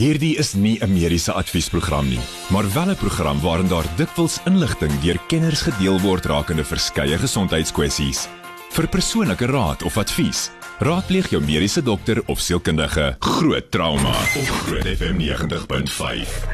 Hierdie 0.00 0.38
is 0.40 0.54
nie 0.56 0.78
'n 0.80 0.92
mediese 0.92 1.32
adviesprogram 1.32 2.08
nie, 2.08 2.20
maar 2.48 2.72
wel 2.72 2.88
'n 2.90 2.96
program 2.96 3.40
waarin 3.40 3.68
daar 3.68 3.84
dikwels 3.96 4.40
inligting 4.44 5.00
deur 5.00 5.18
kenners 5.26 5.60
gedeel 5.60 6.00
word 6.00 6.24
rakende 6.24 6.64
verskeie 6.64 7.18
gesondheidskwessies. 7.18 8.28
Vir 8.70 8.88
persoonlike 8.88 9.46
raad 9.46 9.82
of 9.82 9.96
advies, 9.96 10.50
raadpleeg 10.78 11.28
jou 11.30 11.42
mediese 11.42 11.82
dokter 11.82 12.22
of 12.26 12.40
sielkundige. 12.40 13.16
Groot 13.18 13.70
trauma 13.70 14.16
op 14.36 14.48
Groot 14.64 14.86
FM 14.96 15.16
90.5. 15.16 16.46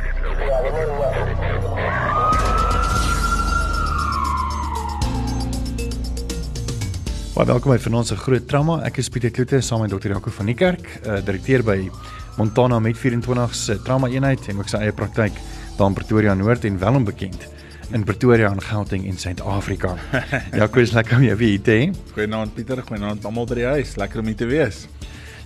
Baie 7.34 7.46
welkom 7.46 7.72
by 7.72 7.78
Finansie 7.78 8.16
Groot 8.16 8.48
Trauma. 8.48 8.82
Ek 8.82 8.96
is 8.96 9.08
Pieter 9.08 9.30
Kloete 9.30 9.60
saam 9.60 9.80
met 9.80 9.90
Dr. 9.90 10.08
Jaco 10.08 10.30
van 10.30 10.46
die 10.46 10.54
Kerk, 10.54 11.00
uh, 11.06 11.24
direkteur 11.24 11.62
by 11.62 11.90
Montana 12.36 12.78
met 12.78 12.98
24 12.98 13.54
se 13.54 13.82
trauma 13.82 14.08
eenheid 14.12 14.48
en 14.48 14.58
ook 14.58 14.68
sy 14.68 14.76
eie 14.84 14.92
praktyk 14.92 15.32
daar 15.78 15.88
in 15.88 15.94
Pretoria 15.96 16.34
Noord 16.34 16.64
en 16.68 16.78
wel 16.78 16.94
onbekend 16.94 17.46
in 17.96 18.04
Pretoria 18.04 18.50
en 18.50 18.62
Gauteng 18.62 19.04
in 19.06 19.16
Suid-Afrika. 19.18 19.94
Jaco 20.58 20.80
is 20.80 20.92
lekker 20.92 21.16
om 21.16 21.22
jou 21.22 21.36
weer 21.36 21.60
te 21.62 21.76
hê. 21.76 21.86
Goeienaand 22.12 22.54
Pieter, 22.54 22.82
goeienaand 22.82 23.24
almal 23.24 23.46
by 23.48 23.60
die 23.60 23.68
huis. 23.76 23.94
Lekker 23.96 24.20
om 24.20 24.28
hier 24.32 24.36
te 24.36 24.48
wees. 24.50 24.84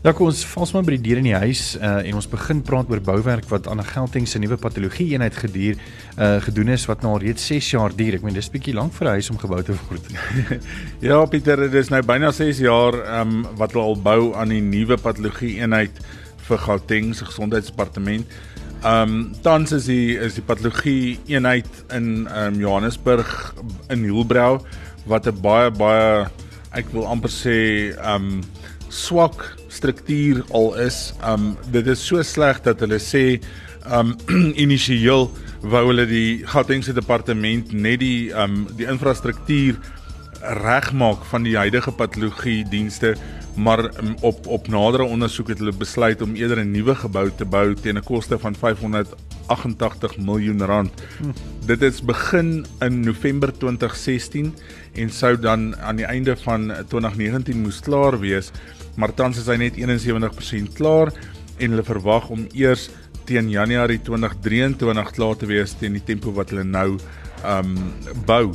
Ja, 0.01 0.15
kom 0.17 0.31
ons 0.31 0.41
vals 0.49 0.71
maar 0.73 0.87
by 0.87 0.95
die 0.95 1.03
deur 1.11 1.19
in 1.21 1.27
die 1.29 1.37
huis 1.37 1.75
uh, 1.77 1.99
en 2.09 2.17
ons 2.17 2.29
begin 2.33 2.63
praat 2.65 2.89
oor 2.89 3.03
bouwerk 3.05 3.45
wat 3.51 3.67
aan 3.69 3.83
'n 3.83 3.91
Gauteng 3.91 4.27
se 4.27 4.41
nuwe 4.41 4.57
patologie 4.57 5.11
eenheid 5.13 5.37
geduur 5.37 5.77
uh, 5.77 6.41
gedoen 6.41 6.73
is 6.73 6.87
wat 6.89 7.03
nou 7.05 7.13
al 7.13 7.21
reeds 7.21 7.47
6 7.47 7.69
jaar 7.75 7.93
duur. 7.93 8.17
Ek 8.17 8.25
meen 8.25 8.35
dis 8.35 8.49
bietjie 8.49 8.73
lank 8.75 8.97
vir 8.97 9.07
'n 9.07 9.21
huis 9.21 9.31
om 9.31 9.39
gebou 9.39 9.61
te 9.63 9.77
word. 9.77 10.09
ja, 11.09 11.21
Pieter, 11.27 11.69
dit 11.69 11.75
is 11.75 11.93
nou 11.93 12.01
byna 12.03 12.33
6 12.33 12.65
jaar 12.65 12.97
um, 13.21 13.45
wat 13.61 13.77
hulle 13.77 13.85
al 13.85 14.01
bou 14.01 14.33
aan 14.35 14.49
die 14.49 14.65
nuwe 14.65 14.97
patologie 14.97 15.61
eenheid 15.61 15.93
vir 16.51 16.63
Gauteng 16.67 17.15
se 17.15 17.25
gesondheidsdepartement. 17.29 18.27
Ehm 18.81 19.03
um, 19.03 19.33
tans 19.45 19.73
is 19.77 19.89
die 19.91 20.17
is 20.17 20.39
die 20.39 20.47
patologie 20.47 21.19
eenheid 21.29 21.69
in 21.93 22.27
ehm 22.27 22.55
um, 22.55 22.61
Johannesburg 22.61 23.55
in 23.89 24.05
Hielbrau 24.09 24.61
wat 25.07 25.27
'n 25.27 25.41
baie 25.43 25.71
baie 25.71 26.27
ek 26.73 26.93
wil 26.93 27.07
amper 27.07 27.31
sê 27.31 27.59
ehm 27.97 28.41
um, 28.41 28.41
swak 28.91 29.45
struktuur 29.69 30.45
al 30.51 30.75
is. 30.75 31.13
Um 31.23 31.57
dit 31.71 31.87
is 31.87 32.03
so 32.07 32.23
sleg 32.23 32.61
dat 32.67 32.83
hulle 32.83 32.99
sê 32.99 33.41
um 33.95 34.17
initieel 34.65 35.31
wou 35.63 35.85
hulle 35.91 36.07
die 36.09 36.43
Gautengse 36.51 36.93
departement 36.97 37.73
net 37.73 38.01
die 38.03 38.31
um 38.35 38.67
die 38.77 38.89
infrastruktuur 38.91 39.79
regmaak 40.65 41.25
van 41.31 41.45
die 41.45 41.57
huidige 41.57 41.93
patologie 41.93 42.65
dienste 42.65 43.15
maar 43.57 43.85
um, 43.85 44.15
op 44.21 44.47
op 44.47 44.69
nadere 44.69 45.03
ondersoek 45.03 45.49
het 45.49 45.59
hulle 45.59 45.73
besluit 45.73 46.23
om 46.23 46.35
eerder 46.35 46.65
'n 46.65 46.71
nuwe 46.71 46.95
gebou 46.95 47.31
te 47.37 47.45
bou 47.45 47.75
teen 47.75 47.97
'n 47.97 48.03
koste 48.03 48.39
van 48.39 48.55
588 48.55 50.19
miljoen 50.19 50.65
rand. 50.65 50.91
Hm. 51.19 51.31
Dit 51.67 51.81
het 51.81 52.03
begin 52.03 52.67
in 52.81 53.01
November 53.01 53.53
2016 53.59 54.55
en 54.93 55.11
sou 55.11 55.39
dan 55.39 55.77
aan 55.77 55.97
die 55.97 56.07
einde 56.07 56.37
van 56.37 56.73
2019 56.89 57.61
moes 57.61 57.81
klaar 57.81 58.19
wees 58.19 58.51
maar 59.01 59.15
tans 59.15 59.39
is 59.41 59.49
hy 59.51 59.57
net 59.61 59.79
71% 59.79 60.75
klaar 60.77 61.13
en 61.61 61.73
hulle 61.73 61.87
verwag 61.87 62.29
om 62.35 62.47
eers 62.57 62.89
teen 63.29 63.51
Januarie 63.53 64.01
2023 64.03 65.15
klaar 65.17 65.39
te 65.39 65.49
wees 65.51 65.75
teen 65.79 65.97
die 65.99 66.05
tempo 66.05 66.35
wat 66.37 66.53
hulle 66.53 66.67
nou 66.67 66.99
um 67.47 67.77
bou. 68.29 68.51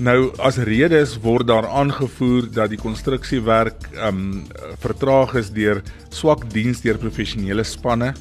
Nou 0.00 0.30
as 0.40 0.56
redes 0.56 1.18
word 1.20 1.50
daar 1.50 1.66
aangevoer 1.68 2.46
dat 2.48 2.70
die 2.72 2.80
konstruksiewerk 2.80 3.90
um 4.00 4.46
vertraag 4.80 5.34
is 5.36 5.50
deur 5.52 5.82
swak 6.08 6.46
diens 6.54 6.80
deur 6.80 6.96
professionele 6.96 7.64
spanne. 7.64 8.14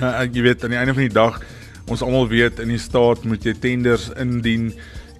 Nou 0.00 0.10
jy 0.26 0.42
weet 0.42 0.64
aan 0.64 0.74
die 0.74 0.80
einde 0.80 0.96
van 0.96 1.06
die 1.06 1.14
dag 1.14 1.38
ons 1.90 2.02
almal 2.02 2.26
weet 2.30 2.58
in 2.62 2.72
die 2.74 2.82
staat 2.82 3.22
moet 3.28 3.46
jy 3.46 3.54
tenders 3.62 4.08
indien 4.18 4.72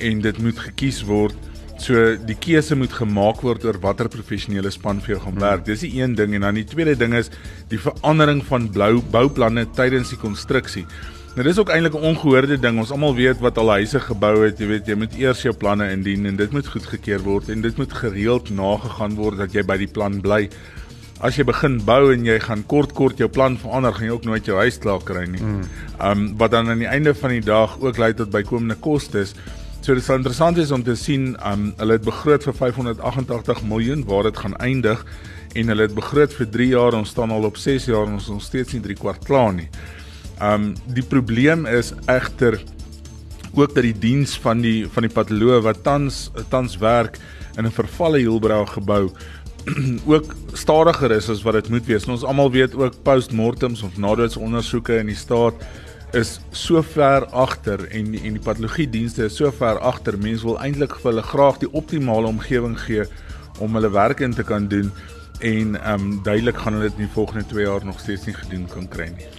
en 0.03 0.21
dit 0.25 0.43
moet 0.43 0.59
gekies 0.59 1.03
word. 1.07 1.39
So 1.79 2.17
die 2.19 2.39
keuse 2.43 2.75
moet 2.79 2.93
gemaak 2.99 3.47
word 3.47 3.65
oor 3.67 3.79
watter 3.83 4.11
professionele 4.11 4.71
span 4.71 4.99
vir 5.03 5.15
jou 5.15 5.23
gaan 5.29 5.41
werk. 5.43 5.65
Dis 5.67 5.87
die 5.87 5.95
een 6.01 6.19
ding 6.19 6.35
en 6.35 6.47
dan 6.49 6.59
die 6.59 6.67
tweede 6.67 6.99
ding 6.99 7.15
is 7.15 7.31
die 7.71 7.79
verandering 7.79 8.43
van 8.51 8.67
blou 8.71 8.97
bouplanne 9.15 9.69
tydens 9.79 10.11
die 10.11 10.19
konstruksie. 10.19 10.87
Nou 11.33 11.45
dis 11.47 11.59
ook 11.59 11.71
eintlik 11.73 11.95
'n 11.95 12.05
ongehoorde 12.13 12.59
ding. 12.61 12.79
Ons 12.79 12.91
almal 12.91 13.15
weet 13.15 13.39
wat 13.41 13.59
al 13.59 13.71
huise 13.71 14.01
gebou 14.01 14.45
het, 14.45 14.59
jy 14.59 14.67
weet 14.67 14.87
jy 14.87 14.95
moet 14.95 15.15
eers 15.17 15.43
jou 15.43 15.55
planne 15.55 15.91
indien 15.91 16.27
en 16.27 16.37
dit 16.37 16.53
moet 16.53 16.67
goedgekeur 16.67 17.23
word 17.23 17.49
en 17.49 17.61
dit 17.61 17.77
moet 17.77 17.93
gereeld 17.93 18.51
nagegaan 18.51 19.15
word 19.15 19.37
dat 19.39 19.53
jy 19.53 19.63
by 19.65 19.77
die 19.77 19.87
plan 19.87 20.21
bly. 20.21 20.51
As 21.21 21.37
jy 21.37 21.45
begin 21.45 21.81
bou 21.85 22.13
en 22.13 22.25
jy 22.25 22.39
gaan 22.39 22.67
kort 22.67 22.93
kort 22.93 23.19
jou 23.19 23.29
plan 23.29 23.57
verander, 23.57 23.95
gaan 23.95 24.07
jy 24.07 24.13
ook 24.13 24.25
nooit 24.25 24.45
jou 24.45 24.59
huis 24.59 24.79
klaar 24.79 25.01
kry 25.05 25.25
nie. 25.25 25.41
Ehm 26.01 26.11
um, 26.11 26.37
wat 26.37 26.51
dan 26.51 26.69
aan 26.69 26.79
die 26.79 26.87
einde 26.87 27.15
van 27.15 27.31
die 27.31 27.41
dag 27.41 27.81
ook 27.81 27.97
lei 27.97 28.13
tot 28.15 28.31
bykomende 28.31 28.75
kostes. 28.75 29.35
So 29.81 29.95
dit 29.95 30.05
sal 30.05 30.17
interessant 30.17 30.57
wees 30.57 30.71
om 30.71 30.83
te 30.83 30.95
sien, 30.95 31.37
um, 31.47 31.73
hulle 31.77 31.93
het 31.93 32.05
begroot 32.05 32.45
vir 32.45 32.55
588 32.55 33.63
miljoen 33.63 34.05
waar 34.05 34.23
dit 34.23 34.37
gaan 34.37 34.57
eindig 34.57 35.07
en 35.55 35.69
hulle 35.69 35.83
het 35.83 35.95
begroot 35.95 36.33
vir 36.33 36.51
3 36.51 36.69
jaar, 36.69 36.93
ons 36.93 37.09
staan 37.09 37.31
al 37.31 37.45
op 37.45 37.57
6 37.57 37.85
jaar 37.85 38.07
en 38.07 38.13
ons 38.13 38.23
is 38.23 38.29
nog 38.29 38.43
steeds 38.43 38.73
nie 38.73 38.83
3 38.83 38.95
kwart 38.95 39.25
klaar 39.25 39.53
nie. 39.53 39.69
Um 40.43 40.73
die 40.91 41.05
probleem 41.07 41.67
is 41.67 41.93
egter 42.11 42.59
ook 43.53 43.75
dat 43.75 43.85
die 43.85 43.99
diens 43.99 44.39
van 44.41 44.63
die 44.65 44.89
van 44.89 45.07
die 45.07 45.13
patoloog 45.13 45.63
wat 45.67 45.83
tans 45.85 46.31
tans 46.51 46.79
werk 46.81 47.19
in 47.57 47.67
'n 47.67 47.71
vervalle 47.71 48.19
Hielbrau 48.19 48.67
gebou 48.67 49.13
ook 50.13 50.35
stadiger 50.53 51.11
is 51.11 51.29
as 51.29 51.43
wat 51.43 51.55
dit 51.55 51.69
moet 51.69 51.87
wees. 51.87 52.09
Ons 52.09 52.25
almal 52.25 52.51
weet 52.51 52.75
ook 52.75 53.03
postmortems 53.03 53.83
of 53.83 53.97
nadoetsondersoeke 53.97 54.99
in 54.99 55.07
die 55.07 55.17
staat 55.19 55.55
is 56.13 56.41
so 56.51 56.83
ver 56.83 57.27
agter 57.27 57.87
en 57.89 58.15
en 58.15 58.37
die 58.37 58.43
patologie 58.43 58.89
dienste 58.91 59.25
is 59.25 59.37
so 59.37 59.51
ver 59.51 59.79
agter. 59.79 60.19
Mense 60.19 60.45
wil 60.45 60.59
eintlik 60.59 60.97
vir 61.01 61.13
hulle 61.13 61.23
graag 61.23 61.59
die 61.63 61.73
optimale 61.73 62.27
omgewing 62.27 62.77
gee 62.81 63.07
om 63.59 63.75
hulle 63.75 63.91
werk 63.91 64.21
in 64.21 64.35
te 64.35 64.43
kan 64.43 64.69
doen 64.69 64.91
en 65.41 65.77
ehm 65.81 66.01
um, 66.01 66.21
duidelik 66.23 66.59
gaan 66.59 66.77
hulle 66.77 66.91
dit 66.91 66.99
in 66.99 67.07
die 67.07 67.15
volgende 67.15 67.47
2 67.47 67.65
jaar 67.65 67.85
nog 67.85 68.01
steeds 68.01 68.27
nie 68.27 68.35
gedoen 68.35 68.67
kan 68.69 68.89
kry 68.89 69.09
nie. 69.17 69.31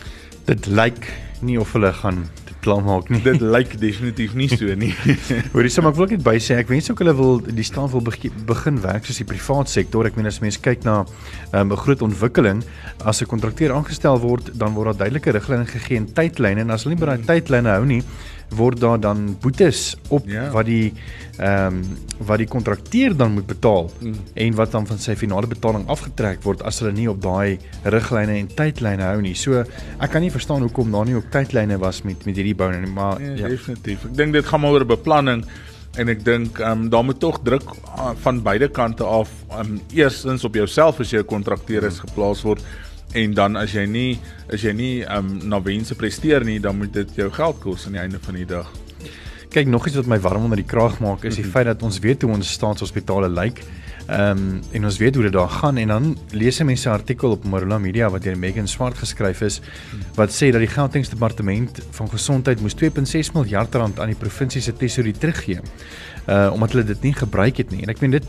Dit 0.46 0.66
lyk 0.68 1.08
nie 1.44 1.60
of 1.60 1.72
hulle 1.76 1.94
gaan 1.94 2.26
plan 2.64 2.84
maak 2.84 3.10
nie. 3.12 3.20
Dit 3.24 3.42
lyk 3.44 3.76
definitief 3.80 4.34
nie 4.40 4.48
so 4.52 4.76
nie. 4.80 4.94
Hoorie, 5.54 5.72
so 5.72 5.84
maar 5.84 5.94
ek 5.94 6.00
wil 6.00 6.12
net 6.14 6.24
by 6.26 6.36
sê 6.42 6.58
ek 6.62 6.72
wens 6.72 6.90
ook 6.92 7.04
hulle 7.04 7.16
wil 7.18 7.42
die 7.44 7.66
staan 7.68 7.90
wil 7.92 8.04
begin 8.04 8.80
werk 8.84 9.08
soos 9.08 9.20
die 9.20 9.28
privaat 9.28 9.72
sektor. 9.72 10.08
Ek 10.08 10.20
meen 10.20 10.30
as 10.32 10.40
mense 10.44 10.62
kyk 10.64 10.88
na 10.88 11.02
ehm, 11.04 11.68
'n 11.68 11.74
um, 11.74 11.76
groot 11.84 12.04
ontwikkeling, 12.08 12.64
as 13.04 13.22
'n 13.22 13.32
kontrakteur 13.32 13.76
aangestel 13.76 14.20
word, 14.24 14.54
dan 14.56 14.76
word 14.78 14.94
daar 14.94 15.08
duidelike 15.08 15.36
riglyne 15.36 15.68
gegee 15.68 16.00
en 16.00 16.08
tydlyne 16.08 16.64
en 16.64 16.72
as 16.72 16.84
hulle 16.84 16.96
nie 16.96 17.04
by 17.04 17.12
daai 17.12 17.28
tydlyne 17.28 17.76
hou 17.76 17.86
nie, 17.86 18.04
word 18.50 18.80
daar 18.80 19.00
dan 19.00 19.38
boetes 19.42 19.96
op 20.10 20.28
ja. 20.28 20.50
wat 20.52 20.66
die 20.66 20.94
ehm 21.38 21.80
um, 21.80 21.82
wat 22.24 22.38
die 22.38 22.48
kontrakteur 22.48 23.16
dan 23.18 23.34
moet 23.34 23.48
betaal 23.50 23.90
mm. 24.00 24.14
en 24.34 24.56
wat 24.56 24.72
dan 24.72 24.86
van 24.88 25.00
sy 25.02 25.16
finale 25.18 25.48
betaling 25.50 25.88
afgetrek 25.90 26.44
word 26.46 26.62
as 26.62 26.80
hulle 26.80 26.94
nie 26.94 27.10
op 27.10 27.22
daai 27.22 27.58
riglyne 27.84 28.38
en 28.38 28.48
tydlyne 28.48 29.04
hou 29.04 29.20
nie. 29.22 29.34
So 29.36 29.64
ek 29.64 30.14
kan 30.14 30.22
nie 30.22 30.32
verstaan 30.32 30.62
hoekom 30.62 30.94
daar 30.94 31.10
nie 31.10 31.18
ook 31.18 31.32
tydlyne 31.34 31.80
was 31.82 32.04
met 32.04 32.26
met 32.26 32.38
hierdie 32.38 32.56
bou 32.56 32.70
nie, 32.72 32.90
maar 32.90 33.22
ja, 33.22 33.34
ja. 33.42 33.50
definitief. 33.50 34.06
Ek 34.12 34.18
dink 34.18 34.38
dit 34.38 34.46
gaan 34.46 34.62
maar 34.62 34.78
oor 34.78 34.86
beplanning 34.86 35.44
en 35.98 36.10
ek 36.10 36.24
dink 36.26 36.62
ehm 36.62 36.86
um, 36.86 36.88
daar 36.94 37.06
moet 37.06 37.20
tog 37.20 37.42
druk 37.44 37.66
uh, 37.98 38.14
van 38.24 38.42
beide 38.46 38.70
kante 38.70 39.04
af 39.04 39.34
um, 39.58 39.80
eerstens 39.94 40.46
op 40.46 40.56
jouself 40.56 41.00
as 41.00 41.12
jy 41.14 41.20
'n 41.22 41.30
kontrakteur 41.36 41.84
is 41.90 42.00
geplaas 42.00 42.42
word 42.46 42.62
en 43.14 43.34
dan 43.34 43.56
as 43.56 43.74
jy 43.76 43.86
nie 43.90 44.20
as 44.52 44.64
jy 44.66 44.74
nie 44.74 44.94
um 45.06 45.36
na 45.50 45.62
wense 45.62 45.96
presteer 45.96 46.46
nie, 46.46 46.60
dan 46.60 46.78
moet 46.78 46.94
dit 46.94 47.16
jou 47.16 47.30
geld 47.32 47.60
kos 47.64 47.86
aan 47.88 47.98
die 47.98 48.02
einde 48.02 48.20
van 48.22 48.40
die 48.40 48.48
dag. 48.50 48.70
Kyk, 49.54 49.68
nog 49.70 49.86
iets 49.88 50.00
wat 50.02 50.10
my 50.10 50.20
warm 50.20 50.48
onder 50.48 50.58
die 50.58 50.68
kraag 50.68 51.00
maak 51.00 51.24
is 51.24 51.36
die 51.36 51.44
mm 51.44 51.50
-hmm. 51.50 51.52
feit 51.52 51.66
dat 51.66 51.84
ons 51.84 52.00
weet 52.00 52.22
hoe 52.22 52.32
ons 52.32 52.52
staatshospitale 52.52 53.30
lyk. 53.30 53.64
Ehm 54.08 54.38
um, 54.38 54.62
en 54.72 54.84
ons 54.84 54.98
weet 54.98 55.16
hoe 55.16 55.24
dit 55.24 55.32
daar 55.34 55.50
gaan 55.50 55.78
en 55.78 55.88
dan 55.88 56.18
lees 56.36 56.58
jy 56.60 56.66
mense 56.68 56.90
artikel 56.90 57.32
op 57.38 57.46
Marula 57.48 57.78
Media 57.80 58.10
wat 58.12 58.26
deur 58.26 58.38
Megan 58.38 58.68
Swart 58.68 58.98
geskryf 59.00 59.42
is 59.42 59.62
wat 60.18 60.34
sê 60.36 60.50
dat 60.52 60.60
die 60.60 60.68
Gauteng 60.68 61.08
departement 61.08 61.80
van 61.96 62.10
gesondheid 62.12 62.60
moes 62.60 62.76
2.6 62.76 63.32
miljard 63.34 63.76
rand 63.76 64.00
aan 64.00 64.12
die 64.12 64.20
provinsie 64.20 64.62
se 64.62 64.76
tesourier 64.76 65.16
teruggee 65.18 65.62
uh 66.28 66.52
omdat 66.54 66.72
hulle 66.72 66.84
dit 66.84 67.02
nie 67.02 67.14
gebruik 67.14 67.58
het 67.58 67.72
nie. 67.72 67.82
En 67.84 67.92
ek 67.92 68.00
meen 68.00 68.14
dit 68.16 68.28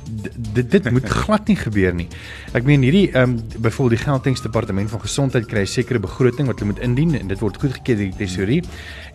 dit 0.55 0.71
dit 0.71 0.91
moet 0.91 1.09
glad 1.23 1.47
nie 1.47 1.57
gebeur 1.57 1.95
nie. 1.95 2.09
Ek 2.53 2.67
meen 2.67 2.83
hierdie 2.83 3.07
ehm 3.13 3.37
um, 3.37 3.37
byvoorbeeld 3.59 3.99
die 3.99 4.05
Gauteng 4.05 4.39
departement 4.43 4.91
van 4.91 5.01
gesondheid 5.01 5.47
kry 5.47 5.63
'n 5.63 5.71
sekere 5.71 5.99
begroting 5.99 6.47
wat 6.51 6.59
hulle 6.59 6.73
moet 6.73 6.83
indien 6.83 7.15
en 7.15 7.29
dit 7.29 7.39
word 7.39 7.57
goedgekeur 7.57 7.97
deur 7.97 8.11
die 8.11 8.27
tesourier. 8.27 8.65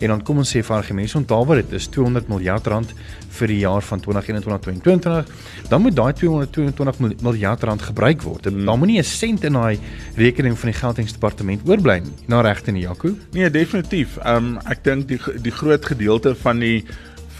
En 0.00 0.08
dan 0.08 0.22
kom 0.22 0.38
ons 0.38 0.56
sê 0.56 0.62
vir 0.64 0.76
argumente 0.76 1.18
onthou 1.18 1.44
wat 1.46 1.56
dit 1.56 1.72
is 1.72 1.88
200 1.88 2.28
miljard 2.28 2.66
rand 2.66 2.94
vir 3.28 3.46
die 3.46 3.58
jaar 3.58 3.82
van 3.82 4.00
2021-2022. 4.00 5.28
Dan 5.68 5.82
moet 5.82 5.96
daai 5.96 6.12
222 6.50 7.22
miljard 7.22 7.62
rand 7.62 7.82
gebruik 7.82 8.22
word. 8.22 8.44
Hmm. 8.48 8.64
Dan 8.64 8.78
moenie 8.78 8.98
'n 8.98 9.04
sent 9.04 9.44
in 9.44 9.52
daai 9.52 9.78
rekening 10.16 10.58
van 10.58 10.70
die 10.70 10.78
Gauteng 10.78 11.08
departement 11.08 11.60
oorbly 11.68 11.98
nie. 11.98 12.12
Na 12.26 12.40
regte 12.40 12.72
nie, 12.72 12.82
Jaco? 12.82 13.14
Nee, 13.32 13.50
definitief. 13.50 14.16
Ehm 14.16 14.36
um, 14.36 14.58
ek 14.66 14.84
dink 14.84 15.08
die 15.08 15.20
die 15.42 15.52
groot 15.52 15.84
gedeelte 15.84 16.34
van 16.34 16.58
die 16.58 16.84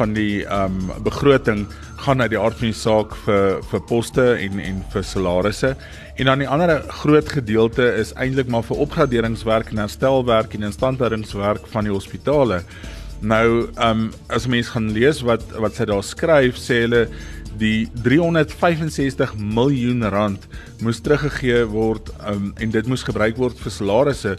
van 0.00 0.12
die 0.16 0.44
ehm 0.44 0.90
um, 0.90 1.02
begroting 1.04 1.66
gaan 2.00 2.20
uit 2.20 2.30
die 2.32 2.38
aard 2.40 2.56
van 2.56 2.70
die 2.70 2.76
saak 2.76 3.16
vir 3.24 3.58
vir 3.70 3.82
poste 3.88 4.26
en 4.46 4.60
en 4.60 4.84
vir 4.92 5.04
salarisse. 5.04 5.74
En 6.16 6.30
dan 6.30 6.38
die 6.38 6.48
ander 6.48 6.82
groot 7.02 7.28
gedeelte 7.28 7.84
is 8.00 8.14
eintlik 8.16 8.48
maar 8.48 8.64
vir 8.64 8.80
opgraderingswerk 8.86 9.70
en 9.70 9.82
herstelwerk 9.84 10.54
en 10.54 10.68
instandhoudingswerk 10.70 11.68
van 11.74 11.88
die 11.88 11.92
hospitale. 11.92 12.62
Nou, 13.20 13.68
ehm 13.76 14.06
um, 14.06 14.06
as 14.32 14.46
mens 14.46 14.72
gaan 14.72 14.90
lees 14.96 15.20
wat 15.20 15.44
wat 15.60 15.76
sy 15.76 15.84
daar 15.90 16.04
skryf, 16.04 16.56
sê 16.56 16.84
hulle 16.86 17.04
die 17.60 17.88
365 18.02 19.36
miljoen 19.36 20.04
rand 20.12 20.46
moes 20.80 21.02
teruggegee 21.04 21.66
word 21.68 22.10
um, 22.26 22.50
en 22.56 22.72
dit 22.72 22.88
moes 22.88 23.04
gebruik 23.06 23.38
word 23.40 23.60
vir 23.60 23.74
salarisse 23.74 24.36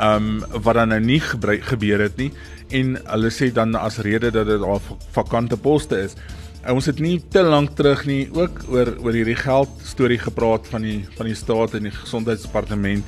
um 0.00 0.40
wat 0.64 0.78
dan 0.78 0.92
nou 0.94 1.00
nie 1.04 1.20
gebeur 1.20 2.04
het 2.04 2.20
nie 2.20 2.30
en 2.76 2.94
hulle 3.02 3.30
sê 3.34 3.50
dan 3.54 3.74
as 3.74 3.98
rede 4.04 4.30
dat 4.34 4.46
dit 4.46 4.62
al 4.62 4.78
vakante 5.14 5.56
poste 5.58 5.98
is. 6.06 6.14
En 6.60 6.76
ons 6.76 6.86
het 6.86 7.00
nie 7.00 7.16
te 7.32 7.42
lank 7.42 7.74
terug 7.76 8.04
nie 8.06 8.28
ook 8.36 8.62
oor 8.70 8.92
oor 9.00 9.16
hierdie 9.16 9.38
geld 9.38 9.72
storie 9.86 10.20
gepraat 10.20 10.68
van 10.70 10.84
die 10.86 11.00
van 11.16 11.30
die 11.30 11.38
staat 11.38 11.74
en 11.78 11.88
die 11.88 11.94
gesondheidsdepartement. 11.96 13.04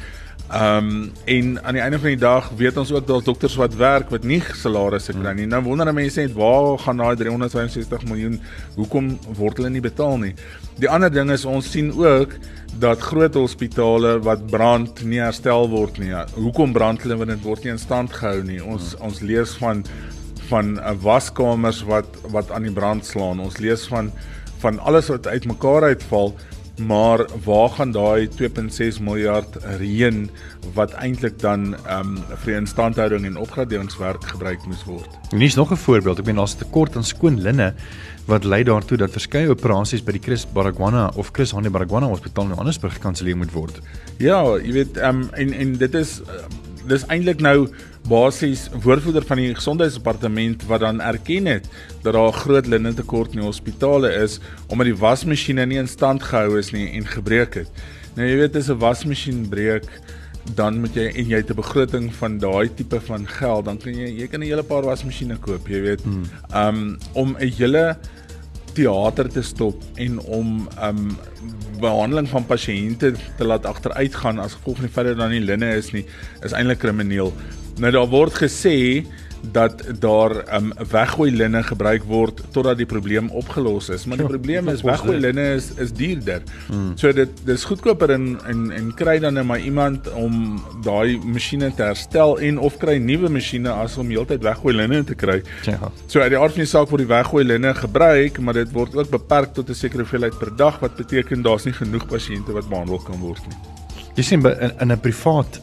Um 0.53 1.13
en 1.25 1.65
aan 1.65 1.77
die 1.79 1.81
einde 1.81 1.99
van 1.99 2.13
die 2.13 2.21
dag 2.21 2.51
weet 2.57 2.77
ons 2.77 2.91
ook 2.93 3.07
daar's 3.09 3.25
dokters 3.25 3.55
wat 3.57 3.73
werk 3.81 4.11
wat 4.13 4.27
nie 4.29 4.43
salarisse 4.61 5.15
kry 5.17 5.33
nie. 5.39 5.47
Nou 5.49 5.63
wonder 5.65 5.89
mense 5.97 6.21
net 6.21 6.35
waar 6.37 6.77
gaan 6.83 7.01
daai 7.01 7.17
365 7.17 8.05
miljoen 8.11 8.37
hoekom 8.77 9.15
word 9.39 9.63
hulle 9.63 9.71
nie 9.73 9.81
betaal 9.81 10.19
nie. 10.21 10.35
Die 10.77 10.91
ander 10.93 11.09
ding 11.13 11.33
is 11.33 11.47
ons 11.49 11.71
sien 11.73 11.89
ook 11.97 12.37
dat 12.85 13.01
groot 13.01 13.35
hospitale 13.41 14.19
wat 14.27 14.45
brand 14.53 15.01
nie 15.09 15.23
herstel 15.25 15.71
word 15.73 15.97
nie. 16.03 16.13
Hoekom 16.37 16.77
brand 16.77 17.01
hulle 17.01 17.17
want 17.17 17.33
dit 17.33 17.49
word 17.49 17.65
nie 17.65 17.73
in 17.73 17.81
stand 17.81 18.13
gehou 18.13 18.45
nie. 18.45 18.61
Ons 18.61 18.93
hmm. 18.93 19.09
ons 19.09 19.25
lees 19.25 19.57
van 19.63 19.85
van 20.51 20.77
uh, 20.77 20.93
waskamers 21.01 21.81
wat 21.89 22.21
wat 22.35 22.53
aan 22.53 22.69
die 22.69 22.77
brand 22.77 23.09
slaan. 23.09 23.41
Ons 23.41 23.57
lees 23.57 23.89
van 23.89 24.13
van 24.61 24.79
alles 24.85 25.09
wat 25.09 25.27
uitmekaar 25.27 25.95
uitval. 25.95 26.37
Maar 26.81 27.27
waar 27.45 27.69
gaan 27.69 27.91
daai 27.93 28.29
2.6 28.29 29.03
miljard 29.03 29.57
reën 29.79 30.31
wat 30.75 30.93
eintlik 30.93 31.39
dan 31.41 31.75
ehm 31.87 32.17
um, 32.17 32.39
vir 32.45 32.55
instandhouding 32.57 33.27
en 33.29 33.37
opgraderingswerk 33.37 34.25
gebruik 34.25 34.65
moes 34.67 34.85
word? 34.85 35.19
Hier 35.31 35.43
is 35.43 35.55
nog 35.55 35.73
'n 35.73 35.77
voorbeeld. 35.77 36.19
Ek 36.19 36.25
meen 36.25 36.37
daar's 36.37 36.55
'n 36.55 36.59
tekort 36.59 36.97
aan 36.97 37.05
skoon 37.05 37.41
linne 37.41 37.75
wat 38.27 38.45
lei 38.45 38.63
daartoe 38.65 38.97
dat 38.97 39.11
verskeie 39.11 39.49
operasies 39.49 40.05
by 40.05 40.13
die 40.13 40.23
Chris 40.23 40.47
Baragwana 40.47 41.11
of 41.15 41.31
Chris 41.33 41.53
Hani 41.53 41.71
Baragwana 41.71 42.07
Hospitaal 42.07 42.45
in 42.45 42.51
Johannesburg 42.51 42.93
gekanselleer 42.93 43.37
moet 43.37 43.53
word. 43.53 43.81
Ja, 44.19 44.43
jy 44.57 44.73
weet 44.73 44.97
ehm 44.97 45.23
um, 45.23 45.29
en 45.33 45.53
en 45.53 45.77
dit 45.77 45.95
is 45.95 46.21
uh, 46.21 46.45
dis 46.87 47.07
eintlik 47.07 47.41
nou 47.41 47.69
basies 48.09 48.67
woordvoerder 48.83 49.25
van 49.27 49.39
die 49.39 49.55
gesondheidsdepartement 49.55 50.65
wat 50.67 50.81
dan 50.81 51.01
erken 51.01 51.47
het 51.47 51.69
dat 52.03 52.13
daar 52.15 52.29
'n 52.29 52.43
groot 52.45 52.67
linnetekort 52.67 53.33
in 53.33 53.41
die 53.41 53.47
hospitale 53.47 54.11
is 54.23 54.41
omdat 54.67 54.87
die 54.87 54.97
wasmasjiene 54.97 55.67
nie 55.67 55.79
in 55.79 55.89
stand 55.89 56.23
gehou 56.23 56.59
is 56.59 56.73
nie 56.73 56.91
en 56.93 57.07
gebreek 57.07 57.55
het. 57.55 57.69
Nou 58.15 58.29
jy 58.29 58.37
weet 58.37 58.57
as 58.57 58.69
'n 58.69 58.79
wasmasjien 58.79 59.49
breek 59.49 59.87
dan 60.55 60.81
moet 60.81 60.95
jy 60.95 61.07
en 61.07 61.29
jy 61.29 61.37
het 61.37 61.51
'n 61.51 61.55
begroting 61.55 62.15
van 62.15 62.39
daai 62.39 62.75
tipe 62.75 63.01
van 63.01 63.27
geld 63.27 63.65
dan 63.65 63.79
kan 63.79 63.95
jy 63.95 64.09
jy 64.21 64.27
kan 64.27 64.41
'n 64.41 64.47
hele 64.47 64.63
paar 64.63 64.83
wasmasjiene 64.83 65.37
koop 65.37 65.69
jy 65.69 65.81
weet 65.81 66.03
hmm. 66.03 66.25
um 66.55 66.99
om 67.13 67.37
'n 67.39 67.53
hele 67.59 67.97
teater 68.75 69.29
te 69.29 69.43
stop 69.43 69.83
en 69.95 70.19
om 70.21 70.69
um 70.83 71.17
behandeling 71.81 72.29
van 72.29 72.47
pasiënte 72.47 73.15
te 73.37 73.45
laat 73.45 73.67
agteruitgaan 73.67 74.39
as 74.39 74.55
gevolg 74.55 74.77
van 74.77 74.87
die 74.87 74.95
feit 74.95 75.07
dat 75.07 75.17
daar 75.17 75.31
nie 75.31 75.41
linne 75.41 75.77
is 75.77 75.93
nie 75.93 76.05
is 76.43 76.53
eintlik 76.53 76.79
krimineel 76.79 77.33
Nou 77.81 77.93
daar 77.93 78.09
word 78.09 78.35
gesê 78.35 79.05
dat 79.51 79.83
daar 79.99 80.55
um 80.55 80.73
weggooi 80.91 81.31
linne 81.37 81.63
gebruik 81.63 82.03
word 82.07 82.43
totdat 82.51 82.79
die 82.79 82.87
probleem 82.87 83.31
opgelos 83.31 83.89
is. 83.89 84.05
Maar 84.07 84.23
die 84.23 84.27
probleem 84.27 84.69
is 84.69 84.85
weggooi 84.87 85.19
linne 85.19 85.47
is 85.55 85.73
is 85.83 85.93
duurder. 85.93 86.43
Hmm. 86.67 86.93
So 86.97 87.13
dit 87.13 87.43
dis 87.45 87.65
goedkoper 87.65 88.11
en 88.15 88.39
en 88.47 88.71
en 88.71 88.93
kry 88.95 89.19
dan 89.19 89.35
net 89.35 89.47
maar 89.47 89.61
iemand 89.61 90.13
om 90.13 90.63
daai 90.85 91.19
masjiene 91.25 91.73
te 91.75 91.83
herstel 91.83 92.39
en 92.39 92.59
of 92.59 92.79
kry 92.79 92.97
nuwe 93.03 93.29
masjiene 93.29 93.71
as 93.71 93.99
om 93.99 94.15
heeltyd 94.15 94.43
weggooi 94.43 94.77
linne 94.77 95.03
te 95.05 95.19
kry. 95.19 95.41
Ja. 95.67 95.91
So 96.07 96.21
uit 96.21 96.31
die 96.31 96.39
aard 96.39 96.55
van 96.55 96.65
die 96.65 96.71
saak 96.71 96.95
word 96.95 97.03
die 97.03 97.11
weggooi 97.11 97.45
linne 97.45 97.75
gebruik, 97.75 98.39
maar 98.39 98.55
dit 98.55 98.71
word 98.73 98.95
ook 98.97 99.11
beperk 99.11 99.55
tot 99.55 99.69
'n 99.69 99.75
sekere 99.75 100.07
hoeveelheid 100.07 100.39
per 100.39 100.57
dag 100.57 100.79
wat 100.79 100.97
beteken 100.97 101.43
daar's 101.43 101.65
nie 101.65 101.75
genoeg 101.75 102.07
pasiënte 102.07 102.53
wat 102.53 102.69
behandel 102.69 102.99
kan 102.99 103.19
word 103.21 103.43
nie. 103.49 103.59
Jy 104.15 104.23
sien 104.23 104.47
in 104.79 104.93
'n 104.93 105.01
privaat 105.01 105.61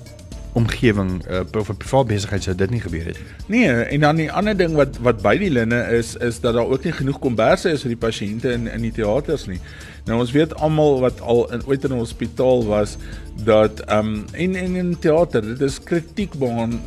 omgewing 0.53 1.21
uh, 1.29 1.59
of 1.59 1.69
'n 1.69 1.77
privaat 1.77 2.07
besigheid 2.07 2.43
sou 2.43 2.55
dit 2.55 2.69
nie 2.69 2.81
gebeur 2.81 3.05
het 3.05 3.17
nie. 3.17 3.59
Nee, 3.59 3.83
en 3.83 3.99
dan 3.99 4.15
die 4.15 4.31
ander 4.31 4.57
ding 4.57 4.75
wat 4.75 4.97
wat 4.97 5.21
by 5.21 5.37
die 5.37 5.49
linne 5.49 5.81
is 5.97 6.15
is 6.15 6.39
dat 6.39 6.53
daar 6.53 6.65
ook 6.65 6.83
nie 6.83 6.93
genoeg 6.93 7.19
komberse 7.19 7.69
is 7.69 7.81
vir 7.81 7.95
die 7.95 8.03
pasiënte 8.07 8.51
in 8.51 8.67
in 8.67 8.81
die 8.81 8.91
teaters 8.91 9.45
nie. 9.45 9.59
Nou 10.09 10.17
ons 10.23 10.31
weet 10.33 10.55
almal 10.57 10.95
wat 11.03 11.19
al 11.21 11.43
in 11.53 11.61
ooit 11.69 11.83
in 11.85 11.91
'n 11.93 12.01
hospitaal 12.01 12.63
was 12.65 12.97
dat 13.45 13.79
ehm 13.79 14.07
um, 14.07 14.25
en 14.31 14.55
en 14.55 14.75
in 14.75 14.99
teater 14.99 15.41
dit 15.41 15.61
is 15.61 15.77
kritiek 15.83 16.33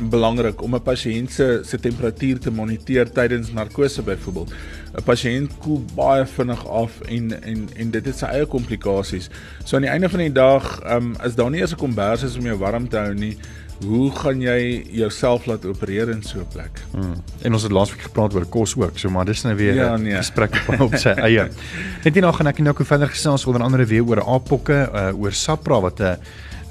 belangrik 0.09 0.61
om 0.61 0.75
'n 0.75 0.81
pasiënt 0.81 1.31
se 1.31 1.61
se 1.63 1.79
temperatuur 1.79 2.39
te 2.39 2.51
moniteer 2.51 3.11
tydens 3.11 3.53
narkose 3.53 4.01
byvoorbeeld. 4.01 4.51
'n 4.95 5.03
Pasiënt 5.03 5.57
koel 5.57 5.81
baie 5.95 6.25
vinnig 6.25 6.67
af 6.67 7.01
en 7.01 7.43
en 7.43 7.69
en 7.75 7.91
dit 7.91 8.05
het 8.05 8.17
sy 8.17 8.25
eie 8.25 8.45
komplikasies. 8.45 9.29
So 9.63 9.75
aan 9.75 9.81
die 9.81 9.91
einde 9.91 10.09
van 10.09 10.19
die 10.19 10.31
dag 10.31 10.81
ehm 10.81 10.95
um, 10.95 11.15
is 11.25 11.35
daar 11.35 11.49
nie 11.49 11.61
eens 11.61 11.73
'n 11.73 11.77
kombers 11.77 12.37
om 12.37 12.45
jou 12.45 12.57
warm 12.57 12.89
te 12.89 12.97
hou 12.97 13.13
nie. 13.13 13.37
Hoe 13.83 14.11
gaan 14.15 14.41
jy 14.41 14.85
jouself 14.91 15.45
laat 15.45 15.65
opereer 15.65 16.09
in 16.09 16.23
so 16.23 16.39
'n 16.39 16.47
plek? 16.53 16.81
Hmm. 16.91 17.15
En 17.41 17.53
ons 17.53 17.63
het 17.63 17.71
laasweek 17.71 18.01
gepraat 18.01 18.33
oor 18.33 18.45
kos 18.45 18.75
ook, 18.75 18.97
so 18.99 19.09
maar 19.09 19.25
dis 19.25 19.43
nou 19.43 19.55
weer 19.55 19.73
'n 19.73 19.75
ja, 19.75 19.97
nee. 19.97 20.15
gesprek 20.15 20.63
op, 20.67 20.79
op 20.79 20.95
sy 20.95 21.09
eie. 21.09 21.49
Net 22.03 22.13
hierna 22.13 22.31
gaan 22.31 22.47
ek 22.47 22.59
nou 22.59 22.75
gou 22.75 22.85
verder 22.85 23.07
gesels 23.07 23.45
onder 23.45 23.61
andere 23.61 23.85
weer 23.85 24.03
oor 24.03 24.23
aapokke, 24.23 24.89
uh, 24.93 25.19
oor 25.19 25.31
Sapra 25.31 25.79
wat 25.81 25.99
'n 25.99 26.17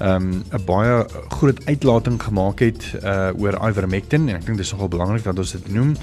um, 0.01 0.43
'n 0.51 0.65
baie 0.65 1.05
groot 1.29 1.65
uitlating 1.65 2.23
gemaak 2.23 2.59
het 2.59 2.95
uh, 3.03 3.29
oor 3.37 3.57
ivermectin 3.69 4.29
en 4.29 4.35
ek 4.35 4.45
dink 4.45 4.57
dis 4.57 4.71
nogal 4.71 4.87
belangrik 4.87 5.23
dat 5.23 5.37
ons 5.37 5.51
dit 5.51 5.73
noem. 5.73 5.95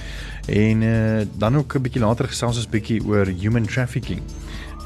En 0.46 0.82
uh, 0.82 1.26
dan 1.38 1.56
ook 1.56 1.74
'n 1.74 1.82
bietjie 1.82 2.02
later 2.02 2.26
gesels 2.26 2.56
ons 2.56 2.68
bietjie 2.68 3.04
oor 3.04 3.26
human 3.26 3.66
trafficking 3.66 4.20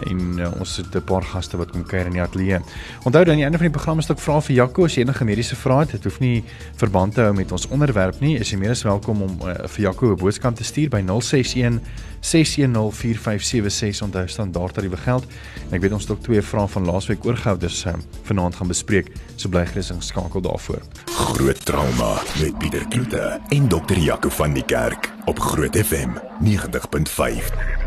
en 0.03 0.39
uh, 0.39 0.51
ons 0.59 0.77
het 0.77 0.95
'n 0.97 1.05
paar 1.05 1.23
gaste 1.23 1.57
wat 1.57 1.71
kom 1.71 1.85
kuier 1.87 2.07
in 2.07 2.13
die 2.13 2.23
ateljee. 2.23 2.59
Onthou 3.05 3.25
dan 3.25 3.33
aan 3.33 3.37
die 3.37 3.45
einde 3.45 3.59
van 3.59 3.67
die 3.67 3.77
program 3.77 3.99
is 3.99 4.07
dit 4.07 4.21
vra 4.21 4.41
vir 4.41 4.55
Jaco 4.55 4.85
as 4.85 4.95
jy 4.95 5.01
enige 5.03 5.25
mediese 5.25 5.57
vrae 5.57 5.81
het. 5.81 5.91
Dit 5.91 6.05
hoef 6.05 6.19
nie 6.19 6.45
verband 6.77 7.15
te 7.15 7.21
hou 7.21 7.35
met 7.35 7.53
ons 7.53 7.69
onderwerp 7.69 8.21
nie. 8.21 8.39
Is 8.39 8.51
jy 8.51 8.59
meer 8.59 8.71
as 8.71 8.83
welkom 8.83 9.23
om 9.23 9.39
uh, 9.43 9.55
vir 9.67 9.81
Jaco 9.85 10.13
'n 10.13 10.17
boodskap 10.17 10.55
te 10.57 10.65
stuur 10.65 10.89
by 10.89 11.03
061 11.03 11.81
6104576 12.25 14.03
onthou 14.03 14.29
standaard 14.29 14.75
tariewe 14.75 14.97
geld. 14.97 15.25
En 15.69 15.75
ek 15.77 15.81
weet 15.81 15.93
ons 15.93 16.03
het 16.03 16.11
ook 16.11 16.23
twee 16.23 16.43
vrae 16.43 16.69
van 16.69 16.85
laasweek 16.85 17.25
oorgehou 17.25 17.59
dus 17.59 17.85
um, 17.85 18.03
vanaand 18.23 18.55
gaan 18.55 18.69
bespreek. 18.69 19.13
So 19.37 19.49
bly 19.49 19.67
gerus 19.67 19.91
geskakel 19.91 20.41
daarvoor. 20.41 20.83
Groot 21.05 21.65
trauma 21.65 22.23
met 22.41 22.59
Pieter 22.59 22.89
Kloete 22.89 23.41
en 23.49 23.69
dokter 23.69 23.99
Jaco 23.99 24.29
van 24.29 24.53
die 24.53 24.65
Kerk 24.65 25.13
op 25.25 25.39
Groot 25.39 25.77
FM 25.77 26.11
90.5. 26.41 27.84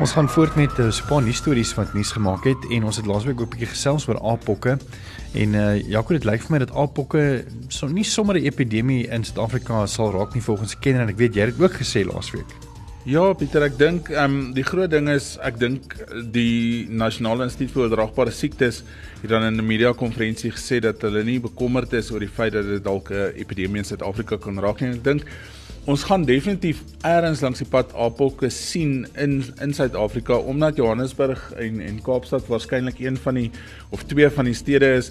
Ons 0.00 0.12
gaan 0.12 0.28
voort 0.28 0.54
met 0.54 0.78
'n 0.78 0.80
uh, 0.80 1.06
paar 1.06 1.22
nuus 1.22 1.36
stories 1.36 1.74
wat 1.74 1.92
nuus 1.92 2.12
gemaak 2.12 2.44
het 2.44 2.64
en 2.70 2.84
ons 2.84 2.96
het 2.96 3.06
laasweek 3.06 3.40
ook 3.40 3.46
'n 3.46 3.50
bietjie 3.50 3.74
gesels 3.74 4.08
oor 4.08 4.20
aapokke 4.20 4.78
en 5.32 5.54
uh, 5.54 5.88
Jaco 5.88 6.12
dit 6.12 6.24
lyk 6.24 6.40
vir 6.40 6.50
my 6.50 6.58
dat 6.58 6.72
aapokke 6.72 7.44
so 7.68 7.86
nie 7.86 8.04
sommer 8.04 8.34
'n 8.34 8.44
epidemie 8.44 9.06
in 9.08 9.24
Suid-Afrika 9.24 9.86
sal 9.86 10.12
raak 10.12 10.34
nie 10.34 10.42
volgens 10.42 10.78
kenner 10.78 11.02
en 11.02 11.08
ek 11.08 11.16
weet 11.16 11.34
jy 11.34 11.40
het 11.40 11.56
dit 11.56 11.64
ook 11.64 11.74
gesê 11.74 12.04
laasweek. 12.04 12.48
Ja, 13.02 13.32
Pieter, 13.34 13.62
ek 13.62 13.78
dink 13.78 14.10
ehm 14.10 14.24
um, 14.24 14.52
die 14.54 14.62
groot 14.62 14.90
ding 14.90 15.08
is 15.10 15.36
ek 15.42 15.56
dink 15.58 15.96
die 16.30 16.86
Nasionale 16.88 17.42
Instituut 17.42 17.72
vir 17.74 17.82
Oordraagbare 17.82 18.30
Siektes 18.30 18.84
het 19.22 19.30
dan 19.30 19.42
in 19.42 19.58
'n 19.58 19.66
media 19.66 19.92
konferensie 19.92 20.52
gesê 20.52 20.78
dat 20.78 21.02
hulle 21.02 21.24
nie 21.24 21.40
bekommerd 21.40 21.92
is 21.92 22.10
oor 22.10 22.20
die 22.20 22.28
feit 22.28 22.52
dat 22.52 22.64
dit 22.64 22.84
dalk 22.84 23.10
'n 23.10 23.32
epidemie 23.34 23.78
in 23.78 23.84
Suid-Afrika 23.84 24.36
kan 24.36 24.58
raak 24.58 24.80
nie. 24.80 24.90
Ek 24.94 25.04
dink 25.04 25.26
ons 25.90 26.02
gaan 26.06 26.22
definitief 26.22 26.84
eers 27.02 27.40
langs 27.42 27.58
die 27.58 27.66
pad 27.66 27.90
apokke 27.98 28.50
sien 28.54 29.02
in 29.18 29.40
in 29.64 29.72
Suid-Afrika 29.74 30.36
omdat 30.38 30.76
Johannesburg 30.78 31.40
en 31.58 31.80
en 31.82 31.98
Kaapstad 32.06 32.46
waarskynlik 32.46 33.00
een 33.02 33.16
van 33.18 33.34
die 33.40 33.50
of 33.90 34.04
twee 34.06 34.28
van 34.30 34.46
die 34.46 34.54
stede 34.54 34.92
is 35.00 35.10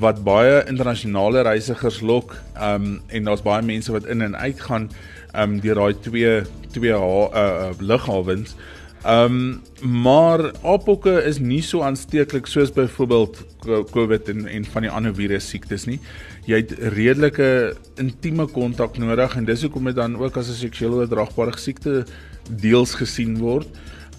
wat 0.00 0.22
baie 0.24 0.62
internasionale 0.68 1.42
reisigers 1.42 2.00
lok. 2.00 2.36
Um 2.60 3.00
en 3.08 3.24
daar's 3.24 3.44
baie 3.44 3.64
mense 3.64 3.92
wat 3.92 4.04
in 4.04 4.22
en 4.22 4.36
uit 4.36 4.60
gaan 4.60 4.90
um 5.36 5.60
deur 5.60 5.80
daai 5.80 5.94
twee 6.00 6.42
twee 6.72 6.92
uh, 6.92 7.28
uh, 7.32 7.70
lughawens. 7.80 8.56
Um 9.08 9.62
maar 9.80 10.52
apokke 10.62 11.22
is 11.24 11.40
nie 11.40 11.62
so 11.62 11.80
aansteeklik 11.82 12.46
soos 12.46 12.72
byvoorbeeld 12.72 13.44
COVID 13.90 14.28
en 14.28 14.46
en 14.46 14.64
van 14.64 14.82
die 14.82 14.92
ander 14.92 15.14
virus 15.14 15.48
siektes 15.48 15.88
nie 15.88 16.00
jy 16.46 16.58
het 16.58 16.72
redelike 16.96 17.74
intieme 18.02 18.48
kontak 18.50 18.98
nodig 18.98 19.36
en 19.36 19.44
dis 19.46 19.62
hoekom 19.62 19.84
dit 19.90 19.96
dan 19.96 20.16
ook 20.18 20.36
as 20.36 20.48
'n 20.48 20.58
seksueel 20.58 20.94
oordraagbare 20.94 21.58
siekte 21.58 22.04
deels 22.50 22.94
gesien 22.94 23.38
word. 23.38 23.68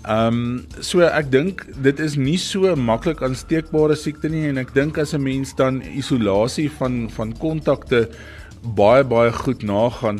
Ehm 0.03 0.27
um, 0.27 0.65
so 0.79 0.99
ek 0.99 1.31
dink 1.31 1.65
dit 1.83 1.99
is 1.99 2.15
nie 2.15 2.37
so 2.37 2.75
maklik 2.75 3.21
aansteekbare 3.21 3.95
siekte 3.95 4.29
nie 4.29 4.47
en 4.49 4.57
ek 4.57 4.73
dink 4.73 4.97
as 4.97 5.13
'n 5.13 5.23
mens 5.23 5.55
dan 5.55 5.81
isolasie 5.81 6.69
van 6.69 7.09
van 7.09 7.37
kontakte 7.37 8.09
baie 8.75 9.03
baie 9.03 9.31
goed 9.31 9.63
nagaan 9.63 10.19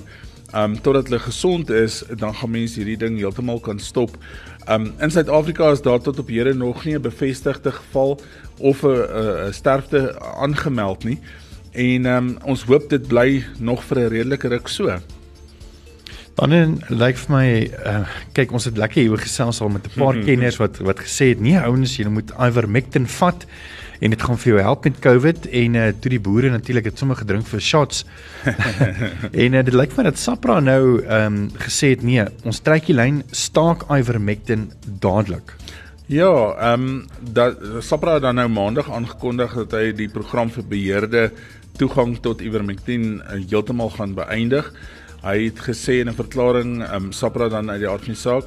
um 0.55 0.75
totdat 0.81 1.07
hulle 1.10 1.19
gesond 1.19 1.69
is, 1.69 2.03
dan 2.17 2.33
gaan 2.36 2.51
mense 2.51 2.77
hierdie 2.77 2.98
ding 2.98 3.17
heeltemal 3.17 3.60
kan 3.60 3.79
stop. 3.79 4.17
Um 4.69 4.93
in 5.01 5.12
Suid-Afrika 5.12 5.72
is 5.72 5.81
daar 5.81 6.01
tot 6.01 6.19
op 6.19 6.29
hede 6.29 6.53
nog 6.53 6.86
nie 6.86 6.95
'n 6.95 7.01
bevestigde 7.01 7.72
geval 7.72 8.19
of 8.60 8.83
'n 8.83 9.51
sterfte 9.51 10.19
aangemeld 10.19 11.03
nie. 11.03 11.19
En 11.74 12.06
um 12.06 12.38
ons 12.46 12.63
hoop 12.70 12.89
dit 12.89 13.08
bly 13.08 13.44
nog 13.60 13.84
vir 13.84 14.00
'n 14.00 14.10
redelike 14.10 14.48
ruk 14.48 14.68
so. 14.68 15.00
Dan 16.36 16.50
lyk 16.50 16.89
like 16.89 17.18
vir 17.18 17.32
my 17.36 17.48
uh, 17.86 18.08
kyk 18.34 18.51
ons 18.51 18.65
het 18.65 18.77
lekker 18.77 19.01
hier 19.01 19.18
gesels 19.18 19.62
al 19.62 19.70
met 19.70 19.86
'n 19.86 20.00
paar 20.00 20.18
kenners 20.18 20.58
wat 20.58 20.77
wat 20.77 21.00
gesê 21.00 21.30
het 21.34 21.39
nee 21.39 21.58
ouens 21.58 21.98
jy 21.98 22.08
moet 22.10 22.32
ivermectin 22.39 23.08
vat 23.08 23.46
en 24.01 24.10
dit 24.10 24.22
gaan 24.22 24.38
vir 24.38 24.50
jou 24.51 24.62
help 24.62 24.84
met 24.84 25.00
COVID 25.00 25.46
en 25.48 25.75
uh, 25.75 25.92
toe 26.00 26.10
die 26.10 26.20
boere 26.20 26.50
natuurlik 26.50 26.89
het 26.89 26.98
sommer 26.98 27.15
gedrink 27.15 27.46
vir 27.48 27.62
shots. 27.62 28.06
en 29.44 29.53
uh, 29.53 29.63
dit 29.63 29.74
lyk 29.74 29.94
vir 29.94 30.03
my 30.03 30.10
dat 30.10 30.20
Sapra 30.20 30.60
nou 30.60 31.01
ehm 31.06 31.25
um, 31.25 31.50
gesê 31.53 31.94
het 31.94 32.03
nee, 32.03 32.25
ons 32.44 32.60
trek 32.60 32.86
die 32.89 32.98
lyn 32.98 33.24
staak 33.32 33.86
ivermectin 33.89 34.72
dadelik. 34.84 35.56
Ja, 36.12 36.34
ehm 36.58 36.84
um, 36.84 37.06
dat 37.22 37.58
Sapra 37.80 38.20
dan 38.20 38.36
nou 38.36 38.50
maandag 38.50 38.92
aangekondig 38.92 39.53
dat 39.53 39.72
hy 39.80 39.92
die 39.96 40.10
program 40.10 40.51
vir 40.51 40.65
beheerde 40.68 41.32
toegang 41.77 42.18
tot 42.22 42.42
ivermectin 42.42 43.22
uh, 43.22 43.39
heeltemal 43.50 43.89
gaan 43.89 44.13
beëindig. 44.18 44.70
Hy 45.24 45.38
het 45.46 45.60
gesê 45.70 46.01
in 46.03 46.10
'n 46.10 46.20
verklaring, 46.20 46.84
ehm 46.84 47.06
um, 47.06 47.12
Sapra 47.12 47.50
dan 47.50 47.72
uit 47.72 47.80
die 47.80 47.89
aard 47.89 48.06
van 48.06 48.13
die 48.13 48.22
saak 48.22 48.46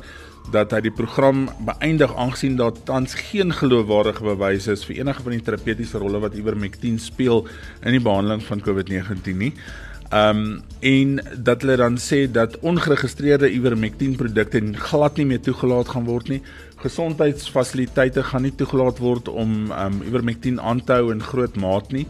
dat 0.52 0.70
hy 0.70 0.80
die 0.84 0.94
program 0.94 1.48
beëindig 1.66 2.12
aangesien 2.14 2.56
daar 2.58 2.74
tans 2.86 3.16
geen 3.30 3.52
geloofwaardige 3.52 4.22
bewyse 4.22 4.76
is 4.76 4.84
vir 4.86 5.00
enige 5.00 5.24
van 5.24 5.34
die 5.34 5.42
terapeutiese 5.42 5.98
rolle 5.98 6.20
wat 6.22 6.36
ivermectin 6.38 7.00
speel 7.02 7.46
in 7.82 7.96
die 7.96 8.02
behandeling 8.02 8.44
van 8.46 8.62
COVID-19 8.62 9.36
nie. 9.42 9.52
Ehm 10.14 10.38
um, 10.38 10.62
en 10.80 11.16
dat 11.42 11.64
hulle 11.64 11.76
dan 11.76 11.96
sê 11.98 12.30
dat 12.30 12.58
ongeregistreerde 12.58 13.50
ivermectin 13.50 14.14
produkte 14.16 14.60
glad 14.72 15.16
nie 15.16 15.26
meer 15.26 15.40
toegelaat 15.40 15.88
gaan 15.88 16.04
word 16.06 16.28
nie. 16.28 16.42
Gesondheidsfasiliteite 16.78 18.22
gaan 18.22 18.42
nie 18.46 18.54
toegelaat 18.54 19.02
word 19.02 19.28
om 19.28 19.72
ehm 19.72 19.98
um, 19.98 20.02
ivermectin 20.06 20.60
aan 20.60 20.84
te 20.84 21.00
hou 21.00 21.10
in 21.12 21.22
groot 21.22 21.56
maat 21.56 21.90
nie. 21.92 22.06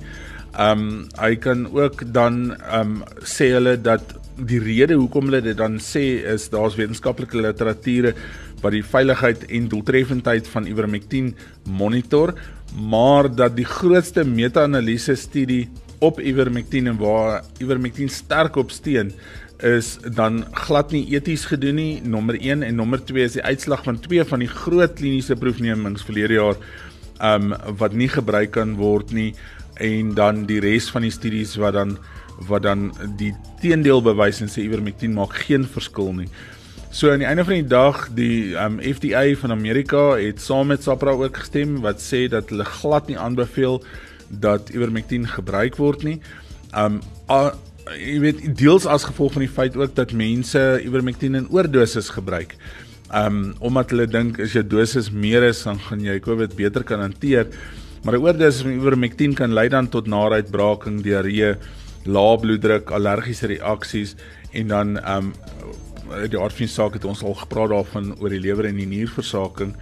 Ehm 0.56 0.78
um, 0.80 1.08
hy 1.20 1.34
kan 1.36 1.66
ook 1.68 2.02
dan 2.12 2.54
ehm 2.56 2.80
um, 2.80 3.02
sê 3.20 3.50
hulle 3.52 3.76
dat 3.76 4.14
die 4.36 4.60
rede 4.60 4.96
hoekom 4.96 5.28
hulle 5.28 5.42
dit 5.44 5.56
dan 5.56 5.76
sê 5.80 6.04
is 6.32 6.48
daar's 6.52 6.76
wetenskaplike 6.78 7.36
literatuur 7.36 8.14
wat 8.62 8.72
die 8.72 8.84
veiligheid 8.84 9.44
en 9.52 9.66
doeltreffendheid 9.68 10.48
van 10.48 10.68
ivermectin 10.68 11.34
monitor, 11.68 12.32
maar 12.72 13.28
dat 13.28 13.56
die 13.56 13.68
grootste 13.68 14.25
meta-analise 14.25 15.16
studie 15.16 15.66
op 16.00 16.20
ivermectin 16.20 16.88
en 16.88 16.96
waar 17.00 17.44
ivermectin 17.60 18.08
sterk 18.08 18.56
op 18.56 18.72
steun 18.72 19.12
is 19.64 19.98
dan 20.16 20.44
glad 20.52 20.92
nie 20.92 21.04
eties 21.12 21.46
gedoen 21.48 21.76
nie. 21.80 22.00
Nommer 22.04 22.36
1 22.40 22.62
en 22.62 22.76
nommer 22.76 23.00
2 23.04 23.25
is 23.25 23.36
die 23.38 23.44
uitslag 23.44 23.84
van 23.84 24.00
twee 24.00 24.25
van 24.25 24.44
die 24.44 24.52
groot 24.52 24.96
kliniese 24.96 25.36
proefnemings 25.36 26.04
verlede 26.04 26.40
jaar 26.40 26.56
um 27.25 27.54
wat 27.80 27.94
nie 27.96 28.08
gebruik 28.12 28.50
kan 28.56 28.75
word 28.76 29.12
nie 29.16 29.30
en 29.83 30.14
dan 30.14 30.45
die 30.49 30.61
res 30.61 30.90
van 30.90 31.06
die 31.06 31.14
studies 31.14 31.56
wat 31.61 31.76
dan 31.76 31.97
wat 32.49 32.66
dan 32.66 32.90
die 33.16 33.33
teendeel 33.62 34.02
bewys 34.04 34.42
en 34.45 34.50
sê 34.52 34.66
ivermectin 34.66 35.14
maak 35.16 35.33
geen 35.47 35.64
verskil 35.64 36.12
nie. 36.12 36.28
So 36.97 37.11
aan 37.12 37.21
die 37.21 37.28
einde 37.28 37.45
van 37.45 37.59
die 37.59 37.68
dag 37.68 38.02
die 38.16 38.54
um, 38.61 38.78
FDA 38.80 39.35
van 39.40 39.52
Amerika 39.52 40.16
het 40.16 40.40
saam 40.40 40.71
met 40.73 40.85
SAPRA 40.85 41.16
ook 41.16 41.37
gestem 41.42 41.80
wat 41.85 42.00
sê 42.00 42.26
dat 42.33 42.52
hulle 42.52 42.64
glad 42.64 43.09
nie 43.11 43.18
aanbeveel 43.21 43.83
dat 44.28 44.71
ivermectin 44.75 45.26
gebruik 45.28 45.76
word 45.80 46.04
nie. 46.06 46.18
Um 46.76 47.00
a, 47.30 47.52
jy 47.95 48.16
weet 48.23 48.40
deels 48.59 48.87
as 48.90 49.06
gevolg 49.06 49.37
van 49.37 49.45
die 49.45 49.52
feit 49.52 49.76
ook 49.78 49.95
dat 49.97 50.14
mense 50.16 50.62
ivermectin 50.83 51.38
in 51.38 51.50
oordoses 51.52 52.11
gebruik. 52.16 52.56
Um 53.14 53.54
omdat 53.61 53.92
hulle 53.95 54.09
dink 54.11 54.40
as 54.42 54.56
jou 54.56 54.64
dosis 54.66 55.12
meer 55.12 55.47
is 55.50 55.62
dan 55.68 55.80
gaan 55.88 56.04
jy 56.04 56.18
COVID 56.21 56.56
beter 56.59 56.85
kan 56.85 57.04
hanteer. 57.04 57.49
Maar 58.06 58.14
'n 58.14 58.22
oordosis 58.22 58.62
van 58.62 58.70
ivermectin 58.70 59.34
kan 59.34 59.52
lei 59.52 59.68
dan 59.68 59.88
tot 59.88 60.06
naaruitbraking, 60.06 61.02
diarree 61.02 61.56
lae 62.04 62.38
bloeddruk, 62.38 62.90
allergiese 62.90 63.46
reaksies 63.46 64.14
en 64.52 64.68
dan 64.68 64.98
ehm 64.98 65.16
um, 65.16 65.32
die 66.30 66.38
aard 66.38 66.54
van 66.54 66.66
die 66.66 66.75
saak 66.75 66.92
het 66.92 67.04
ons 67.04 67.22
al 67.22 67.34
gepraat 67.34 67.68
daarvan 67.68 68.18
oor 68.20 68.30
die 68.30 68.40
lewer 68.40 68.64
en 68.64 68.76
die 68.76 68.86
nierversaking. 68.86 69.75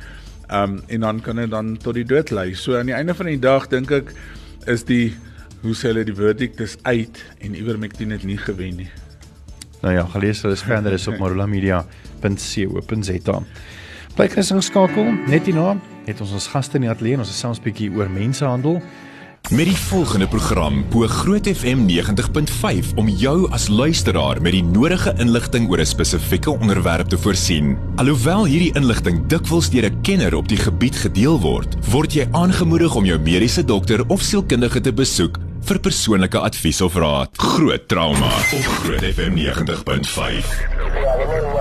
Ehm 0.48 0.72
um, 0.72 0.82
en 0.86 1.00
dan 1.00 1.20
kan 1.20 1.36
dit 1.36 1.50
dan 1.50 1.76
tot 1.76 1.94
die 1.94 2.04
dood 2.04 2.30
lei. 2.30 2.54
So 2.54 2.78
aan 2.78 2.86
die 2.86 2.94
einde 2.94 3.14
van 3.14 3.26
die 3.26 3.38
dag 3.38 3.68
dink 3.68 3.90
ek 3.90 4.12
is 4.66 4.84
die 4.84 5.14
hoe 5.60 5.74
sê 5.74 5.86
hulle 5.92 6.04
die 6.04 6.14
verdict 6.14 6.60
is 6.60 6.76
uit 6.82 7.24
en 7.38 7.54
ivermectin 7.54 8.10
het 8.10 8.24
nie 8.24 8.38
gewen 8.38 8.76
nie. 8.76 8.88
Nou 9.82 9.94
ja, 9.94 10.04
gelees 10.04 10.42
hulle 10.42 10.56
verder 10.56 10.92
is 10.92 11.08
op 11.08 11.18
marulamedia.co.za. 11.18 13.42
Bly 14.16 14.28
gesing 14.28 14.62
skakel 14.62 15.12
net 15.26 15.44
hierna 15.44 15.93
het 16.06 16.20
ons 16.20 16.32
ons 16.32 16.46
gaste 16.46 16.76
in 16.76 16.86
die 16.86 16.90
ateljee 16.90 17.18
ons 17.18 17.28
gesels 17.28 17.58
'n 17.58 17.62
bietjie 17.62 17.90
oor 17.90 18.10
mensehandel. 18.10 18.82
Met 19.50 19.66
die 19.68 19.76
volgende 19.76 20.26
program 20.26 20.84
bo 20.88 21.06
Groot 21.06 21.46
FM 21.46 21.84
90.5 21.84 22.94
om 22.96 23.08
jou 23.08 23.50
as 23.52 23.68
luisteraar 23.68 24.40
met 24.40 24.52
die 24.52 24.64
nodige 24.64 25.12
inligting 25.20 25.68
oor 25.68 25.80
'n 25.80 25.86
spesifieke 25.86 26.50
onderwerp 26.50 27.08
te 27.08 27.18
voorsien. 27.18 27.76
Alhoewel 27.96 28.46
hierdie 28.46 28.74
inligting 28.74 29.26
dikwels 29.26 29.70
deur 29.70 29.90
'n 29.90 30.00
kenner 30.00 30.34
op 30.34 30.48
die 30.48 30.56
gebied 30.56 30.96
gedeel 30.96 31.40
word, 31.40 31.76
word 31.90 32.12
jy 32.12 32.26
aangemoedig 32.30 32.94
om 32.94 33.04
jou 33.04 33.18
mediese 33.18 33.64
dokter 33.64 34.08
of 34.08 34.22
sielkundige 34.22 34.80
te 34.80 34.92
besoek 34.92 35.38
vir 35.64 35.80
persoonlike 35.80 36.38
advies 36.38 36.80
of 36.80 36.94
raad. 36.94 37.28
Groot 37.36 37.88
trauma 37.88 38.32
op 38.52 38.64
Groot 38.64 39.04
FM 39.04 39.34
90.5. 39.34 41.53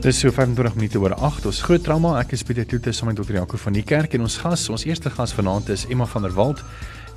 Dis 0.00 0.16
so 0.18 0.30
25 0.32 0.74
minute 0.78 0.96
oor 0.98 1.12
8. 1.12 1.44
Ons 1.44 1.58
groot 1.60 1.82
trauma. 1.84 2.14
Ek 2.22 2.30
is 2.32 2.40
Pieter 2.48 2.64
Kloete 2.64 2.88
saam 2.96 3.10
met 3.10 3.18
Dr. 3.18 3.36
Jaco 3.36 3.58
van 3.60 3.74
die 3.76 3.82
kerk 3.84 4.14
en 4.16 4.24
ons 4.24 4.38
gas, 4.40 4.62
ons 4.72 4.86
eerste 4.88 5.12
gas 5.12 5.34
vanaand 5.36 5.68
is 5.74 5.84
Emma 5.92 6.06
van 6.08 6.24
der 6.24 6.32
Walt 6.32 6.62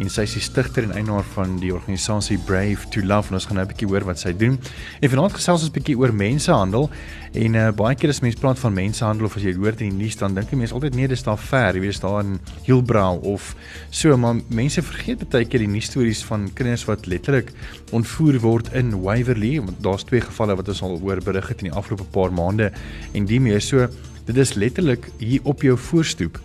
en 0.01 0.09
sy 0.09 0.25
is 0.27 0.35
die 0.37 0.43
stigter 0.43 0.85
en 0.87 0.93
eienaar 0.95 1.25
van 1.33 1.57
die 1.61 1.73
organisasie 1.73 2.37
Brave 2.47 2.87
to 2.93 3.03
Love. 3.05 3.29
En 3.29 3.37
ons 3.39 3.45
gaan 3.45 3.59
nou 3.59 3.65
'n 3.65 3.71
bietjie 3.71 3.87
hoor 3.87 4.05
wat 4.05 4.19
sy 4.19 4.33
doen. 4.33 4.59
En 5.01 5.09
vanaand 5.09 5.33
gesels 5.33 5.61
ons 5.61 5.69
'n 5.69 5.73
bietjie 5.73 5.97
oor 5.97 6.13
mensehandel 6.13 6.89
en 7.33 7.55
uh, 7.55 7.71
baie 7.71 7.95
keer 7.95 8.09
as 8.09 8.21
mense 8.21 8.37
praat 8.37 8.59
van 8.59 8.73
mensehandel 8.73 9.25
of 9.25 9.35
as 9.35 9.43
jy 9.43 9.53
hoor 9.55 9.73
in 9.79 9.89
die 9.89 10.03
nuus 10.03 10.15
dan 10.15 10.35
dink 10.35 10.49
jy 10.51 10.57
mense 10.57 10.73
altyd 10.73 10.95
nee, 10.95 11.07
dis 11.07 11.23
daar 11.23 11.37
ver, 11.37 11.73
jy 11.73 11.81
weet, 11.81 12.01
daar 12.01 12.19
in 12.23 12.39
Hillbrow 12.63 13.23
of 13.23 13.55
so, 13.89 14.17
maar 14.17 14.35
mense 14.49 14.81
vergeet 14.81 15.29
baie 15.29 15.45
keer 15.45 15.59
die 15.59 15.67
nuus 15.67 15.85
stories 15.85 16.23
van 16.23 16.49
kinders 16.53 16.85
wat 16.85 17.07
letterlik 17.07 17.51
ontvoer 17.91 18.39
word 18.39 18.73
in 18.73 19.01
Waverley, 19.01 19.59
want 19.59 19.81
daar's 19.81 20.03
twee 20.03 20.21
gevalle 20.21 20.55
wat 20.55 20.67
ons 20.67 20.81
al 20.81 20.99
oor 21.01 21.21
berig 21.21 21.47
het 21.47 21.61
in 21.61 21.71
die 21.71 21.77
afgelope 21.77 22.05
paar 22.11 22.31
maande. 22.31 22.71
En 23.13 23.25
die 23.25 23.39
meer 23.39 23.61
so 23.61 23.87
Dit 24.23 24.37
is 24.37 24.53
letterlik 24.53 25.09
hier 25.19 25.41
op 25.43 25.61
jou 25.61 25.77
voorstoep. 25.77 26.39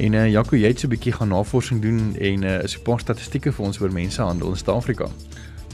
En 0.00 0.14
uh 0.16 0.28
Jaco, 0.32 0.56
jy 0.56 0.70
het 0.72 0.80
so 0.80 0.86
'n 0.88 0.94
bietjie 0.94 1.12
gaan 1.12 1.28
navorsing 1.28 1.82
doen 1.82 2.16
en 2.16 2.42
uh 2.42 2.62
is 2.62 2.76
'n 2.78 2.82
paar 2.82 3.00
statistieke 3.00 3.52
vir 3.52 3.66
ons 3.66 3.80
oor 3.80 3.92
mensehandel 3.92 4.48
in 4.48 4.56
Suid-Afrika. 4.56 5.08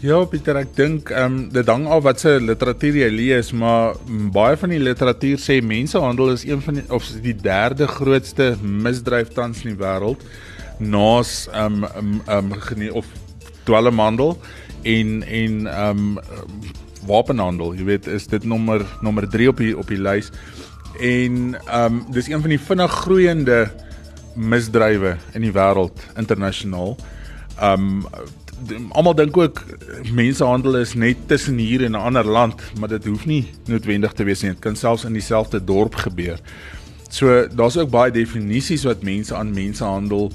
Ja, 0.00 0.24
Pieter, 0.24 0.56
ek 0.56 0.74
dink 0.76 1.10
ehm 1.10 1.24
um, 1.24 1.48
dit 1.48 1.66
hang 1.66 1.86
af 1.86 2.02
wat 2.02 2.20
se 2.20 2.40
literatuur 2.40 2.96
jy 2.96 3.10
lees, 3.10 3.52
maar 3.52 3.94
baie 4.32 4.56
van 4.56 4.68
die 4.68 4.78
literatuur 4.78 5.38
sê 5.38 5.62
mensehandel 5.62 6.32
is 6.32 6.44
een 6.44 6.60
van 6.60 6.74
die 6.74 6.84
of 6.90 7.06
die 7.22 7.36
derde 7.36 7.86
grootste 7.86 8.56
misdryf 8.62 9.28
tans 9.28 9.64
in 9.64 9.76
die 9.76 9.80
wêreld 9.84 10.20
naas 10.78 11.48
ehm 11.52 11.84
um, 11.84 12.20
ehm 12.26 12.52
um, 12.52 12.90
of 12.92 13.06
dwelmhandel 13.64 14.36
en 14.82 15.22
en 15.22 15.66
ehm 15.66 15.98
um, 15.98 16.18
wapenhandel. 17.06 17.74
Jy 17.74 17.84
weet, 17.84 18.06
is 18.06 18.26
dit 18.26 18.44
nommer 18.44 18.84
nommer 19.00 19.28
3 19.28 19.48
op 19.48 19.56
die 19.56 19.78
op 19.78 19.88
die 19.88 20.02
lys. 20.02 20.30
En 21.00 21.54
ehm 21.54 21.94
um, 21.94 22.04
dis 22.10 22.28
een 22.28 22.40
van 22.40 22.50
die 22.50 22.60
vinnig 22.60 22.92
groeiende 22.92 23.70
misdrywe 24.36 25.16
in 25.34 25.44
die 25.46 25.52
wêreld 25.52 26.04
internasionaal. 26.16 26.96
Um 27.62 28.04
almal 28.96 29.14
dink 29.14 29.36
ook 29.36 29.60
mensehandel 30.16 30.78
is 30.80 30.94
net 30.94 31.16
tussen 31.28 31.58
hier 31.58 31.84
en 31.84 31.92
'n 31.92 32.00
ander 32.08 32.24
land, 32.24 32.60
maar 32.78 32.88
dit 32.88 33.04
hoef 33.04 33.26
nie 33.26 33.52
noodwendig 33.66 34.12
te 34.12 34.24
wees 34.24 34.42
nie. 34.42 34.50
Dit 34.50 34.60
kan 34.60 34.76
selfs 34.76 35.04
in 35.04 35.12
dieselfde 35.12 35.64
dorp 35.64 35.94
gebeur. 35.94 36.38
So 37.08 37.48
daar's 37.48 37.76
ook 37.76 37.90
baie 37.90 38.10
definisies 38.10 38.84
wat 38.84 39.02
mense 39.02 39.34
aan 39.34 39.54
mensehandel 39.54 40.32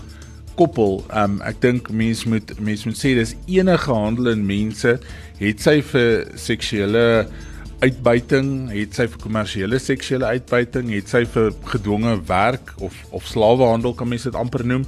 koppel. 0.56 1.04
Um 1.14 1.42
ek 1.42 1.62
dink 1.62 1.90
mense 1.90 2.30
moet 2.30 2.60
mense 2.60 2.88
moet 2.88 2.98
sê 2.98 3.16
dis 3.16 3.36
enige 3.46 3.92
handel 3.92 4.28
in 4.28 4.46
mense, 4.46 5.00
het 5.38 5.62
sy 5.62 5.82
vir 5.82 6.28
seksuele 6.36 7.28
uitbuiting, 7.82 8.70
het 8.70 8.98
sy 8.98 9.08
vir 9.10 9.22
kommersiële 9.24 9.80
seksuele 9.82 10.28
uitbuiting, 10.36 10.92
het 10.94 11.10
sy 11.10 11.24
vir 11.34 11.50
gedwonge 11.72 12.14
werk 12.30 12.76
of 12.78 12.96
of 13.10 13.26
slawehandel 13.30 13.96
kan 13.98 14.10
mense 14.12 14.30
dit 14.30 14.38
amper 14.38 14.64
noem. 14.68 14.86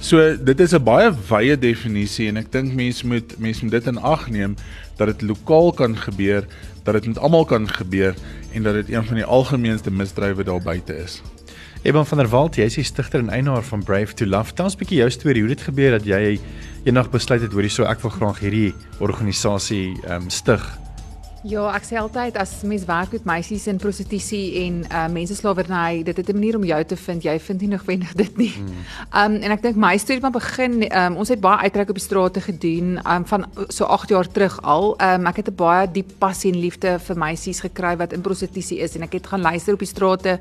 So 0.00 0.20
dit 0.36 0.60
is 0.60 0.74
'n 0.74 0.84
baie 0.84 1.10
wye 1.30 1.56
definisie 1.56 2.28
en 2.28 2.36
ek 2.36 2.52
dink 2.52 2.74
mense 2.74 3.06
moet 3.06 3.38
mense 3.38 3.64
moet 3.64 3.72
dit 3.72 3.86
in 3.86 3.98
ag 3.98 4.28
neem 4.28 4.56
dat 4.96 5.06
dit 5.06 5.22
lokaal 5.22 5.72
kan 5.72 5.96
gebeur, 5.96 6.44
dat 6.84 6.94
dit 6.94 7.06
met 7.06 7.18
almal 7.18 7.44
kan 7.44 7.68
gebeur 7.68 8.14
en 8.52 8.62
dat 8.62 8.74
dit 8.74 8.90
een 8.90 9.04
van 9.04 9.14
die 9.14 9.24
algemeenste 9.24 9.90
misdrywe 9.90 10.44
daar 10.44 10.62
buite 10.62 10.96
is. 10.96 11.22
Eban 11.82 12.06
van 12.06 12.18
der 12.18 12.28
Walt, 12.28 12.56
jy 12.56 12.64
is 12.64 12.74
die 12.74 12.84
stigter 12.84 13.20
en 13.20 13.30
eienaar 13.30 13.62
van 13.62 13.82
Brave 13.82 14.14
to 14.14 14.26
Love. 14.26 14.54
Tans 14.54 14.74
'n 14.74 14.78
bietjie 14.78 14.98
jou 14.98 15.10
storie, 15.10 15.40
hoe 15.40 15.48
dit 15.48 15.60
gebeur 15.60 15.90
dat 15.90 16.04
jy 16.04 16.40
eendag 16.84 17.10
besluit 17.10 17.40
het 17.40 17.52
hoorie 17.52 17.70
so 17.70 17.84
ek 17.84 18.00
wil 18.00 18.10
graag 18.10 18.38
hierdie 18.38 18.74
organisasie 19.00 19.96
ehm 20.04 20.22
um, 20.22 20.30
stig 20.30 20.83
Ja, 21.44 21.66
ek 21.76 21.84
sê 21.84 21.98
altyd 22.00 22.38
as 22.40 22.54
mens 22.64 22.86
werk 22.88 23.10
met 23.12 23.26
meisies 23.28 23.66
in 23.68 23.76
prostitusie 23.76 24.62
en 24.62 24.78
uh 24.88 25.02
menseslawerny, 25.12 26.00
dit 26.02 26.16
het 26.16 26.28
'n 26.28 26.32
manier 26.32 26.56
om 26.56 26.64
jou 26.64 26.84
te 26.84 26.96
vind. 26.96 27.22
Jy 27.22 27.38
vind 27.40 27.60
nie 27.60 27.68
noodwendig 27.68 28.14
dit 28.14 28.36
nie. 28.36 28.52
Hmm. 28.56 29.34
Um 29.34 29.42
en 29.42 29.50
ek 29.50 29.62
dink 29.62 29.76
my 29.76 29.96
storie 29.98 30.22
maar 30.22 30.30
begin 30.30 30.88
um 30.88 31.16
ons 31.16 31.28
het 31.28 31.40
baie 31.40 31.68
uitreik 31.68 31.88
op 31.88 31.94
die 31.94 32.04
strate 32.04 32.40
gedoen 32.40 32.98
um 33.04 33.26
van 33.26 33.44
so 33.68 33.84
8 33.84 34.08
jaar 34.08 34.28
terug 34.28 34.62
al. 34.62 34.96
Um 35.00 35.26
ek 35.26 35.36
het 35.36 35.48
'n 35.48 35.54
baie 35.54 35.90
diep 35.92 36.12
passie 36.18 36.52
en 36.52 36.58
liefde 36.58 36.98
vir 36.98 37.16
meisies 37.16 37.60
gekry 37.60 37.96
wat 37.96 38.12
in 38.12 38.20
prostitusie 38.20 38.78
is 38.78 38.96
en 38.96 39.02
ek 39.02 39.12
het 39.12 39.26
gaan 39.26 39.40
luister 39.40 39.72
op 39.74 39.78
die 39.78 39.88
strate 39.88 40.40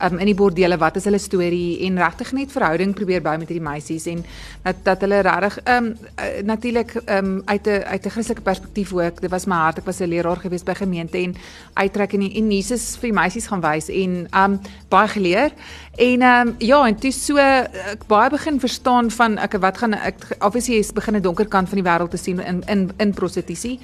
um 0.00 0.18
in 0.18 0.26
die 0.26 0.34
bordele 0.34 0.78
wat 0.78 0.96
is 0.96 1.04
hulle 1.04 1.18
storie 1.18 1.80
en 1.86 1.98
regtig 1.98 2.32
net 2.32 2.52
verhouding 2.52 2.94
probeer 2.94 3.22
bou 3.22 3.36
met 3.38 3.48
hierdie 3.48 3.68
meisies 3.70 4.06
en 4.06 4.24
dat 4.62 4.76
dat 4.82 5.00
hulle 5.00 5.20
regtig 5.20 5.58
um 5.66 5.86
uh, 5.86 6.42
natuurlik 6.44 6.94
um 7.08 7.42
uit 7.44 7.66
'n 7.66 7.82
uit 7.82 8.06
'n 8.06 8.10
Christelike 8.10 8.42
perspektief 8.42 8.92
ook. 8.92 9.20
Dit 9.20 9.30
was 9.30 9.46
my 9.46 9.56
hart. 9.56 9.78
Ek 9.78 9.84
was 9.84 10.00
'n 10.00 10.08
leraar 10.08 10.43
gewees 10.44 10.64
by 10.66 10.76
gemeente 10.78 11.18
en 11.18 11.34
uittrek 11.80 12.14
en 12.16 12.26
en 12.28 12.50
Jesus 12.52 12.94
vir 13.00 13.10
die 13.10 13.18
meisies 13.18 13.48
gaan 13.50 13.64
wys 13.64 13.90
en 13.90 14.16
um 14.44 14.58
baie 14.92 15.08
geleer. 15.08 15.54
En 15.98 16.22
um 16.22 16.54
ja, 16.58 16.80
en 16.86 16.96
toe 17.00 17.12
so 17.12 17.38
ek 17.38 18.06
baie 18.10 18.30
begin 18.30 18.60
verstaan 18.60 19.10
van 19.10 19.38
ek 19.42 19.58
wat 19.64 19.78
gaan 19.82 19.98
ek 19.98 20.28
obviously 20.40 20.78
is 20.78 20.92
begin 20.92 21.16
'n 21.16 21.22
donker 21.22 21.48
kant 21.48 21.68
van 21.68 21.82
die 21.82 21.88
wêreld 21.90 22.10
te 22.10 22.20
sien 22.20 22.40
in 22.40 22.62
in 22.68 22.90
in 22.98 23.14
prostitusie. 23.14 23.80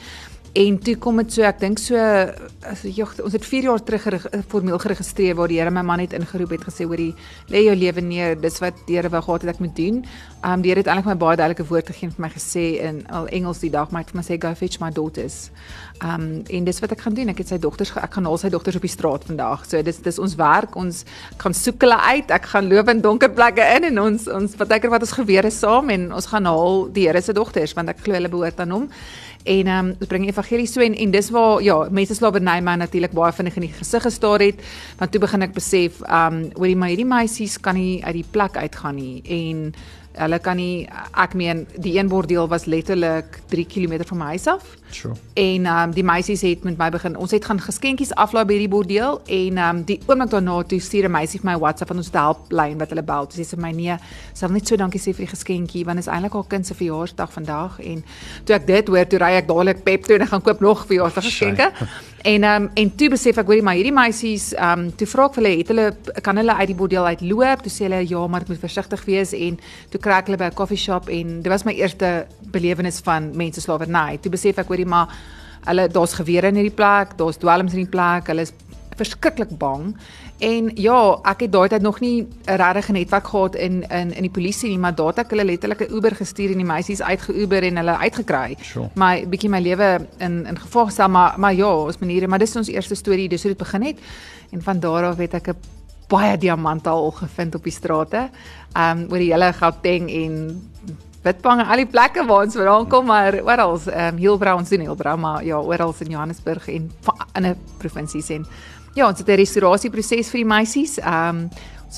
En 0.52 0.78
toe 0.82 0.96
kom 0.98 1.20
dit 1.20 1.30
so, 1.30 1.44
ek 1.46 1.60
dink 1.62 1.78
so 1.78 1.94
as 2.66 2.80
jy 2.82 3.04
ons 3.22 3.34
het 3.36 3.44
4 3.46 3.68
jaar 3.68 3.82
terug 3.86 4.24
formeel 4.50 4.80
geregistreer 4.82 5.36
waar 5.38 5.50
die 5.50 5.60
Here 5.60 5.70
my 5.70 5.84
man 5.86 6.02
het 6.02 6.16
ingeroep 6.16 6.56
het 6.56 6.64
gesê 6.66 6.88
hoor 6.90 6.98
jy 6.98 7.12
lê 7.52 7.62
jou 7.68 7.76
lewe 7.78 8.02
neer, 8.02 8.34
dis 8.34 8.58
wat 8.58 8.74
die 8.88 8.96
Here 8.98 9.12
wou 9.12 9.20
gehad 9.22 9.46
het 9.46 9.54
ek 9.54 9.60
moet 9.62 9.76
doen. 9.78 10.00
Um 10.42 10.64
die 10.64 10.72
Here 10.72 10.82
het 10.82 10.90
eintlik 10.90 11.06
my 11.06 11.14
baie 11.20 11.38
duidelike 11.38 11.68
woord 11.70 11.92
gegee 11.92 12.10
vir 12.10 12.24
my 12.26 12.32
gesê 12.34 12.64
in 12.82 12.98
al 13.14 13.28
Engels 13.30 13.62
die 13.62 13.70
dag, 13.70 13.92
maar 13.94 14.02
het 14.02 14.10
vir 14.10 14.18
my 14.18 14.26
sê 14.26 14.40
go 14.42 14.50
fetch 14.58 14.80
my 14.82 14.90
daughters. 14.90 15.38
Um 16.02 16.42
en 16.42 16.66
dis 16.66 16.82
wat 16.82 16.96
ek 16.96 17.06
gaan 17.06 17.14
doen. 17.14 17.30
Ek 17.30 17.44
het 17.44 17.54
sy 17.54 17.60
dogters 17.62 17.94
ek 17.94 18.18
gaan 18.18 18.26
al 18.26 18.42
sy 18.42 18.50
dogters 18.50 18.80
op 18.80 18.88
die 18.88 18.90
straat 18.90 19.30
vandag. 19.30 19.64
So 19.70 19.86
dis 19.86 20.02
dis 20.02 20.18
ons 20.18 20.34
werk. 20.40 20.74
Ons 20.74 21.04
gaan 21.38 21.54
soek 21.54 21.86
hulle 21.86 22.00
uit. 22.10 22.34
Ek 22.34 22.50
gaan 22.50 22.66
loop 22.72 22.90
in 22.90 23.06
donker 23.06 23.30
plekke 23.30 23.70
in 23.78 23.92
en 23.92 24.02
ons 24.08 24.26
ons 24.26 24.58
partykeer 24.58 24.90
wat 24.90 25.06
ons 25.06 25.18
gewere 25.22 25.54
saam 25.54 25.94
en 25.94 26.10
ons 26.10 26.30
gaan 26.34 26.50
haal 26.50 26.88
die 26.90 27.06
Here 27.06 27.22
se 27.22 27.38
dogters 27.38 27.78
want 27.78 27.94
ek 27.94 28.02
glo 28.02 28.18
hulle 28.18 28.34
behoort 28.34 28.66
aan 28.66 28.74
hom. 28.74 28.90
En 29.44 29.66
ehm 29.66 29.86
um, 29.86 29.94
ons 29.98 30.08
bring 30.08 30.26
evangelie. 30.28 30.66
So 30.66 30.80
en 30.80 30.94
en 30.94 31.10
dis 31.10 31.30
waar 31.30 31.62
ja, 31.62 31.76
mense 31.90 32.14
slawerny 32.14 32.58
my 32.60 32.74
natuurlik 32.74 33.12
baie 33.16 33.32
vinnig 33.32 33.56
in 33.56 33.68
die 33.68 33.72
gesig 33.72 34.02
gestaar 34.02 34.40
het, 34.44 34.60
want 34.98 35.12
toe 35.12 35.20
begin 35.20 35.42
ek 35.42 35.54
besef 35.56 36.02
ehm 36.02 36.34
um, 36.34 36.42
oor 36.54 36.68
die 36.68 36.76
my 36.76 36.90
hierdie 36.92 37.08
meisies 37.08 37.56
kan 37.60 37.74
nie 37.74 38.04
uit 38.04 38.20
die 38.20 38.28
plek 38.30 38.56
uitgaan 38.56 39.00
nie. 39.00 39.22
En 39.24 39.72
hulle 40.18 40.38
kan 40.42 40.56
nie 40.56 40.88
ek 41.14 41.34
meen 41.38 41.66
die 41.78 41.96
een 41.98 42.08
bordeel 42.08 42.48
was 42.48 42.64
letterlik 42.64 43.40
3 43.48 43.66
km 43.66 44.04
van 44.06 44.18
my 44.18 44.24
huis 44.34 44.46
af. 44.46 44.76
Sure. 44.90 45.14
En 45.34 45.66
ehm 45.66 45.88
um, 45.88 45.92
die 45.94 46.04
meisies 46.04 46.40
het 46.42 46.64
met 46.64 46.78
my 46.78 46.90
begin. 46.90 47.16
Ons 47.16 47.30
het 47.30 47.44
gaan 47.44 47.60
geskenkies 47.60 48.14
aflaai 48.14 48.44
by 48.44 48.58
die 48.58 48.68
bordeel 48.68 49.20
en 49.26 49.58
ehm 49.58 49.76
um, 49.76 49.82
die 49.86 50.00
oomblik 50.06 50.30
daarna 50.30 50.62
toe 50.62 50.80
stuur 50.80 51.08
'n 51.08 51.10
meisie 51.10 51.40
vir 51.40 51.50
my 51.50 51.58
WhatsApp 51.58 51.88
van 51.88 51.96
ons 51.96 52.10
helplyn 52.12 52.78
wat 52.78 52.88
hulle 52.88 53.02
bel. 53.02 53.26
Sy 53.30 53.42
sê 53.42 53.56
vir 53.56 53.62
my 53.66 53.72
nee, 53.72 53.96
sy 54.32 54.46
wil 54.46 54.54
net 54.54 54.68
so 54.68 54.76
dankie 54.76 55.00
sê 55.00 55.14
vir 55.14 55.26
die 55.26 55.34
geskenkie 55.36 55.84
want 55.84 55.96
dit 55.96 56.06
is 56.06 56.12
eintlik 56.12 56.32
haar 56.32 56.48
kind 56.48 56.66
se 56.66 56.74
verjaarsdag 56.74 57.32
vandag 57.32 57.80
en 57.80 58.04
toe 58.44 58.54
ek 58.56 58.66
dit 58.66 58.88
hoor, 58.88 59.06
toe 59.06 59.18
ry 59.18 59.32
ek 59.32 59.46
dadelik 59.46 59.84
Pep 59.84 60.04
toe 60.04 60.18
en 60.18 60.26
gaan 60.26 60.42
koop 60.42 60.60
nog 60.60 60.86
verjaarsdaggeskenke. 60.86 61.72
En 62.22 62.42
ehm 62.42 62.62
um, 62.62 62.70
en 62.74 62.94
toe 62.96 63.08
besef 63.08 63.36
ek 63.36 63.46
hoorie 63.46 63.62
maar 63.62 63.74
hierdie 63.78 63.94
meisies 63.94 64.52
ehm 64.52 64.80
um, 64.80 64.90
toe 64.96 65.06
vra 65.06 65.24
ek 65.24 65.34
vir 65.34 65.44
hulle 65.44 65.56
het 65.58 65.68
hulle 65.68 66.20
kan 66.22 66.36
hulle 66.36 66.54
uit 66.54 66.66
die 66.66 66.76
bordeel 66.76 67.06
uitloop? 67.06 67.62
Toe 67.62 67.72
sê 67.72 67.86
hulle 67.86 68.02
ja, 68.08 68.26
maar 68.26 68.42
ek 68.42 68.48
moet 68.48 68.60
versigtig 68.60 69.04
wees 69.04 69.32
en 69.32 69.58
toe 69.90 69.99
kry 70.00 70.18
ek 70.20 70.26
hulle 70.26 70.38
by 70.38 70.50
'n 70.50 70.54
koffieshop 70.54 71.08
en 71.08 71.42
dit 71.42 71.52
was 71.52 71.64
my 71.64 71.72
eerste 71.72 72.26
belewenis 72.52 73.00
van 73.00 73.30
mense 73.36 73.60
slawerny. 73.60 74.18
Toe 74.20 74.30
besef 74.30 74.58
ek 74.58 74.68
hoorie 74.68 74.86
maar 74.86 75.08
hulle 75.66 75.88
daar's 75.88 76.14
gewere 76.14 76.48
in 76.48 76.54
hierdie 76.54 76.74
plek, 76.74 77.16
daar's 77.16 77.38
dwelms 77.38 77.72
in 77.72 77.84
die 77.84 77.90
plek, 77.90 78.26
hulle 78.26 78.42
is 78.42 78.52
verskriklik 79.00 79.52
bang. 79.58 79.94
En 80.40 80.70
ja, 80.80 80.98
ek 81.28 81.44
het 81.44 81.52
daai 81.52 81.68
tyd 81.68 81.82
nog 81.84 82.00
nie 82.00 82.26
'n 82.46 82.56
regte 82.56 82.92
netwerk 82.92 83.26
gehad 83.28 83.54
in 83.54 83.84
in 83.90 84.12
in 84.12 84.22
die 84.22 84.30
polisie 84.30 84.68
nie, 84.68 84.78
maar 84.78 84.94
daat 84.94 85.18
ek 85.18 85.30
hulle 85.30 85.44
letterlik 85.44 85.80
'n 85.80 85.92
Uber 85.94 86.14
gestuur 86.14 86.50
en 86.50 86.56
die 86.56 86.64
meisies 86.64 87.02
uitge-Uber 87.02 87.62
en 87.62 87.76
hulle 87.76 87.96
uitgekry. 87.96 88.56
Sure. 88.60 88.90
My 88.94 89.26
bietjie 89.26 89.50
my 89.50 89.60
lewe 89.60 90.06
in 90.18 90.46
in 90.46 90.58
gevaar 90.58 90.86
gestel, 90.86 91.08
maar 91.08 91.34
maar 91.38 91.54
ja, 91.54 91.72
ons 91.74 91.98
maniere, 91.98 92.26
maar 92.26 92.38
dis 92.38 92.56
ons 92.56 92.68
eerste 92.68 92.94
storie, 92.94 93.28
dis 93.28 93.42
hoe 93.42 93.54
dit 93.54 93.58
begin 93.58 93.82
het. 93.82 93.98
En 94.50 94.62
van 94.62 94.80
daar 94.80 95.04
af 95.04 95.16
het 95.16 95.34
ek 95.34 95.48
'n 95.48 95.79
baie 96.10 96.36
diamante 96.38 96.90
al 96.90 97.10
gevind 97.10 97.54
op 97.54 97.64
die 97.64 97.72
strate. 97.72 98.28
Um 98.76 99.06
oor 99.10 99.22
die 99.22 99.32
hele 99.32 99.52
Gauteng 99.52 100.10
en 100.10 100.34
Witbank 101.22 101.60
en 101.60 101.68
al 101.68 101.82
die 101.82 101.88
plekke 101.90 102.22
waar 102.24 102.46
ons 102.46 102.54
vandaan 102.56 102.86
kom, 102.88 103.10
maar 103.10 103.36
oral, 103.44 103.74
ehm 103.90 104.14
um, 104.14 104.20
Hielbrau 104.22 104.54
ons 104.56 104.70
doen 104.72 104.86
Hielbrau, 104.86 105.18
maar 105.20 105.44
ja, 105.44 105.58
oral 105.60 105.92
in 106.00 106.14
Johannesburg 106.14 106.68
en 106.72 106.86
ander 107.36 107.58
provinsies 107.78 108.30
en 108.32 108.46
ja, 108.94 109.06
ons 109.06 109.18
het 109.18 109.28
'n 109.28 109.36
restaurasieproses 109.36 110.30
vir 110.30 110.40
die 110.40 110.48
meisies. 110.48 110.98
Ehm 110.98 111.44
um, 111.44 111.50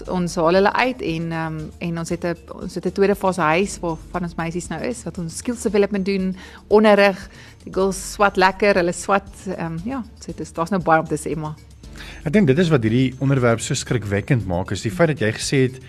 ons, 0.08 0.34
haal 0.34 0.54
hulle 0.54 0.72
uit 0.72 1.02
en 1.02 1.32
ehm 1.32 1.46
um, 1.46 1.70
en 1.78 1.98
ons 1.98 2.08
het 2.08 2.24
'n 2.24 2.36
ons 2.62 2.74
het 2.74 2.86
'n 2.86 2.92
tweede 2.92 3.14
fase 3.14 3.40
huis 3.40 3.78
waar 3.80 3.96
van 4.10 4.22
ons 4.22 4.34
meisies 4.34 4.68
nou 4.68 4.82
is 4.82 5.04
wat 5.04 5.18
ons 5.18 5.36
skills 5.36 5.62
development 5.62 6.04
doen, 6.04 6.36
onderrig. 6.68 7.28
Die 7.64 7.72
girls 7.72 8.12
swat 8.12 8.36
lekker, 8.36 8.74
hulle 8.74 8.92
swat 8.92 9.30
ehm 9.46 9.66
um, 9.66 9.80
ja, 9.84 10.02
dit 10.26 10.40
is 10.40 10.52
daar's 10.52 10.70
nou 10.70 10.82
baie 10.82 11.00
om 11.00 11.06
te 11.06 11.16
sê 11.16 11.36
maar. 11.36 11.54
Ek 12.24 12.32
dink 12.32 12.46
dit 12.46 12.58
is 12.58 12.70
wat 12.72 12.82
hierdie 12.82 13.12
onderwerp 13.20 13.60
so 13.60 13.74
skrikwekkend 13.74 14.46
maak, 14.46 14.72
is 14.72 14.82
die 14.82 14.90
feit 14.90 15.14
dat 15.14 15.20
jy 15.20 15.32
gesê 15.36 15.62
het 15.68 15.80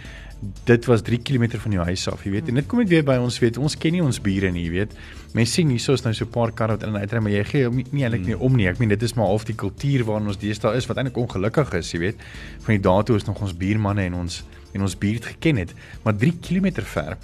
dit 0.67 0.85
was 0.85 1.01
3 1.01 1.19
km 1.23 1.57
van 1.57 1.71
jou 1.77 1.85
huis 1.87 2.07
af, 2.11 2.23
jy 2.25 2.31
weet. 2.33 2.49
En 2.51 2.59
dit 2.59 2.67
kom 2.67 2.81
net 2.81 2.89
weer 2.91 3.03
by 3.07 3.15
ons 3.21 3.37
weet, 3.39 3.57
ons 3.61 3.75
ken 3.79 3.95
nie 3.95 4.03
ons 4.03 4.19
bure 4.23 4.49
nie, 4.51 4.65
jy 4.65 4.73
weet. 4.73 4.95
Mense 5.37 5.55
sien 5.55 5.71
hierso 5.71 5.95
is 5.95 6.03
nou 6.03 6.13
so 6.13 6.25
'n 6.25 6.33
paar 6.33 6.51
karre 6.51 6.75
wat 6.75 6.83
in 6.83 6.95
en 6.95 7.01
uitry, 7.01 7.19
maar 7.19 7.31
jy 7.31 7.43
gee 7.43 7.69
nie, 7.69 7.85
nie 7.91 8.03
eintlik 8.03 8.25
nie 8.25 8.37
om 8.37 8.55
nie. 8.55 8.67
Ek 8.67 8.79
meen 8.79 8.89
dit 8.89 9.03
is 9.03 9.15
maar 9.15 9.27
half 9.27 9.45
die 9.45 9.55
kultuur 9.55 10.03
waarin 10.03 10.27
ons 10.27 10.37
deesdae 10.37 10.75
is 10.75 10.87
wat 10.87 10.97
eintlik 10.97 11.17
ongelukkig 11.17 11.73
is, 11.73 11.91
jy 11.91 11.99
weet. 11.99 12.15
Van 12.59 12.75
die 12.75 12.81
dae 12.81 13.03
toe 13.03 13.15
is 13.15 13.25
nog 13.25 13.41
ons 13.41 13.53
buurmanne 13.53 14.01
en 14.01 14.13
ons 14.13 14.43
en 14.73 14.81
ons 14.81 14.97
buurt 14.97 15.25
geken 15.25 15.61
het, 15.61 15.73
maar 16.03 16.15
3 16.15 16.33
km 16.41 16.81
ver. 16.81 17.17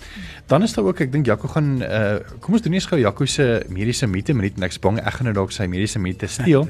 Dan 0.47 0.63
is 0.63 0.73
daar 0.73 0.85
ook, 0.85 0.99
ek 1.05 1.12
dink 1.12 1.25
Jaco 1.25 1.47
gaan 1.47 1.81
uh 1.83 2.17
kom 2.39 2.53
ons 2.53 2.63
doen 2.63 2.73
eers 2.73 2.85
gou 2.89 2.99
Jaco 2.99 3.25
se 3.25 3.65
mediese 3.69 4.07
mite 4.07 4.33
minuut 4.33 4.57
en 4.57 4.63
ek's 4.67 4.79
bang 4.81 4.99
ek 4.99 5.19
gaan 5.19 5.29
nou 5.29 5.35
dalk 5.38 5.51
sy 5.51 5.67
mediese 5.69 5.99
mite 5.99 6.27
steel. 6.27 6.67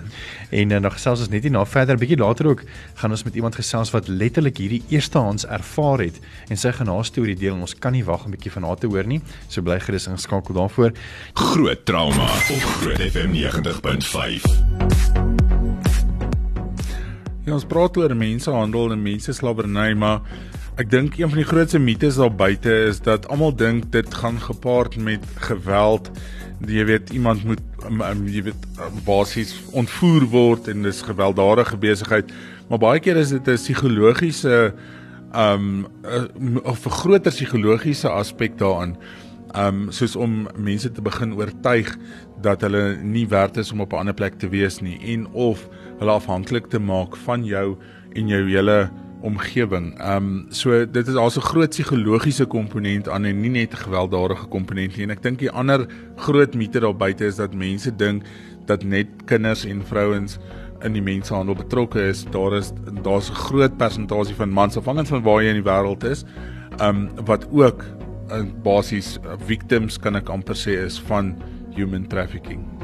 en 0.59 0.69
dan 0.75 0.85
uh, 0.85 0.91
gesels 0.91 1.19
ons 1.25 1.29
net 1.29 1.43
nie 1.43 1.53
na 1.53 1.65
verder, 1.65 1.97
bietjie 1.99 2.17
later 2.19 2.47
ook 2.51 2.63
gaan 3.01 3.11
ons 3.11 3.23
met 3.23 3.35
iemand 3.35 3.55
gesels 3.55 3.91
wat 3.95 4.07
letterlik 4.07 4.57
hierdie 4.57 4.83
eerstehands 4.89 5.45
ervaar 5.45 5.99
het 6.05 6.19
en 6.49 6.57
sy 6.57 6.71
gaan 6.75 6.87
haar 6.91 7.05
storie 7.05 7.35
deel 7.35 7.55
en 7.55 7.61
ons 7.67 7.75
kan 7.75 7.93
nie 7.93 8.03
wag 8.03 8.25
om 8.25 8.31
'n 8.31 8.35
bietjie 8.37 8.51
van 8.51 8.63
haar 8.63 8.77
te 8.77 8.87
hoor 8.87 9.07
nie. 9.07 9.21
So 9.47 9.61
bly 9.61 9.79
gerus 9.79 10.07
ingeskakel 10.07 10.53
daarvoor. 10.55 10.91
Groot 11.33 11.85
trauma 11.85 12.29
op 12.49 12.63
Groot 12.81 13.01
FM 13.01 13.31
90.5. 13.33 14.43
Ja, 17.45 17.53
ons 17.53 17.65
praat 17.65 17.97
oor 17.97 18.15
mensehandel 18.15 18.91
en 18.91 19.01
menseslawerny, 19.01 19.93
maar 19.93 20.21
ek 20.79 20.87
dink 20.87 21.17
een 21.19 21.27
van 21.27 21.41
die 21.41 21.47
grootste 21.47 21.79
mites 21.79 22.15
daar 22.15 22.31
buite 22.31 22.71
is 22.87 23.01
dat 23.03 23.25
almal 23.27 23.51
dink 23.51 23.89
dit 23.91 24.13
gaan 24.15 24.37
gepaard 24.39 24.95
met 24.95 25.25
geweld. 25.49 26.07
Jy 26.63 26.85
weet 26.87 27.09
iemand 27.15 27.43
moet 27.43 27.59
um, 27.83 27.99
um, 28.03 28.21
jy 28.31 28.45
weet 28.47 28.67
um, 28.79 29.01
basies 29.03 29.51
ontvoer 29.75 30.23
word 30.31 30.69
en 30.71 30.85
dis 30.87 31.01
gewelddadige 31.03 31.75
besigheid, 31.79 32.31
maar 32.69 32.79
baie 32.79 33.01
keer 33.03 33.19
is 33.19 33.33
dit 33.35 33.47
'n 33.47 33.59
psigologiese 33.59 34.73
um 35.35 35.87
of 36.63 36.85
'n 36.85 36.95
groter 37.01 37.31
psigologiese 37.31 38.07
aspek 38.09 38.57
daaraan. 38.57 38.95
Um 39.55 39.91
soos 39.91 40.15
om 40.15 40.47
mense 40.55 40.91
te 40.91 41.01
begin 41.01 41.35
oortuig 41.35 41.97
dat 42.41 42.61
hulle 42.61 42.95
nie 43.03 43.27
werd 43.27 43.57
is 43.57 43.71
om 43.71 43.81
op 43.81 43.91
'n 43.93 43.99
ander 43.99 44.13
plek 44.13 44.39
te 44.39 44.47
wees 44.47 44.79
nie 44.79 44.99
en 45.11 45.27
of 45.33 45.67
hulle 45.99 46.11
afhanklik 46.11 46.69
te 46.69 46.79
maak 46.79 47.17
van 47.17 47.43
jou 47.43 47.75
en 48.13 48.27
jou 48.27 48.47
hele 48.47 48.89
omgewing. 49.21 49.93
Um 50.01 50.45
so 50.49 50.85
dit 50.85 51.07
is 51.07 51.15
also 51.15 51.39
'n 51.39 51.43
groot 51.43 51.69
psigologiese 51.69 52.45
komponent 52.45 53.09
aan 53.09 53.25
en 53.25 53.41
nie 53.41 53.49
net 53.49 53.73
'n 53.73 53.83
gewelddadige 53.83 54.47
komponent 54.47 54.95
nie. 54.95 55.03
En 55.03 55.11
ek 55.11 55.21
dink 55.21 55.39
die 55.39 55.51
ander 55.51 55.87
groot 56.15 56.55
mite 56.55 56.79
daar 56.79 56.95
buite 56.95 57.25
is 57.25 57.35
dat 57.35 57.53
mense 57.53 57.95
dink 57.95 58.23
dat 58.65 58.83
net 58.83 59.07
kinders 59.25 59.65
en 59.65 59.81
vrouens 59.85 60.37
in 60.81 60.93
die 60.93 61.01
mensehandel 61.01 61.55
betrokke 61.55 62.01
is. 62.01 62.25
Daar 62.31 62.53
is 62.53 62.71
daar's 63.03 63.29
'n 63.29 63.33
groot 63.33 63.77
persentasie 63.77 64.35
van 64.35 64.49
mans 64.49 64.77
afhangend 64.77 65.07
van 65.07 65.21
waar 65.21 65.43
jy 65.43 65.49
in 65.49 65.63
die 65.63 65.71
wêreld 65.71 66.03
is, 66.03 66.23
um 66.81 67.09
wat 67.25 67.47
ook 67.51 67.85
in 68.29 68.45
uh, 68.45 68.61
basies 68.63 69.17
uh, 69.25 69.33
victims 69.45 69.97
kan 69.97 70.15
ek 70.15 70.29
amper 70.29 70.55
sê 70.55 70.85
is 70.85 70.99
van 70.99 71.35
human 71.75 72.07
trafficking. 72.07 72.78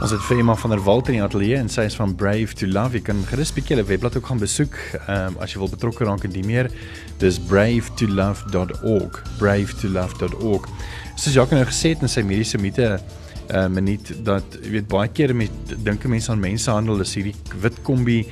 Ons 0.00 0.14
het 0.14 0.30
Emma 0.32 0.54
van 0.56 0.70
der 0.72 0.80
Walt 0.80 1.10
in 1.10 1.18
die 1.18 1.22
ateljee 1.22 1.58
en 1.60 1.66
sy 1.68 1.82
is 1.84 1.94
van 1.98 2.14
Brave 2.16 2.54
to 2.56 2.64
Love. 2.64 2.96
Jy 2.96 3.02
kan 3.04 3.18
gerus 3.28 3.50
bietjie 3.52 3.74
hulle 3.74 3.84
webblad 3.84 4.14
ook 4.16 4.30
gaan 4.30 4.38
besoek 4.40 4.78
um, 5.02 5.34
as 5.44 5.52
jy 5.52 5.60
wil 5.60 5.68
betrokke 5.68 6.06
raak 6.08 6.24
in 6.24 6.32
die 6.32 6.44
meer. 6.46 6.70
Dis 7.20 7.36
bravetolove.org. 7.50 9.18
bravetolove.org. 9.42 10.70
Soos 11.20 11.36
Jacques 11.36 11.52
nou 11.52 11.66
gesê 11.68 11.92
het 11.92 12.00
in 12.00 12.08
sy 12.08 12.24
mediese 12.24 12.56
mite 12.62 12.94
uh 13.50 13.66
minuut 13.68 14.12
dat 14.24 14.44
jy 14.62 14.70
weet 14.70 14.88
baie 14.88 15.08
keer 15.08 15.34
met 15.34 15.74
dink 15.84 16.04
mense 16.04 16.30
aan 16.30 16.40
mensehandel 16.40 17.00
is 17.00 17.14
hierdie 17.14 17.36
wit 17.62 17.82
kombi 17.82 18.24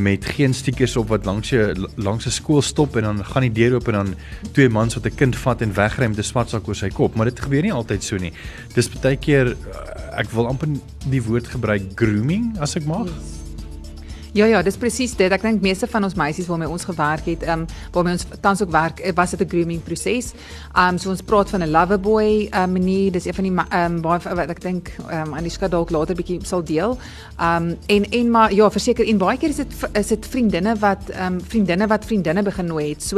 met 0.00 0.24
geen 0.24 0.54
stiekers 0.54 0.96
op 0.96 1.08
wat 1.12 1.26
langs 1.28 1.50
jy 1.50 1.74
langs 1.96 2.26
'n 2.26 2.30
skool 2.30 2.62
stop 2.62 2.96
en 2.96 3.02
dan 3.02 3.24
gaan 3.24 3.42
die 3.42 3.52
deur 3.52 3.74
oop 3.74 3.88
en 3.88 3.92
dan 3.92 4.14
twee 4.52 4.68
mans 4.68 4.94
wat 4.94 5.06
'n 5.06 5.14
kind 5.14 5.36
vat 5.36 5.62
en 5.62 5.74
wegry 5.74 6.06
met 6.06 6.18
'n 6.18 6.22
swart 6.22 6.50
sak 6.50 6.68
oor 6.68 6.74
sy 6.74 6.88
kop, 6.88 7.14
maar 7.14 7.26
dit 7.26 7.40
gebeur 7.40 7.62
nie 7.62 7.72
altyd 7.72 8.02
so 8.02 8.16
nie. 8.16 8.32
Dis 8.74 8.88
baie 8.88 9.16
keer 9.16 9.56
ek 10.16 10.30
wil 10.30 10.46
amper 10.46 10.68
die 11.10 11.22
woord 11.22 11.46
gebruik 11.46 11.82
grooming 11.94 12.58
as 12.58 12.76
ek 12.76 12.84
mag. 12.84 13.06
Yes. 13.06 13.41
Ja 14.32 14.46
ja, 14.48 14.62
dis 14.64 14.78
presies 14.80 15.12
dit. 15.12 15.28
Ek 15.28 15.42
dink 15.44 15.60
meeste 15.60 15.84
van 15.92 16.06
ons 16.06 16.14
meisies 16.16 16.46
waarmee 16.48 16.70
ons 16.72 16.86
gewerk 16.88 17.26
het, 17.28 17.42
ehm 17.44 17.66
um, 17.66 17.80
waarmee 17.92 18.14
ons 18.16 18.22
tans 18.40 18.62
ook 18.64 18.70
werk, 18.72 19.00
eh, 19.00 19.12
was 19.14 19.30
dit 19.30 19.40
'n 19.42 19.48
grooming 19.48 19.82
proses. 19.84 20.32
Ehm 20.72 20.94
um, 20.94 20.98
so 20.98 21.10
ons 21.10 21.20
praat 21.20 21.50
van 21.50 21.60
'n 21.60 21.70
lover 21.70 22.00
boy 22.00 22.48
uh, 22.50 22.66
manier. 22.66 23.12
Dis 23.12 23.26
een 23.26 23.34
van 23.34 23.44
die 23.44 23.52
ehm 23.52 23.92
um, 23.92 24.00
baie 24.00 24.20
wat 24.34 24.48
ek 24.48 24.60
dink 24.60 24.88
ehm 25.10 25.28
um, 25.28 25.34
Aniska 25.34 25.68
dalk 25.68 25.90
later 25.90 26.14
bietjie 26.14 26.38
sal 26.42 26.64
deel. 26.64 26.98
Ehm 27.38 27.62
um, 27.62 27.76
en 27.86 28.10
en 28.10 28.30
maar 28.30 28.52
ja, 28.54 28.70
verseker 28.70 29.06
en 29.06 29.18
baie 29.18 29.38
keer 29.38 29.48
is 29.48 29.56
dit 29.56 29.74
is 29.92 30.06
dit 30.06 30.26
vriendinne 30.26 30.76
wat 30.78 31.10
ehm 31.10 31.32
um, 31.32 31.40
vriendinne 31.40 31.86
wat 31.86 32.04
vriendinne 32.04 32.42
begin 32.42 32.66
nooi 32.66 32.88
het. 32.88 33.02
So 33.02 33.16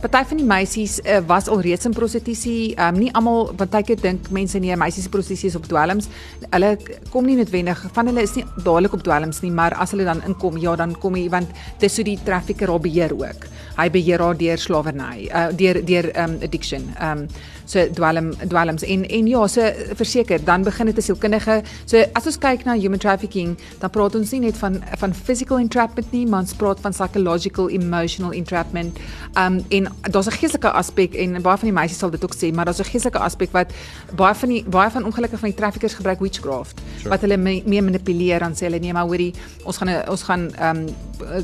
party 0.00 0.28
van 0.28 0.36
die 0.36 0.46
meisies 0.46 1.00
uh, 1.00 1.18
was 1.26 1.48
al 1.48 1.60
reeds 1.60 1.84
in 1.84 1.92
prostitusie. 1.92 2.74
Ehm 2.74 2.94
um, 2.94 3.00
nie 3.00 3.12
almal 3.14 3.52
party 3.56 3.82
keer 3.82 4.00
dink 4.00 4.30
mense 4.30 4.58
nee, 4.58 4.76
meisies 4.76 5.02
se 5.02 5.08
prostitusie 5.08 5.48
is 5.48 5.56
op 5.56 5.66
dwelms. 5.66 6.06
Hulle 6.50 6.78
kom 7.10 7.24
nie 7.24 7.36
noodwendig 7.36 7.86
van 7.92 8.06
hulle 8.06 8.22
is 8.22 8.34
nie 8.34 8.44
dadelik 8.56 8.92
op 8.92 9.02
dwelms 9.02 9.40
nie, 9.40 9.50
maar 9.50 9.74
as 9.74 9.90
hulle 9.90 10.04
dan 10.04 10.22
inkom 10.26 10.51
kom, 10.52 10.60
ja, 10.60 10.76
dan 10.76 10.92
kom 11.00 11.16
hy 11.16 11.28
want 11.32 11.52
dis 11.80 11.96
so 11.96 12.04
die 12.04 12.18
trafficker 12.20 12.70
haar 12.72 12.82
beheer 12.82 13.14
ook. 13.16 13.48
Hy 13.76 13.90
beheer 13.90 14.20
haar 14.20 14.36
deur 14.36 14.58
slawerny, 14.58 15.28
uh, 15.30 15.48
deur 15.56 15.84
deur 15.84 16.10
um 16.24 16.38
addiction. 16.42 16.94
Um 17.00 17.28
so 17.64 17.84
dwelm 17.94 18.32
dwelms 18.48 18.82
en 18.82 19.04
en 19.08 19.26
ja 19.26 19.46
so 19.46 19.62
verseker 19.94 20.44
dan 20.44 20.62
begin 20.62 20.86
dit 20.86 20.96
'n 20.96 21.02
sielkundige 21.02 21.62
so 21.84 22.04
as 22.12 22.26
ons 22.26 22.38
kyk 22.38 22.64
na 22.64 22.74
human 22.74 22.98
trafficking 22.98 23.56
dan 23.78 23.90
praat 23.90 24.14
ons 24.14 24.30
nie 24.30 24.40
net 24.40 24.56
van 24.56 24.82
van 24.98 25.14
physical 25.14 25.58
entrapment 25.58 26.12
nie 26.12 26.26
maar 26.26 26.40
ons 26.40 26.54
praat 26.54 26.80
van 26.80 26.92
psychological 26.92 27.68
emotional 27.68 28.32
entrapment 28.32 28.98
um 29.36 29.64
en 29.68 29.88
daar's 30.10 30.26
'n 30.26 30.38
geestelike 30.40 30.70
aspek 30.70 31.14
en 31.14 31.42
baie 31.42 31.58
van 31.58 31.68
die 31.68 31.78
meisies 31.80 31.98
sal 31.98 32.10
dit 32.10 32.24
ook 32.24 32.34
sê 32.34 32.52
maar 32.52 32.64
daar's 32.64 32.80
'n 32.80 32.84
geestelike 32.84 33.18
aspek 33.18 33.52
wat 33.52 33.72
baie 34.16 34.34
van 34.34 34.48
die 34.48 34.64
baie 34.64 34.90
van 34.90 35.04
ongelukkige 35.04 35.40
van 35.40 35.48
die 35.48 35.58
traffickers 35.58 35.94
gebruik 35.94 36.20
witchcraft 36.20 36.80
sure. 36.98 37.08
wat 37.08 37.20
hulle 37.20 37.36
mee, 37.36 37.62
mee 37.66 37.82
manipuleer 37.82 38.38
dan 38.38 38.52
sê 38.52 38.64
hulle 38.64 38.78
nee 38.78 38.92
maar 38.92 39.06
hoorie 39.06 39.34
ons 39.64 39.76
gaan 39.76 40.08
ons 40.08 40.22
gaan 40.22 40.50
um 40.62 40.86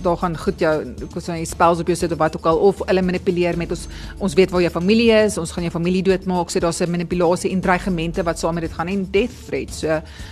daar 0.02 0.16
gaan 0.16 0.38
goed 0.38 0.60
jou 0.60 0.94
kos 1.12 1.26
jy 1.26 1.44
spells 1.44 1.78
op 1.80 1.86
jou 1.86 1.96
sit 1.96 2.12
wat 2.18 2.36
ook 2.36 2.46
al 2.46 2.58
of 2.70 2.82
hulle 2.86 3.02
manipuleer 3.02 3.56
met 3.56 3.70
ons 3.74 3.86
ons 4.18 4.34
weet 4.34 4.50
waar 4.50 4.64
jou 4.64 4.72
familie 4.74 5.10
is 5.24 5.38
ons 5.38 5.52
gaan 5.54 5.66
jou 5.66 5.72
familie 5.72 6.02
doodmaak. 6.02 6.50
So 6.50 6.60
daar's 6.60 6.80
'n 6.80 6.90
manipulasie 6.90 7.50
en 7.50 7.60
dreigemente 7.60 8.22
wat 8.22 8.38
saam 8.38 8.54
met 8.54 8.62
dit 8.62 8.72
gaan 8.72 8.88
en 8.88 9.08
death 9.10 9.46
threats. 9.46 9.78
So 9.78 9.88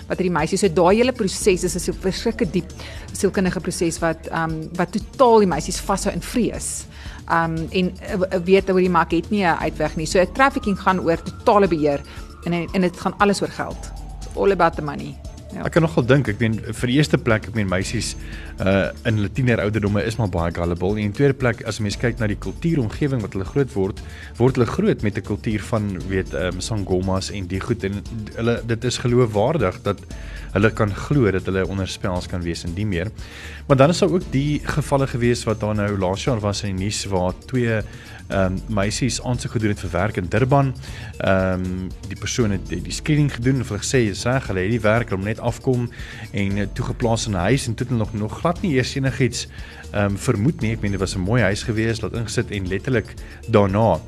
wat 0.08 0.18
hierdie 0.18 0.36
meisie 0.38 0.58
so 0.58 0.68
daai 0.68 0.96
hele 0.96 1.12
proses 1.12 1.64
is 1.64 1.74
'n 1.74 1.80
so 1.80 1.92
verskriklike 1.92 2.50
diep 2.50 2.72
sielkundige 3.12 3.60
proses 3.60 3.98
wat 3.98 4.26
ehm 4.26 4.50
um, 4.50 4.68
wat 4.76 4.92
totaal 4.92 5.38
die 5.38 5.48
meisies 5.48 5.80
vashou 5.80 6.12
in 6.12 6.22
vrees. 6.22 6.86
Ehm 7.28 7.56
um, 7.56 7.68
en 7.70 7.92
uh, 8.20 8.38
weet 8.44 8.70
oor 8.70 8.80
die 8.80 8.90
mark 8.90 9.10
het 9.10 9.30
nie 9.30 9.44
'n 9.44 9.58
uitweg 9.58 9.96
nie. 9.96 10.06
So 10.06 10.24
trafficking 10.32 10.78
gaan 10.78 11.00
oor 11.00 11.22
totale 11.22 11.68
beheer 11.68 12.00
en 12.44 12.52
en 12.52 12.80
dit 12.80 13.00
gaan 13.00 13.14
alles 13.18 13.42
oor 13.42 13.50
geld. 13.50 13.92
It's 14.20 14.36
all 14.36 14.50
about 14.50 14.74
the 14.74 14.82
money. 14.82 15.25
Ja. 15.56 15.64
Ek 15.64 15.72
kan 15.72 15.84
nogal 15.86 16.04
dink, 16.04 16.28
ek 16.28 16.40
meen 16.42 16.58
vir 16.60 16.90
die 16.90 16.98
eerste 16.98 17.16
plek, 17.16 17.46
ek 17.48 17.54
meen 17.56 17.68
meisies 17.70 18.12
uh 18.60 18.90
in 19.08 19.20
hulle 19.20 19.30
tiener 19.32 19.62
ouderdomme 19.62 20.02
is 20.04 20.18
maar 20.20 20.28
baie 20.32 20.52
gullible. 20.52 20.98
En 20.98 21.08
in 21.08 21.14
tweede 21.16 21.36
plek, 21.38 21.62
as 21.68 21.80
mens 21.80 21.96
kyk 22.00 22.20
na 22.20 22.28
die 22.28 22.36
kultuuromgewing 22.36 23.22
wat 23.24 23.36
hulle 23.36 23.46
groot 23.48 23.72
word, 23.72 24.02
word 24.36 24.60
hulle 24.60 24.68
groot 24.68 25.04
met 25.06 25.16
'n 25.16 25.24
kultuur 25.24 25.64
van 25.72 25.88
weet 26.10 26.34
um 26.34 26.60
sangomas 26.60 27.30
en 27.32 27.48
die 27.48 27.60
goed 27.60 27.84
en 27.88 28.02
hulle 28.36 28.60
dit 28.66 28.84
is 28.84 28.98
geloofwaardig 28.98 29.80
dat 29.82 30.00
hulle 30.52 30.70
kan 30.70 30.92
glo 30.92 31.30
dat 31.30 31.46
hulle 31.48 31.66
onder 31.66 31.88
spels 31.88 32.28
kan 32.28 32.42
wees 32.42 32.64
en 32.64 32.74
die 32.74 32.86
meer. 32.86 33.08
Maar 33.66 33.76
dan 33.76 33.90
is 33.90 33.98
daar 33.98 34.12
ook 34.12 34.28
die 34.32 34.60
gevalle 34.60 35.06
gewees 35.06 35.44
wat 35.44 35.60
daar 35.60 35.74
nou 35.74 35.98
laas 35.98 36.24
jaar 36.24 36.40
was 36.40 36.64
in 36.64 36.76
die 36.76 36.84
nuus 36.84 37.04
waar 37.12 37.32
twee 37.46 37.80
ehm 38.28 38.56
um, 38.56 38.74
meisies 38.74 39.20
aansoek 39.22 39.52
gedoen 39.56 39.74
het 39.74 39.80
vir 39.80 39.90
werk 39.90 40.16
in 40.16 40.28
Durban. 40.28 40.74
Ehm 41.18 41.64
um, 41.64 41.88
die 42.08 42.18
persoon 42.18 42.50
het 42.50 42.68
die, 42.68 42.92
screening 42.92 43.32
gedoen 43.34 43.60
en 43.60 43.66
hulle 43.68 43.82
gesê 43.82 44.02
sê 44.14 44.34
hulle 44.48 44.60
het 44.60 44.70
die 44.70 44.80
werk 44.80 45.12
om 45.12 45.22
net 45.22 45.38
afkom 45.38 45.88
en 46.32 46.56
uh, 46.56 46.66
toegeplaas 46.72 47.26
in 47.26 47.32
'n 47.32 47.46
huis 47.48 47.66
en 47.66 47.74
toe 47.74 47.86
het 47.86 47.96
nog 47.96 48.12
nog 48.12 48.38
glad 48.38 48.62
nie 48.62 48.74
eers 48.74 48.94
enigiets 48.94 49.46
ehm 49.92 50.04
um, 50.04 50.18
vermoed 50.18 50.60
nie. 50.60 50.72
Ek 50.72 50.80
meen 50.80 50.90
dit 50.90 51.00
was 51.00 51.16
'n 51.16 51.20
mooi 51.20 51.42
huis 51.42 51.62
gewees, 51.62 52.00
laat 52.00 52.12
ingesit 52.12 52.50
en 52.50 52.68
letterlik 52.68 53.14
daarna 53.48 54.00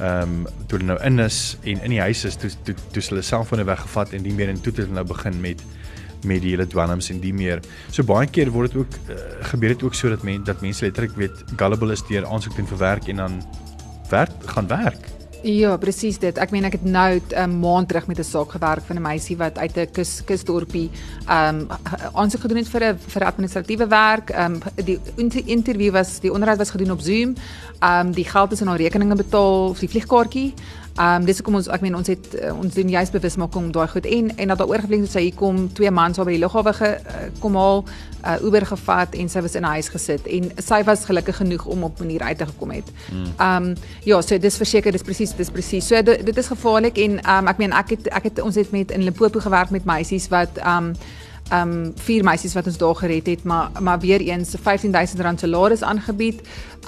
ehm 0.00 0.22
um, 0.22 0.46
toe 0.66 0.78
hulle 0.78 0.92
nou 0.92 1.00
in 1.04 1.18
is 1.18 1.56
en 1.62 1.82
in 1.82 1.90
die 1.90 2.00
huis 2.00 2.24
is 2.24 2.36
toe 2.36 2.50
toe 2.62 2.74
toe 2.92 3.02
hulle 3.08 3.22
selfone 3.22 3.64
weggevat 3.64 4.12
en 4.12 4.22
die 4.22 4.32
meer 4.32 4.48
en 4.48 4.60
toe 4.60 4.72
het 4.72 4.82
hulle 4.84 4.94
nou 4.94 5.06
begin 5.06 5.40
met 5.40 5.62
met 6.24 6.42
die 6.42 6.50
hele 6.50 6.66
dwelms 6.66 7.10
en 7.10 7.20
die 7.20 7.32
meer. 7.34 7.62
So 7.90 8.04
baie 8.06 8.26
keer 8.26 8.50
word 8.50 8.72
dit 8.72 8.80
ook 8.82 8.98
uh, 9.08 9.20
gebeur 9.52 9.74
dit 9.74 9.84
ook 9.86 9.94
sodat 9.94 10.24
mense 10.26 10.44
dat 10.48 10.60
mense 10.64 10.84
letterlik 10.84 11.16
weet 11.16 11.44
gullible 11.56 11.92
is 11.92 12.04
deur 12.08 12.26
aansoek 12.26 12.56
doen 12.56 12.68
vir 12.72 12.78
werk 12.82 13.08
en 13.12 13.16
dan 13.24 13.40
werk 14.08 14.32
gaan 14.44 14.66
werk. 14.66 15.16
Ja, 15.46 15.76
presies 15.78 16.16
dit. 16.18 16.38
Ek 16.42 16.50
meen 16.50 16.64
ek 16.66 16.74
het 16.78 16.84
nou 16.84 17.20
'n 17.20 17.38
um, 17.38 17.58
maand 17.60 17.88
terug 17.88 18.06
met 18.06 18.18
'n 18.18 18.24
saak 18.24 18.50
gewerk 18.50 18.82
van 18.86 18.96
'n 18.96 19.02
meisie 19.02 19.36
wat 19.36 19.58
uit 19.58 19.76
'n 19.76 19.90
kus 19.92 20.24
kusdorpie 20.24 20.90
ehm 21.28 21.60
um, 21.60 21.68
aansoek 22.14 22.40
gedoen 22.40 22.56
het 22.56 22.68
vir 22.68 22.82
'n 22.84 22.98
vir 22.98 23.24
administratiewe 23.24 23.86
werk. 23.86 24.30
Ehm 24.30 24.54
um, 24.54 24.84
die 24.84 25.44
interview 25.44 25.92
was 25.92 26.20
die 26.20 26.32
onderhoud 26.32 26.58
was 26.58 26.70
gedoen 26.70 26.90
op 26.90 27.00
Zoom. 27.00 27.34
Ehm 27.78 28.06
um, 28.06 28.12
die 28.12 28.24
geld 28.24 28.52
is 28.52 28.60
in 28.60 28.66
haar 28.66 28.80
rekeninge 28.80 29.14
betaal 29.14 29.74
vir 29.74 29.80
die 29.80 29.88
vliegkaartjie. 29.88 30.54
Ehm 30.96 31.20
um, 31.20 31.24
dis 31.28 31.36
hoekom 31.36 31.58
ons 31.58 31.66
ek 31.68 31.82
meen 31.84 31.94
ons 31.96 32.08
het 32.08 32.26
uh, 32.40 32.54
ons 32.56 32.72
doen 32.74 32.88
juist 32.88 33.12
bewusmaking 33.12 33.66
om 33.66 33.72
daai 33.72 33.88
goed 33.92 34.06
en 34.08 34.30
en 34.36 34.48
dat 34.48 34.58
daar 34.62 34.70
oorgevlieg 34.70 35.02
het 35.04 35.12
sy 35.12 35.26
hier 35.26 35.34
kom 35.36 35.66
twee 35.76 35.90
mans 35.92 36.16
waar 36.16 36.24
by 36.24 36.36
die 36.38 36.40
lughawe 36.40 36.72
ge, 36.72 36.88
uh, 36.96 37.26
kom 37.42 37.58
haal 37.60 37.84
uh, 37.84 38.36
Uber 38.40 38.64
gevat 38.66 39.18
en 39.20 39.28
sy 39.28 39.42
was 39.44 39.58
in 39.60 39.66
'n 39.68 39.74
huis 39.76 39.90
gesit 39.92 40.26
en 40.38 40.48
sy 40.56 40.80
was 40.88 41.04
gelukkig 41.04 41.36
genoeg 41.36 41.66
om 41.66 41.84
op 41.84 41.98
manier 41.98 42.22
uit 42.22 42.38
te 42.38 42.46
gekom 42.46 42.70
het. 42.70 42.88
Hmm. 43.10 43.28
Ehm 43.36 43.64
um, 43.64 43.74
ja, 44.04 44.22
so 44.22 44.38
dis 44.38 44.56
verseker 44.56 44.92
dis 44.92 45.02
presies 45.02 45.36
dis 45.36 45.50
presies. 45.50 45.86
So 45.86 46.02
dit, 46.02 46.26
dit 46.26 46.36
is 46.36 46.46
gevaarlik 46.46 46.96
en 46.98 47.20
ehm 47.20 47.44
um, 47.44 47.48
ek 47.48 47.58
meen 47.58 47.72
ek 47.72 47.90
het 47.90 48.08
ek 48.08 48.22
het 48.22 48.40
ons 48.40 48.54
het 48.54 48.70
met 48.70 48.90
in 48.90 49.04
Limpopo 49.04 49.40
gewerk 49.40 49.70
met 49.70 49.84
meisies 49.84 50.28
wat 50.28 50.56
ehm 50.56 50.76
um, 50.76 50.92
um 51.52 51.92
vier 52.02 52.24
meisies 52.26 52.54
wat 52.54 52.66
ons 52.66 52.78
daar 52.78 52.94
gered 52.98 53.26
het 53.26 53.44
maar 53.44 53.70
maar 53.80 54.00
weer 54.00 54.20
eens 54.20 54.54
15000 54.62 55.20
rand 55.20 55.40
salaris 55.40 55.82
aangebied. 55.82 56.40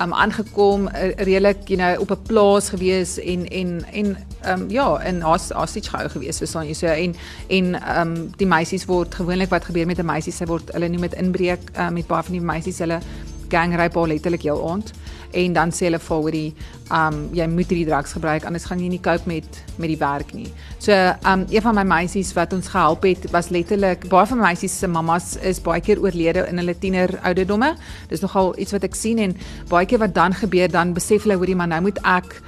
Um 0.02 0.14
aangekom 0.14 0.88
uh, 0.88 1.14
redelik 1.16 1.68
you 1.68 1.78
know 1.78 2.00
op 2.00 2.10
'n 2.10 2.22
plaas 2.26 2.68
gewees 2.68 3.18
en 3.18 3.48
en 3.48 3.84
en 3.92 4.16
um 4.46 4.70
ja 4.70 5.00
in 5.00 5.22
as 5.22 5.52
as 5.52 5.76
iets 5.76 5.88
gehou 5.88 6.08
gewees 6.08 6.38
verstaan 6.38 6.66
jy? 6.66 6.72
So 6.72 6.86
en 6.86 7.14
en 7.48 7.98
um 8.00 8.30
die 8.36 8.46
meisies 8.46 8.84
word 8.84 9.14
gewoonlik 9.14 9.50
wat 9.50 9.64
gebeur 9.64 9.86
met 9.86 9.98
'n 9.98 10.04
meisie 10.04 10.32
sy 10.32 10.44
word 10.44 10.72
hulle 10.72 10.88
noem 10.88 11.00
dit 11.00 11.14
inbreek 11.14 11.60
uh, 11.76 11.88
met 11.88 12.06
baie 12.06 12.22
van 12.22 12.32
die 12.32 12.40
meisies 12.40 12.78
hulle 12.78 13.00
gangryp 13.48 13.96
al 13.96 14.06
letterlik 14.06 14.42
heel 14.42 14.70
aand 14.70 14.92
en 15.32 15.52
dan 15.52 15.72
sê 15.74 15.88
hulle 15.88 16.00
vir 16.02 16.30
die 16.32 16.48
um 16.94 17.16
jy 17.36 17.46
moet 17.52 17.68
hierdie 17.68 17.86
drugs 17.88 18.14
gebruik 18.16 18.46
anders 18.48 18.64
gaan 18.68 18.80
jy 18.80 18.88
nie 18.88 19.00
cope 19.04 19.28
met 19.28 19.62
met 19.76 19.92
die 19.92 19.98
werk 20.00 20.32
nie. 20.34 20.48
So 20.78 20.92
um 21.28 21.46
een 21.50 21.62
van 21.62 21.74
my 21.74 21.84
meisies 21.84 22.32
wat 22.36 22.52
ons 22.52 22.70
gehelp 22.72 23.04
het 23.04 23.30
was 23.34 23.50
letterlik 23.54 24.08
baie 24.08 24.26
van 24.26 24.40
my 24.40 24.50
meisies 24.50 24.78
se 24.78 24.88
mammas 24.88 25.36
is 25.42 25.60
baie 25.60 25.80
keer 25.80 26.00
oorlede 26.00 26.46
in 26.48 26.58
hulle 26.58 26.74
tiener 26.78 27.18
ouderdomme. 27.22 27.74
Dis 28.08 28.24
nogal 28.24 28.54
iets 28.58 28.72
wat 28.72 28.84
ek 28.88 28.96
sien 28.96 29.18
en 29.18 29.36
baie 29.68 29.86
keer 29.86 30.00
wat 30.04 30.14
dan 30.14 30.34
gebeur 30.34 30.70
dan 30.72 30.94
besef 30.96 31.26
hulle 31.26 31.36
hoorie 31.36 31.56
maar 31.56 31.68
nou 31.68 31.82
moet 31.88 32.00
ek 32.04 32.40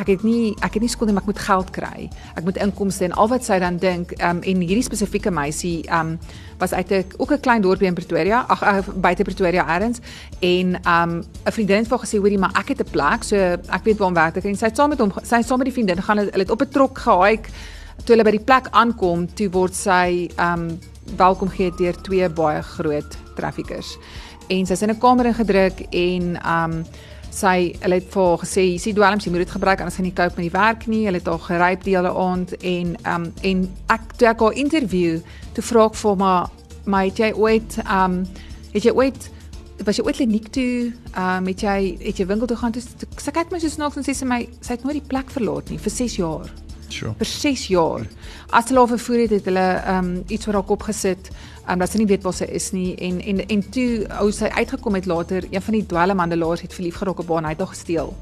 ek 0.00 0.06
het 0.06 0.22
nie 0.26 0.54
ek 0.64 0.76
het 0.76 0.82
nie 0.82 0.90
skuld 0.90 1.10
nie, 1.10 1.14
maar 1.16 1.22
ek 1.22 1.30
moet 1.32 1.42
geld 1.46 1.70
kry. 1.74 2.08
Ek 2.34 2.44
moet 2.46 2.58
inkomste 2.62 3.04
en 3.04 3.12
al 3.12 3.28
wat 3.28 3.44
sy 3.46 3.58
dan 3.62 3.78
dink, 3.82 4.14
um 4.20 4.42
en 4.42 4.64
hierdie 4.64 4.84
spesifieke 4.86 5.30
meisie 5.34 5.84
um 5.92 6.18
was 6.58 6.72
uit 6.72 6.90
'n 6.90 7.04
ook 7.18 7.32
'n 7.32 7.40
klein 7.40 7.62
dorpie 7.62 7.86
in 7.86 7.94
Pretoria, 7.94 8.44
ag 8.48 8.62
uh, 8.62 8.94
buite 8.96 9.24
Pretoria 9.24 9.66
elders 9.66 9.98
en 10.40 10.76
um 10.86 11.22
'n 11.46 11.52
vriendin 11.52 11.76
het 11.76 11.88
vir 11.88 11.98
gesê 11.98 12.18
hoorie, 12.18 12.38
maar 12.38 12.52
ek 12.58 12.68
het 12.68 12.80
'n 12.80 12.90
plek, 12.90 13.22
so 13.22 13.36
ek 13.36 13.84
weet 13.84 13.98
waar 13.98 14.08
om 14.08 14.14
werk 14.14 14.34
te 14.34 14.40
kry. 14.40 14.50
En 14.50 14.56
sy 14.56 14.66
het 14.66 14.76
saam 14.76 14.88
met 14.88 14.98
hom 14.98 15.12
sy 15.22 15.36
het 15.36 15.46
saam 15.46 15.58
met 15.58 15.66
die 15.66 15.74
vriendin 15.74 16.02
gaan 16.02 16.18
hulle 16.18 16.30
het 16.32 16.50
op 16.50 16.62
'n 16.62 16.68
trok 16.68 16.98
gehike. 16.98 17.50
Toe 18.04 18.16
hulle 18.16 18.24
by 18.24 18.30
die 18.30 18.44
plek 18.44 18.66
aankom, 18.70 19.34
toe 19.34 19.50
word 19.50 19.74
sy 19.74 20.30
um 20.38 20.78
welkom 21.16 21.48
gehad 21.48 21.78
deur 21.78 21.94
twee 22.02 22.28
baie 22.28 22.62
groot 22.62 23.16
traffickers. 23.36 23.98
En 24.48 24.66
sy's 24.66 24.82
in 24.82 24.90
'n 24.90 24.98
kamer 24.98 25.26
ingedruk 25.26 25.80
en 25.90 26.38
um 26.46 26.84
sy 27.34 27.74
hulle 27.82 27.98
het 28.00 28.08
vir 28.14 28.38
gesê 28.44 28.64
jy 28.68 28.78
sien 28.82 28.96
dwelms 28.96 29.26
jy 29.26 29.32
moet 29.34 29.44
dit 29.44 29.54
gebruik 29.56 29.82
anders 29.82 29.98
gaan 29.98 30.06
nie 30.08 30.14
cope 30.14 30.38
met 30.38 30.46
die 30.46 30.54
werk 30.54 30.86
nie. 30.90 31.04
Hulle 31.08 31.20
het 31.20 31.30
haar 31.30 31.44
geryp 31.48 31.84
die 31.86 31.96
hele 31.96 32.14
aand 32.24 32.56
en 32.62 32.96
um 33.14 33.28
en 33.50 33.62
ek 33.94 34.16
toe 34.18 34.30
ek 34.30 34.44
haar 34.46 34.58
interview 34.64 35.20
toe 35.56 35.66
vra 35.70 35.86
ek 35.90 36.00
vir 36.02 36.18
maar 36.22 36.50
maar 36.84 37.06
het 37.08 37.22
jy 37.22 37.32
ooit 37.34 37.78
um 37.84 38.20
het 38.74 38.84
jy 38.86 38.94
ooit 38.94 39.30
was 39.84 39.98
jy 39.98 40.04
ooit 40.06 40.20
kliniek 40.20 40.50
toe? 40.54 40.92
Um 41.18 41.50
het 41.50 41.64
jy 41.66 41.78
het 42.00 42.20
jy 42.22 42.28
winkel 42.30 42.50
toe 42.50 42.60
gaan 42.60 42.76
toe? 42.76 42.84
Sy 43.18 43.34
kyk 43.34 43.50
my 43.50 43.62
so 43.62 43.72
snaaks. 43.72 43.98
En 43.98 44.06
sê 44.06 44.14
sy 44.14 44.28
my 44.28 44.44
sy 44.60 44.76
het 44.76 44.86
nooit 44.86 45.02
die 45.02 45.08
plek 45.08 45.32
verlaat 45.34 45.74
nie 45.74 45.80
vir 45.82 45.98
6 46.02 46.20
jaar 46.22 46.52
Sure. 46.88 47.14
vir 47.18 47.26
6 47.26 47.66
jaar. 47.66 48.06
As 48.50 48.68
hulle 48.68 48.78
haar 48.78 48.92
vervoer 48.94 49.24
het, 49.24 49.30
het 49.30 49.44
hulle 49.50 49.66
um 49.96 50.10
iets 50.28 50.46
oor 50.46 50.60
haar 50.60 50.68
kop 50.68 50.86
gesit, 50.88 51.30
um 51.68 51.78
dat 51.78 51.90
sy 51.90 51.98
nie 52.02 52.08
weet 52.10 52.22
waar 52.22 52.36
sy 52.36 52.48
is 52.52 52.70
nie 52.76 52.94
en 52.96 53.20
en 53.20 53.44
en 53.48 53.62
toe 53.74 54.04
ou 54.20 54.30
sy 54.32 54.50
uitgekom 54.52 54.94
het 54.98 55.06
later, 55.10 55.46
een 55.50 55.62
van 55.62 55.78
die 55.78 55.86
dwelmhandelaars 55.86 56.64
het 56.66 56.74
verlief 56.74 57.00
geraak 57.00 57.24
op 57.24 57.28
haar 57.28 57.42
en 57.42 57.50
hy 57.50 57.54
het 57.56 57.64
haar 57.64 57.72
gesteel. 57.74 58.14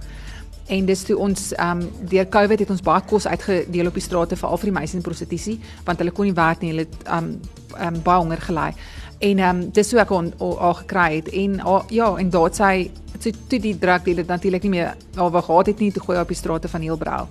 En 0.73 0.87
dis 0.87 1.03
toe 1.05 1.19
ons 1.19 1.53
ehm 1.53 1.83
um, 1.83 2.09
deur 2.09 2.29
COVID 2.29 2.65
het 2.65 2.71
ons 2.71 2.83
baie 2.83 3.03
kos 3.07 3.27
uitgedeel 3.27 3.91
op 3.91 3.99
die 3.99 4.05
strate 4.05 4.37
veral 4.37 4.61
vir 4.63 4.71
die 4.71 4.79
meisies 4.79 5.01
in 5.01 5.07
prostitusie 5.07 5.59
want 5.85 5.99
hulle 5.99 6.15
kon 6.15 6.29
nie 6.29 6.37
werk 6.39 6.63
nie, 6.63 6.71
hulle 6.75 6.87
het 6.87 7.07
ehm 7.07 7.33
um, 7.33 7.41
ehm 7.77 7.95
um, 7.95 8.03
baie 8.03 8.19
honger 8.19 8.41
gelei. 8.49 8.73
En 9.19 9.39
ehm 9.39 9.57
um, 9.57 9.71
dis 9.71 9.91
hoe 9.91 10.01
ek 10.01 10.11
al 10.11 10.75
gekry 10.75 11.09
het 11.17 11.29
en 11.29 11.65
oh, 11.67 11.83
ja, 11.91 12.15
en 12.19 12.31
daar 12.31 12.55
sy 12.55 12.91
so 13.23 13.31
toe 13.49 13.59
die 13.63 13.79
drug 13.79 14.03
dealer 14.03 14.27
natuurlik 14.27 14.63
nie 14.67 14.71
meer 14.79 14.95
al 15.17 15.31
wag 15.31 15.45
gehad 15.47 15.67
het 15.67 15.79
nie 15.79 15.93
toe 15.93 16.03
gooi 16.03 16.19
op 16.21 16.29
die 16.29 16.37
strate 16.37 16.69
van 16.69 16.83
Heilbrau. 16.83 17.27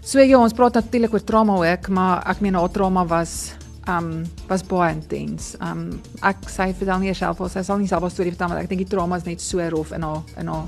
So 0.00 0.18
ja, 0.24 0.38
ons 0.40 0.54
praat 0.56 0.78
natuurlik 0.78 1.12
oor 1.12 1.24
trauma 1.24 1.58
ook, 1.60 1.88
maar 1.92 2.22
ek 2.30 2.38
meen 2.40 2.56
haar 2.56 2.70
trauma 2.72 3.04
was 3.04 3.52
um 3.88 4.22
was 4.48 4.62
baie 4.64 4.94
intens. 4.94 5.54
Um 5.60 6.00
ek 6.24 6.48
sê 6.48 6.70
vir 6.76 6.88
dan 6.88 7.02
nie 7.04 7.12
self 7.16 7.40
of 7.44 7.52
sy 7.52 7.62
sal 7.66 7.78
nie 7.78 7.88
self 7.88 8.04
'n 8.04 8.10
storie 8.10 8.32
vertel 8.32 8.48
maar 8.48 8.62
ek 8.62 8.68
dink 8.68 8.80
die 8.80 8.88
trauma 8.96 9.16
is 9.16 9.26
net 9.26 9.40
so 9.40 9.58
rof 9.60 9.92
in 9.92 10.02
haar 10.02 10.22
in 10.38 10.48
haar 10.48 10.66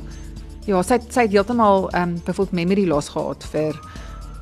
ja, 0.67 0.83
sy 0.83 0.99
sy 1.09 1.23
het 1.23 1.33
heeltemal 1.33 1.89
um 1.95 2.21
byvoorbeeld 2.25 2.53
memory 2.53 2.87
loss 2.87 3.09
gehad 3.09 3.45
vir 3.53 3.81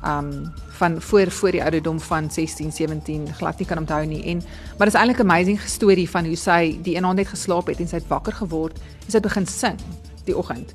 um 0.03 0.51
van 0.79 1.01
voor 1.01 1.31
voor 1.31 1.51
die 1.51 1.63
ouderdom 1.63 1.99
van 1.99 2.29
16, 2.29 2.71
17 2.71 3.33
glad 3.33 3.59
nie 3.59 3.67
kan 3.67 3.77
onthou 3.77 4.05
nie 4.05 4.23
en 4.25 4.43
maar 4.77 4.87
dis 4.87 4.95
eintlik 4.95 5.19
'n 5.19 5.29
amazing 5.29 5.59
storie 5.59 6.09
van 6.09 6.25
hoe 6.25 6.35
sy 6.35 6.79
die 6.83 6.95
een 6.95 7.05
aand 7.05 7.17
net 7.17 7.27
geslaap 7.27 7.67
het 7.67 7.79
en 7.79 7.87
sy 7.87 7.95
het 7.95 8.07
wakker 8.07 8.33
geword 8.33 8.77
en 9.05 9.11
sy 9.11 9.17
het 9.17 9.23
begin 9.23 9.45
sing 9.45 9.77
die 10.25 10.37
oggend. 10.37 10.73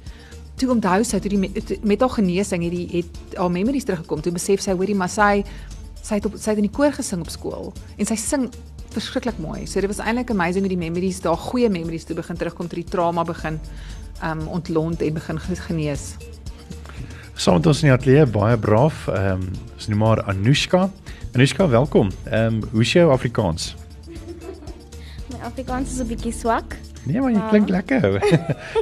Toe 0.57 0.71
onthou 0.73 1.03
sy 1.05 1.19
toe 1.21 1.31
die 1.31 1.41
met, 1.41 1.73
met 1.85 2.01
haar 2.01 2.15
genesing 2.17 2.63
het 2.65 2.73
die 2.73 2.87
het 2.93 3.37
haar 3.37 3.51
memories 3.53 3.85
teruggekom. 3.85 4.23
Toe 4.25 4.33
besef 4.33 4.63
sy 4.65 4.73
hoorie 4.73 4.97
maar 4.97 5.13
sy 5.13 5.45
sy 6.07 6.21
het 6.21 6.27
op 6.29 6.37
sy 6.39 6.55
het 6.55 6.63
in 6.63 6.69
die 6.69 6.77
koor 6.77 6.95
gesing 6.95 7.21
op 7.21 7.31
skool 7.33 7.73
en 7.99 8.07
sy 8.07 8.17
sing 8.21 8.49
verskriklik 8.95 9.39
mooi. 9.43 9.67
So 9.67 9.81
dit 9.81 9.91
was 9.91 10.01
eintlik 10.01 10.31
amazing 10.33 10.65
hoe 10.65 10.73
die 10.73 10.81
memories, 10.81 11.21
daar 11.21 11.37
goeie 11.37 11.69
memories 11.69 12.07
toe 12.09 12.17
begin 12.17 12.39
terugkom 12.41 12.71
toe 12.71 12.81
die 12.81 12.89
trauma 12.89 13.25
begin 13.27 13.61
um 14.25 14.47
ontlont 14.49 15.03
en 15.03 15.19
begin 15.19 15.41
genees. 15.69 16.15
Saam 17.37 17.59
met 17.59 17.67
ons 17.69 17.83
in 17.83 17.91
die 17.91 17.93
ateljee 17.93 18.25
baie 18.33 18.57
braaf, 18.57 19.09
ehm 19.13 19.43
um, 19.43 19.51
is 19.77 19.91
nou 19.93 19.99
maar 20.01 20.23
Anushka. 20.25 20.87
Anushka, 21.35 21.69
welkom. 21.69 22.09
Ehm 22.25 22.63
um, 22.63 22.63
hoe 22.73 22.81
is 22.81 22.93
jou 22.93 23.11
Afrikaans? 23.13 23.75
My 25.29 25.43
Afrikaans 25.45 25.93
is 25.93 26.01
'n 26.01 26.09
bietjie 26.09 26.33
swak. 26.33 26.79
Nee, 27.07 27.21
maar 27.21 27.31
jy 27.31 27.39
uh. 27.39 27.49
klink 27.49 27.69
lekker. 27.71 28.07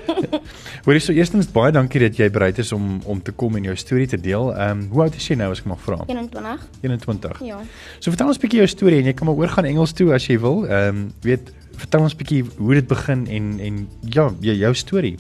Hoorie, 0.87 1.01
so 1.01 1.13
eerstens 1.13 1.51
baie 1.53 1.73
dankie 1.77 2.01
dat 2.01 2.17
jy 2.17 2.31
bereid 2.33 2.59
is 2.63 2.73
om 2.73 3.03
om 3.05 3.21
te 3.23 3.35
kom 3.37 3.59
en 3.59 3.67
jou 3.69 3.77
storie 3.77 4.09
te 4.09 4.21
deel. 4.21 4.49
Ehm 4.55 4.85
um, 4.85 4.87
hoe 4.95 5.03
oud 5.07 5.19
is 5.19 5.29
jy 5.29 5.37
nou 5.41 5.51
as 5.53 5.61
ek 5.61 5.69
mag 5.69 5.83
vra? 5.85 5.99
21. 6.09 6.65
21. 6.81 7.43
Ja. 7.45 7.61
So 7.99 8.15
vertel 8.15 8.33
ons 8.33 8.41
'n 8.41 8.47
bietjie 8.47 8.63
jou 8.65 8.71
storie 8.73 9.03
en 9.03 9.11
jy 9.11 9.15
kan 9.15 9.29
maar 9.29 9.37
oorgaan 9.37 9.69
Engels 9.69 9.93
toe 9.93 10.13
as 10.15 10.27
jy 10.27 10.39
wil. 10.41 10.65
Ehm 10.65 10.89
um, 10.89 11.13
weet 11.21 11.53
vertel 11.77 12.01
ons 12.09 12.15
'n 12.15 12.23
bietjie 12.23 12.43
hoe 12.57 12.75
dit 12.75 12.89
begin 12.89 13.27
en 13.27 13.61
en 13.61 13.89
ja, 14.01 14.33
jou, 14.41 14.57
jou 14.57 14.75
storie. 14.75 15.19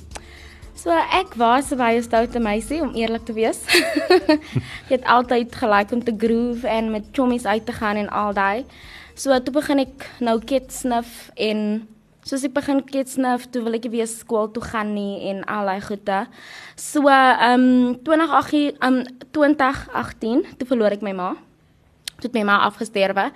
So 0.75 0.91
ek 0.91 1.35
was 1.37 1.73
'n 1.73 1.77
baie 1.77 2.03
stoute 2.03 2.41
meisie 2.41 2.81
om 2.83 2.95
eerlik 2.95 3.25
te 3.25 3.33
wees. 3.33 3.61
ek 4.89 4.89
het 4.89 5.05
altyd 5.05 5.55
gelyk 5.55 5.93
om 5.93 6.05
te 6.05 6.15
groove 6.17 6.69
en 6.69 6.91
met 6.91 7.05
chommies 7.13 7.45
uit 7.45 7.67
te 7.67 7.73
gaan 7.73 7.97
en 7.97 8.09
al 8.09 8.33
daai. 8.33 8.65
So 9.15 9.31
toe 9.41 9.55
begin 9.55 9.79
ek 9.79 10.11
nou 10.21 10.41
kids 10.43 10.81
snuff 10.81 11.31
en 11.35 11.87
soos 12.25 12.45
ek 12.47 12.55
begin 12.57 12.81
ketsnuf 12.89 13.47
toe 13.53 13.63
wil 13.65 13.77
ek 13.77 13.89
weer 13.93 14.09
skool 14.09 14.49
toe 14.53 14.63
gaan 14.65 14.95
nie 14.97 15.29
en 15.31 15.45
allei 15.45 15.79
goede. 15.85 16.25
So 16.77 17.09
ehm 17.09 17.67
um, 17.69 17.99
2018 18.05 18.81
um, 18.81 19.03
2018 19.37 20.57
toe 20.59 20.69
verloor 20.69 20.97
ek 20.97 21.05
my 21.05 21.13
ma. 21.13 21.35
Toe 22.19 22.31
het 22.31 22.37
my 22.39 22.45
ma 22.49 22.63
afgesterwe 22.65 23.29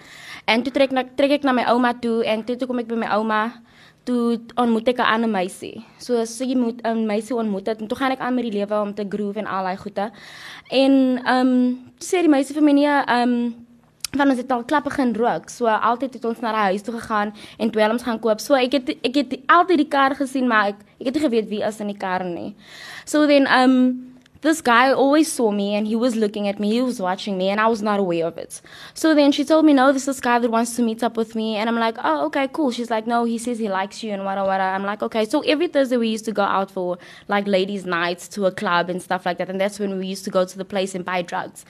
en 0.49 0.65
toe 0.65 0.73
trek 0.73 0.95
ek 0.97 1.17
trek 1.21 1.39
ek 1.39 1.45
na 1.45 1.53
my 1.53 1.69
ouma 1.69 1.93
toe 2.01 2.25
en 2.25 2.45
toe 2.45 2.57
toe 2.57 2.69
kom 2.69 2.81
ek 2.81 2.89
by 2.89 2.97
my 3.05 3.13
ouma 3.19 3.43
toe 4.09 4.41
ontmoet 4.57 4.89
ek 4.89 5.05
'n 5.05 5.13
ander 5.15 5.31
meisie. 5.31 5.85
So 6.01 6.25
sy 6.25 6.55
moet 6.57 6.81
'n 6.85 7.05
meisie 7.07 7.37
ontmoet 7.37 7.67
het 7.69 7.81
en 7.81 7.89
toe 7.89 7.99
gaan 7.99 8.13
ek 8.17 8.25
aan 8.25 8.35
met 8.35 8.45
die 8.49 8.57
lewe 8.57 8.81
om 8.81 8.95
te 8.95 9.05
groove 9.05 9.39
en 9.39 9.47
allei 9.47 9.77
goede. 9.77 10.11
En 10.71 10.93
ehm 11.25 11.49
um, 11.49 11.93
sê 12.01 12.25
die 12.25 12.33
meisie 12.33 12.55
vir 12.55 12.65
my 12.65 12.73
nee 12.73 12.89
ehm 12.89 13.29
um, 13.29 13.68
van 14.17 14.29
ons 14.29 14.41
het 14.41 14.53
al 14.53 14.65
klappe 14.65 14.89
begin 14.89 15.15
rook. 15.17 15.49
So 15.53 15.67
altyd 15.67 16.15
het 16.15 16.25
ons 16.25 16.41
na 16.41 16.53
die 16.55 16.67
huis 16.73 16.83
toe 16.83 16.95
gegaan 16.97 17.35
en 17.59 17.71
dwelms 17.71 18.03
gaan 18.03 18.21
koop. 18.21 18.41
So 18.41 18.55
ek 18.55 18.73
het 18.73 18.95
ek 19.03 19.15
het 19.15 19.39
altyd 19.47 19.85
die 19.85 19.89
kar 19.89 20.17
gesien, 20.17 20.49
maar 20.49 20.73
ek 20.73 20.85
ek 20.99 21.11
het 21.11 21.15
nie 21.15 21.25
geweet 21.29 21.49
wie 21.49 21.63
is 21.63 21.81
in 21.81 21.93
die 21.93 21.99
kar 21.99 22.25
nie. 22.25 22.55
So 23.05 23.27
then 23.27 23.47
um 23.47 24.08
this 24.41 24.61
guy 24.61 24.93
always 24.93 25.31
saw 25.31 25.51
me 25.51 25.75
and 25.75 25.87
he 25.87 25.97
was 25.97 26.15
looking 26.15 26.47
at 26.49 26.61
me. 26.61 26.71
He 26.73 26.83
was 26.83 27.01
watching 27.01 27.37
me 27.37 27.49
and 27.49 27.61
I 27.61 27.67
was 27.67 27.83
not 27.83 27.99
aware 27.99 28.27
of 28.27 28.39
it. 28.39 28.61
So 28.95 29.15
then 29.15 29.33
she 29.33 29.45
told 29.45 29.65
me, 29.65 29.73
"No, 29.73 29.93
this 29.93 30.03
is 30.03 30.07
this 30.07 30.21
guy 30.21 30.39
that 30.39 30.51
wants 30.51 30.77
to 30.77 30.83
meet 30.83 31.03
up 31.03 31.17
with 31.17 31.35
me." 31.35 31.57
And 31.57 31.69
I'm 31.69 31.77
like, 31.77 31.97
"Oh, 32.03 32.27
okay, 32.27 32.49
cool." 32.53 32.71
She's 32.71 32.91
like, 32.91 33.07
"No, 33.07 33.25
he 33.25 33.39
says 33.39 33.59
he 33.59 33.69
likes 33.69 34.03
you 34.03 34.13
and 34.13 34.25
what 34.25 34.39
what." 34.39 34.61
I'm 34.61 34.85
like, 34.85 35.03
"Okay." 35.03 35.25
So 35.25 35.41
every 35.41 35.69
Thursday 35.69 35.97
we 35.97 36.09
used 36.09 36.25
to 36.27 36.33
go 36.33 36.43
out 36.43 36.71
for 36.71 36.99
like 37.29 37.47
ladies' 37.47 37.85
nights 37.85 38.29
to 38.29 38.47
a 38.47 38.53
club 38.53 38.89
and 38.91 39.03
stuff 39.03 39.27
like 39.27 39.39
that. 39.39 39.51
And 39.51 39.61
that's 39.61 39.79
when 39.79 39.99
we 39.99 40.07
used 40.07 40.25
to 40.25 40.31
go 40.31 40.45
to 40.45 40.59
the 40.59 40.65
place 40.65 40.95
and 40.95 41.05
buy 41.05 41.23
drugs. 41.23 41.65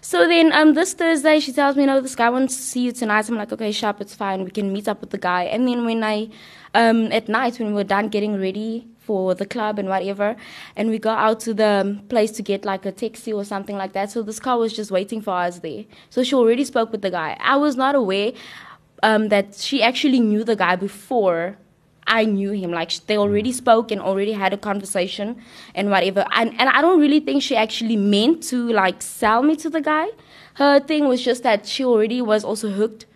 So 0.00 0.28
then 0.28 0.52
um, 0.52 0.74
this 0.74 0.94
Thursday, 0.94 1.40
she 1.40 1.52
tells 1.52 1.76
me, 1.76 1.86
no, 1.86 2.00
this 2.00 2.14
guy 2.14 2.30
wants 2.30 2.56
to 2.56 2.62
see 2.62 2.80
you 2.80 2.92
tonight. 2.92 3.28
I'm 3.28 3.36
like, 3.36 3.52
okay, 3.52 3.72
sharp, 3.72 4.00
it's 4.00 4.14
fine. 4.14 4.44
We 4.44 4.50
can 4.50 4.72
meet 4.72 4.88
up 4.88 5.00
with 5.00 5.10
the 5.10 5.18
guy. 5.18 5.44
And 5.44 5.66
then 5.66 5.84
when 5.84 6.04
I, 6.04 6.28
um, 6.74 7.10
at 7.12 7.28
night, 7.28 7.58
when 7.58 7.68
we 7.68 7.74
were 7.74 7.84
done 7.84 8.08
getting 8.08 8.40
ready 8.40 8.88
for 9.08 9.34
the 9.34 9.46
club 9.54 9.78
and 9.80 9.88
whatever, 9.88 10.28
and 10.76 10.90
we 10.90 10.98
got 11.08 11.18
out 11.26 11.40
to 11.46 11.54
the 11.54 11.74
place 12.12 12.32
to 12.38 12.42
get 12.50 12.64
like 12.72 12.84
a 12.92 12.92
taxi 12.92 13.32
or 13.32 13.44
something 13.52 13.76
like 13.82 13.92
that. 13.98 14.10
So 14.10 14.22
this 14.22 14.40
car 14.46 14.58
was 14.64 14.72
just 14.80 14.90
waiting 14.98 15.22
for 15.22 15.34
us 15.46 15.60
there. 15.60 15.84
So 16.10 16.22
she 16.22 16.34
already 16.34 16.64
spoke 16.72 16.92
with 16.92 17.02
the 17.06 17.10
guy. 17.20 17.30
I 17.54 17.56
was 17.56 17.74
not 17.84 17.94
aware 17.94 18.32
um, 19.02 19.28
that 19.28 19.54
she 19.54 19.82
actually 19.82 20.20
knew 20.20 20.44
the 20.44 20.56
guy 20.56 20.76
before 20.76 21.56
I 22.06 22.24
knew 22.24 22.52
him. 22.52 22.70
Like 22.80 22.92
they 23.06 23.16
already 23.16 23.52
spoke 23.52 23.90
and 23.90 24.00
already 24.00 24.32
had 24.32 24.52
a 24.52 24.60
conversation 24.70 25.36
and 25.74 25.90
whatever. 25.90 26.24
And 26.40 26.58
and 26.60 26.68
I 26.68 26.80
don't 26.80 27.00
really 27.00 27.20
think 27.20 27.42
she 27.42 27.56
actually 27.66 27.96
meant 27.96 28.42
to 28.50 28.72
like 28.72 29.02
sell 29.02 29.42
me 29.42 29.56
to 29.64 29.70
the 29.70 29.80
guy. 29.80 30.06
Her 30.54 30.80
thing 30.80 31.06
was 31.06 31.24
just 31.30 31.42
that 31.44 31.66
she 31.66 31.84
already 31.84 32.20
was 32.32 32.44
also 32.44 32.70
hooked 32.80 33.06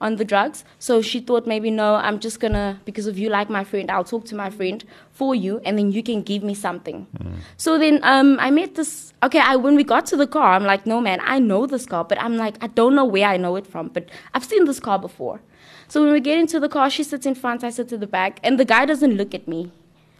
on 0.00 0.16
the 0.16 0.24
drugs. 0.24 0.64
So 0.78 1.00
she 1.00 1.20
thought 1.20 1.46
maybe 1.46 1.70
no, 1.70 1.94
I'm 1.94 2.18
just 2.18 2.40
gonna 2.40 2.80
because 2.84 3.06
of 3.06 3.18
you 3.18 3.28
like 3.28 3.48
my 3.48 3.64
friend, 3.64 3.90
I'll 3.90 4.04
talk 4.04 4.24
to 4.26 4.34
my 4.34 4.50
friend 4.50 4.84
for 5.10 5.34
you 5.34 5.60
and 5.64 5.78
then 5.78 5.92
you 5.92 6.02
can 6.02 6.22
give 6.22 6.42
me 6.42 6.54
something. 6.54 7.06
Mm. 7.18 7.36
So 7.56 7.78
then 7.78 8.00
um 8.02 8.38
I 8.40 8.50
met 8.50 8.74
this 8.74 9.12
okay, 9.22 9.40
I 9.40 9.56
when 9.56 9.74
we 9.74 9.84
got 9.84 10.06
to 10.06 10.16
the 10.16 10.26
car, 10.26 10.52
I'm 10.52 10.64
like, 10.64 10.86
no 10.86 11.00
man, 11.00 11.20
I 11.22 11.38
know 11.38 11.66
this 11.66 11.86
car, 11.86 12.04
but 12.04 12.20
I'm 12.20 12.36
like, 12.36 12.62
I 12.62 12.66
don't 12.66 12.94
know 12.94 13.04
where 13.04 13.28
I 13.28 13.36
know 13.36 13.56
it 13.56 13.66
from, 13.66 13.88
but 13.88 14.08
I've 14.34 14.44
seen 14.44 14.64
this 14.64 14.80
car 14.80 14.98
before. 14.98 15.40
So 15.88 16.02
when 16.02 16.12
we 16.12 16.20
get 16.20 16.38
into 16.38 16.58
the 16.58 16.68
car, 16.68 16.90
she 16.90 17.02
sits 17.04 17.26
in 17.26 17.34
front, 17.34 17.62
I 17.62 17.70
sit 17.70 17.92
in 17.92 18.00
the 18.00 18.06
back, 18.06 18.40
and 18.42 18.58
the 18.58 18.64
guy 18.64 18.86
doesn't 18.86 19.14
look 19.16 19.34
at 19.34 19.46
me. 19.46 19.70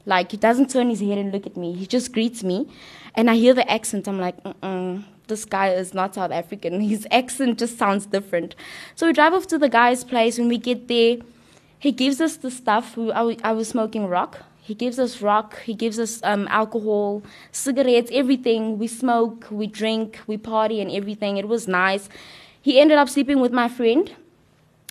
Like, 0.04 0.30
he 0.30 0.36
doesn't 0.36 0.70
turn 0.70 0.88
his 0.88 1.00
head 1.00 1.18
and 1.18 1.32
look 1.32 1.46
at 1.46 1.56
me. 1.56 1.72
He 1.74 1.86
just 1.86 2.12
greets 2.12 2.44
me. 2.44 2.68
And 3.16 3.28
I 3.28 3.34
hear 3.34 3.52
the 3.52 3.68
accent. 3.68 4.06
I'm 4.06 4.20
like, 4.20 4.40
mm 4.44 5.02
this 5.28 5.44
guy 5.44 5.68
is 5.68 5.94
not 5.94 6.14
South 6.14 6.30
African. 6.30 6.80
His 6.94 7.06
accent 7.10 7.58
just 7.58 7.78
sounds 7.78 8.06
different. 8.06 8.54
So 8.94 9.06
we 9.06 9.12
drive 9.12 9.34
off 9.34 9.46
to 9.48 9.58
the 9.58 9.68
guy's 9.68 10.04
place. 10.04 10.38
When 10.38 10.48
we 10.48 10.58
get 10.58 10.88
there, 10.88 11.18
he 11.78 11.92
gives 11.92 12.20
us 12.20 12.36
the 12.36 12.50
stuff. 12.50 12.96
We, 12.96 13.12
I, 13.12 13.36
I 13.42 13.52
was 13.52 13.68
smoking 13.68 14.06
rock. 14.06 14.42
He 14.60 14.74
gives 14.74 14.98
us 14.98 15.22
rock. 15.22 15.60
He 15.60 15.74
gives 15.74 15.98
us 15.98 16.20
um, 16.24 16.48
alcohol, 16.48 17.22
cigarettes, 17.52 18.10
everything. 18.12 18.78
We 18.78 18.88
smoke, 18.88 19.46
we 19.50 19.66
drink, 19.66 20.20
we 20.26 20.36
party, 20.36 20.80
and 20.80 20.90
everything. 20.90 21.36
It 21.36 21.46
was 21.46 21.68
nice. 21.68 22.08
He 22.60 22.80
ended 22.80 22.98
up 22.98 23.08
sleeping 23.08 23.40
with 23.40 23.52
my 23.52 23.68
friend. 23.68 24.12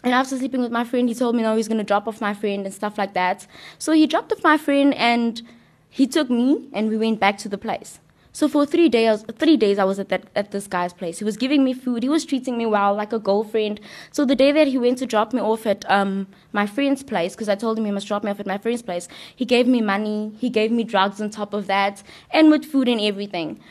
And 0.04 0.14
after 0.14 0.38
sleeping 0.38 0.62
with 0.62 0.72
my 0.72 0.84
friend, 0.84 1.10
he 1.10 1.16
told 1.16 1.36
me, 1.36 1.42
no, 1.42 1.56
he's 1.58 1.68
going 1.68 1.80
to 1.80 1.84
drop 1.84 2.08
off 2.08 2.22
my 2.22 2.34
friend 2.34 2.64
and 2.66 2.74
stuff 2.74 2.98
like 2.98 3.16
that. 3.16 3.48
So 3.80 3.92
he 3.92 4.06
dropped 4.06 4.32
off 4.32 4.44
my 4.44 4.58
friend 4.58 4.94
and 4.94 5.42
he 5.90 6.06
took 6.06 6.30
me 6.30 6.70
and 6.74 6.90
we 6.90 6.98
went 6.98 7.20
back 7.20 7.38
to 7.40 7.50
the 7.50 7.58
place. 7.58 8.00
So 8.36 8.50
for 8.50 8.66
three 8.66 8.90
days, 8.90 9.24
three 9.40 9.56
days 9.56 9.80
I 9.80 9.86
was 9.86 9.98
at 9.98 10.10
that 10.10 10.24
at 10.36 10.52
this 10.52 10.68
guy's 10.68 10.92
place. 10.92 11.20
He 11.20 11.24
was 11.24 11.38
giving 11.38 11.64
me 11.64 11.74
food. 11.74 12.04
He 12.04 12.10
was 12.10 12.26
treating 12.26 12.58
me 12.58 12.66
well, 12.66 12.94
like 12.94 13.14
a 13.14 13.20
girlfriend. 13.28 13.80
So 14.12 14.26
the 14.26 14.36
day 14.36 14.52
that 14.52 14.68
he 14.68 14.78
went 14.78 14.98
to 14.98 15.06
drop 15.06 15.32
me 15.32 15.40
off 15.40 15.66
at 15.66 15.90
um, 15.90 16.28
my 16.52 16.66
friend's 16.68 17.02
place, 17.02 17.34
because 17.34 17.48
I 17.48 17.56
told 17.56 17.80
him 17.80 17.86
he 17.86 17.92
must 17.92 18.08
drop 18.08 18.26
me 18.26 18.32
off 18.32 18.42
at 18.42 18.46
my 18.46 18.58
friend's 18.58 18.82
place, 18.82 19.08
he 19.34 19.46
gave 19.46 19.68
me 19.68 19.82
money. 19.82 20.34
He 20.38 20.50
gave 20.50 20.70
me 20.70 20.84
drugs 20.84 21.22
on 21.22 21.30
top 21.30 21.54
of 21.54 21.68
that, 21.68 22.04
and 22.30 22.52
with 22.52 22.66
food 22.66 22.90
and 22.90 23.00
everything. 23.00 23.62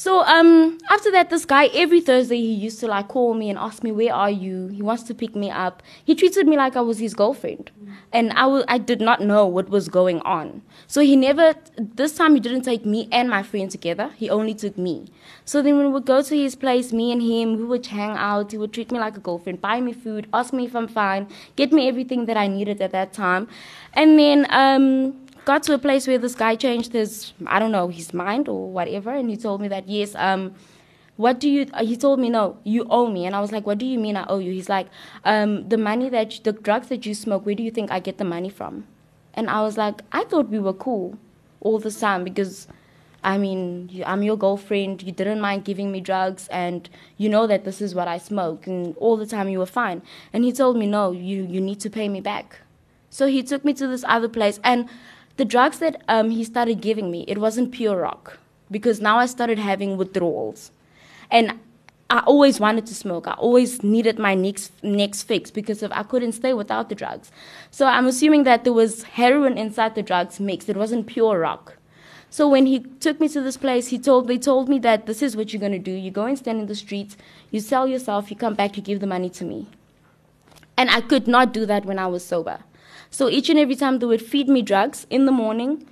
So 0.00 0.24
um, 0.24 0.78
after 0.88 1.10
that, 1.10 1.28
this 1.28 1.44
guy 1.44 1.66
every 1.74 2.00
Thursday 2.00 2.38
he 2.38 2.54
used 2.54 2.80
to 2.80 2.86
like 2.86 3.08
call 3.08 3.34
me 3.34 3.50
and 3.50 3.58
ask 3.58 3.82
me 3.84 3.92
where 3.92 4.14
are 4.14 4.30
you. 4.30 4.68
He 4.68 4.80
wants 4.80 5.02
to 5.08 5.14
pick 5.14 5.36
me 5.36 5.50
up. 5.50 5.82
He 6.02 6.14
treated 6.14 6.46
me 6.48 6.56
like 6.56 6.74
I 6.74 6.80
was 6.80 6.98
his 7.00 7.12
girlfriend, 7.12 7.70
and 8.10 8.32
I 8.32 8.44
w- 8.52 8.64
I 8.66 8.78
did 8.78 9.02
not 9.02 9.20
know 9.20 9.46
what 9.46 9.68
was 9.68 9.90
going 9.90 10.20
on. 10.22 10.62
So 10.86 11.02
he 11.02 11.16
never 11.16 11.52
this 11.76 12.14
time 12.14 12.32
he 12.34 12.40
didn't 12.40 12.62
take 12.62 12.86
me 12.86 13.08
and 13.12 13.28
my 13.28 13.42
friend 13.42 13.70
together. 13.70 14.08
He 14.16 14.30
only 14.30 14.54
took 14.54 14.78
me. 14.78 15.08
So 15.44 15.60
then 15.60 15.76
when 15.76 15.88
we 15.88 15.92
would 15.92 16.06
go 16.06 16.22
to 16.22 16.34
his 16.34 16.54
place, 16.54 16.94
me 16.94 17.12
and 17.12 17.20
him, 17.20 17.58
we 17.58 17.64
would 17.64 17.84
hang 17.84 18.16
out. 18.16 18.52
He 18.52 18.56
would 18.56 18.72
treat 18.72 18.90
me 18.90 18.98
like 18.98 19.18
a 19.18 19.20
girlfriend, 19.20 19.60
buy 19.60 19.82
me 19.82 19.92
food, 19.92 20.28
ask 20.32 20.54
me 20.54 20.64
if 20.64 20.74
I'm 20.74 20.88
fine, 20.88 21.28
get 21.56 21.72
me 21.72 21.88
everything 21.88 22.24
that 22.24 22.38
I 22.38 22.46
needed 22.46 22.80
at 22.80 22.92
that 22.92 23.12
time, 23.12 23.48
and 23.92 24.18
then 24.18 24.46
um, 24.48 25.26
got 25.50 25.64
to 25.64 25.74
a 25.74 25.78
place 25.78 26.06
where 26.06 26.18
this 26.24 26.36
guy 26.36 26.54
changed 26.54 26.92
his, 26.92 27.32
I 27.54 27.58
don't 27.58 27.72
know, 27.72 27.88
his 27.88 28.14
mind 28.14 28.48
or 28.48 28.70
whatever, 28.70 29.10
and 29.10 29.28
he 29.28 29.36
told 29.36 29.60
me 29.60 29.68
that 29.68 29.88
yes, 29.88 30.14
um, 30.14 30.54
what 31.16 31.40
do 31.40 31.48
you? 31.50 31.66
He 31.80 31.96
told 31.96 32.20
me 32.24 32.30
no, 32.30 32.44
you 32.62 32.86
owe 32.88 33.08
me, 33.16 33.26
and 33.26 33.34
I 33.34 33.40
was 33.40 33.50
like, 33.50 33.66
what 33.66 33.78
do 33.78 33.86
you 33.86 33.98
mean 33.98 34.16
I 34.16 34.24
owe 34.28 34.38
you? 34.38 34.52
He's 34.52 34.68
like, 34.68 34.86
um, 35.24 35.68
the 35.68 35.76
money 35.76 36.08
that 36.08 36.36
you, 36.36 36.40
the 36.44 36.52
drugs 36.52 36.88
that 36.92 37.04
you 37.04 37.14
smoke, 37.14 37.44
where 37.46 37.56
do 37.56 37.64
you 37.64 37.72
think 37.72 37.90
I 37.90 37.98
get 37.98 38.18
the 38.18 38.28
money 38.36 38.48
from? 38.48 38.86
And 39.34 39.50
I 39.50 39.60
was 39.62 39.76
like, 39.76 40.02
I 40.12 40.22
thought 40.24 40.48
we 40.48 40.60
were 40.60 40.72
cool 40.72 41.18
all 41.60 41.78
the 41.80 41.90
time 41.90 42.22
because 42.22 42.68
I 43.22 43.36
mean, 43.36 44.02
I'm 44.06 44.22
your 44.22 44.38
girlfriend. 44.46 45.02
You 45.02 45.12
didn't 45.12 45.40
mind 45.40 45.64
giving 45.64 45.90
me 45.90 46.00
drugs, 46.00 46.48
and 46.64 46.88
you 47.18 47.28
know 47.28 47.46
that 47.48 47.64
this 47.64 47.82
is 47.82 47.94
what 47.94 48.08
I 48.08 48.18
smoke, 48.18 48.66
and 48.66 48.96
all 48.96 49.16
the 49.16 49.26
time 49.26 49.48
you 49.48 49.58
were 49.58 49.74
fine. 49.82 50.00
And 50.32 50.44
he 50.44 50.52
told 50.52 50.76
me, 50.78 50.86
no, 50.86 51.10
you 51.10 51.38
you 51.54 51.60
need 51.60 51.80
to 51.86 51.90
pay 52.00 52.08
me 52.08 52.20
back. 52.32 52.60
So 53.10 53.26
he 53.26 53.42
took 53.42 53.64
me 53.64 53.74
to 53.74 53.86
this 53.94 54.04
other 54.16 54.28
place, 54.28 54.60
and 54.62 54.88
the 55.36 55.44
drugs 55.44 55.78
that 55.78 56.02
um, 56.08 56.30
he 56.30 56.44
started 56.44 56.80
giving 56.80 57.10
me, 57.10 57.24
it 57.26 57.38
wasn't 57.38 57.72
pure 57.72 57.96
rock, 57.96 58.38
because 58.70 59.00
now 59.00 59.18
I 59.18 59.26
started 59.26 59.58
having 59.58 59.96
withdrawals, 59.96 60.70
and 61.30 61.58
I 62.10 62.20
always 62.26 62.58
wanted 62.58 62.86
to 62.86 62.94
smoke. 62.94 63.28
I 63.28 63.34
always 63.34 63.84
needed 63.84 64.18
my 64.18 64.34
next 64.34 64.72
next 64.82 65.22
fix 65.22 65.50
because 65.50 65.80
of 65.82 65.92
I 65.92 66.02
couldn't 66.02 66.32
stay 66.32 66.52
without 66.52 66.88
the 66.88 66.96
drugs. 66.96 67.30
So 67.70 67.86
I'm 67.86 68.06
assuming 68.06 68.42
that 68.44 68.64
there 68.64 68.72
was 68.72 69.04
heroin 69.04 69.56
inside 69.56 69.94
the 69.94 70.02
drugs 70.02 70.40
mix. 70.40 70.68
It 70.68 70.76
wasn't 70.76 71.06
pure 71.06 71.38
rock. 71.38 71.76
So 72.28 72.48
when 72.48 72.66
he 72.66 72.80
took 72.80 73.20
me 73.20 73.28
to 73.28 73.40
this 73.40 73.56
place, 73.56 73.88
he 73.88 73.98
told 73.98 74.26
they 74.26 74.38
told 74.38 74.68
me 74.68 74.80
that 74.80 75.06
this 75.06 75.22
is 75.22 75.36
what 75.36 75.52
you're 75.52 75.60
gonna 75.60 75.78
do. 75.78 75.92
You 75.92 76.10
go 76.10 76.26
and 76.26 76.36
stand 76.36 76.60
in 76.60 76.66
the 76.66 76.74
streets, 76.74 77.16
you 77.52 77.60
sell 77.60 77.86
yourself, 77.86 78.28
you 78.28 78.36
come 78.36 78.54
back, 78.54 78.76
you 78.76 78.82
give 78.82 78.98
the 78.98 79.06
money 79.06 79.30
to 79.30 79.44
me. 79.44 79.68
And 80.76 80.90
I 80.90 81.02
could 81.02 81.28
not 81.28 81.52
do 81.52 81.64
that 81.66 81.84
when 81.84 81.98
I 81.98 82.08
was 82.08 82.24
sober. 82.24 82.60
So 83.10 83.28
each 83.28 83.50
and 83.50 83.58
every 83.58 83.76
time 83.76 83.98
they 83.98 84.06
would 84.06 84.22
feed 84.22 84.48
me 84.48 84.62
drugs 84.62 85.06
in 85.10 85.26
the 85.26 85.32
morning, 85.32 85.86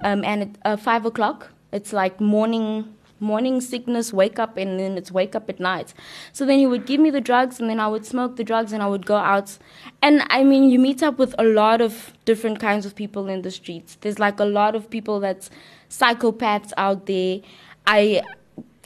um, 0.00 0.24
and 0.24 0.42
at 0.42 0.48
uh, 0.64 0.76
five 0.76 1.06
o'clock, 1.06 1.50
it's 1.72 1.92
like 1.92 2.20
morning 2.20 2.94
morning 3.20 3.60
sickness, 3.60 4.12
wake 4.12 4.38
up, 4.38 4.56
and 4.56 4.78
then 4.78 4.98
it's 4.98 5.10
wake 5.10 5.34
up 5.34 5.48
at 5.48 5.58
night. 5.58 5.94
So 6.32 6.44
then 6.44 6.58
he 6.58 6.66
would 6.66 6.84
give 6.84 7.00
me 7.00 7.10
the 7.10 7.20
drugs, 7.20 7.58
and 7.58 7.70
then 7.70 7.80
I 7.80 7.88
would 7.88 8.04
smoke 8.04 8.36
the 8.36 8.44
drugs, 8.44 8.72
and 8.72 8.82
I 8.82 8.86
would 8.86 9.06
go 9.06 9.16
out. 9.16 9.56
And 10.02 10.22
I 10.30 10.44
mean, 10.44 10.68
you 10.68 10.78
meet 10.78 11.02
up 11.02 11.18
with 11.18 11.34
a 11.38 11.44
lot 11.44 11.80
of 11.80 12.12
different 12.24 12.60
kinds 12.60 12.84
of 12.86 12.94
people 12.94 13.28
in 13.28 13.42
the 13.42 13.50
streets. 13.50 13.96
There's 14.00 14.18
like 14.18 14.38
a 14.40 14.44
lot 14.44 14.74
of 14.74 14.90
people 14.90 15.20
that's 15.20 15.48
psychopaths 15.88 16.72
out 16.76 17.06
there. 17.06 17.40
I 17.86 18.22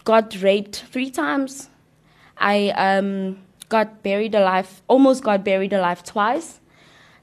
got 0.05 0.41
raped 0.41 0.85
three 0.91 1.11
times. 1.11 1.69
I 2.37 2.71
um, 2.71 3.39
got 3.69 4.03
buried 4.03 4.35
alive, 4.35 4.83
almost 4.87 5.25
got 5.25 5.45
buried 5.45 5.73
alive 5.73 6.05
twice. 6.05 6.61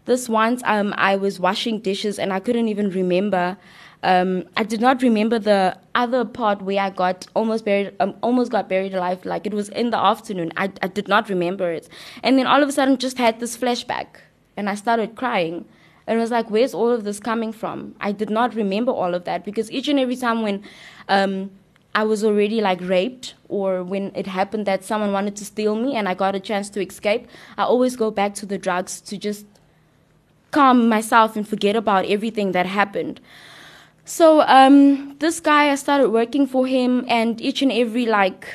This 0.05 0.29
once, 0.29 0.61
um, 0.65 0.93
I 0.97 1.15
was 1.15 1.39
washing 1.39 1.79
dishes 1.79 2.19
and 2.19 2.31
I 2.31 2.39
couldn't 2.39 2.67
even 2.67 2.89
remember. 2.91 3.57
Um, 4.03 4.43
I 4.55 4.63
did 4.63 4.79
not 4.79 5.01
remember 5.01 5.39
the 5.39 5.77
other 5.95 6.23
part 6.25 6.61
where 6.61 6.79
I 6.79 6.91
got 6.91 7.25
almost 7.33 7.65
buried, 7.65 7.95
um, 7.99 8.15
almost 8.21 8.51
got 8.51 8.69
buried 8.69 8.93
alive. 8.93 9.25
Like 9.25 9.47
it 9.47 9.53
was 9.53 9.69
in 9.69 9.89
the 9.89 9.97
afternoon. 9.97 10.51
I, 10.57 10.71
I 10.83 10.87
did 10.87 11.07
not 11.07 11.27
remember 11.27 11.71
it, 11.71 11.89
and 12.21 12.37
then 12.37 12.45
all 12.45 12.61
of 12.61 12.69
a 12.69 12.71
sudden, 12.71 12.97
just 12.97 13.17
had 13.17 13.39
this 13.39 13.57
flashback, 13.57 14.07
and 14.55 14.69
I 14.69 14.75
started 14.75 15.15
crying. 15.15 15.65
And 16.05 16.19
it 16.19 16.21
was 16.21 16.29
like, 16.29 16.51
where's 16.51 16.75
all 16.75 16.91
of 16.91 17.03
this 17.03 17.19
coming 17.19 17.51
from? 17.51 17.95
I 17.99 18.11
did 18.11 18.29
not 18.29 18.53
remember 18.53 18.91
all 18.91 19.15
of 19.15 19.23
that 19.25 19.43
because 19.43 19.71
each 19.71 19.87
and 19.87 19.99
every 19.99 20.15
time 20.15 20.43
when 20.43 20.61
um, 21.09 21.49
I 21.95 22.03
was 22.03 22.23
already 22.23 22.61
like 22.61 22.79
raped 22.81 23.33
or 23.49 23.83
when 23.83 24.11
it 24.13 24.27
happened 24.27 24.67
that 24.67 24.83
someone 24.83 25.13
wanted 25.13 25.35
to 25.37 25.45
steal 25.45 25.75
me 25.75 25.95
and 25.95 26.07
I 26.07 26.13
got 26.13 26.35
a 26.35 26.39
chance 26.39 26.69
to 26.71 26.85
escape, 26.85 27.27
I 27.57 27.63
always 27.63 27.95
go 27.95 28.11
back 28.11 28.35
to 28.35 28.45
the 28.45 28.59
drugs 28.59 29.01
to 29.01 29.17
just 29.17 29.47
calm 30.55 30.87
myself 30.89 31.35
and 31.35 31.47
forget 31.53 31.75
about 31.75 32.05
everything 32.17 32.53
that 32.53 32.65
happened. 32.65 33.19
So 34.05 34.41
um, 34.41 35.15
this 35.19 35.39
guy, 35.39 35.71
I 35.71 35.75
started 35.75 36.09
working 36.09 36.45
for 36.47 36.67
him, 36.67 37.05
and 37.07 37.41
each 37.41 37.61
and 37.61 37.71
every 37.71 38.05
like 38.05 38.47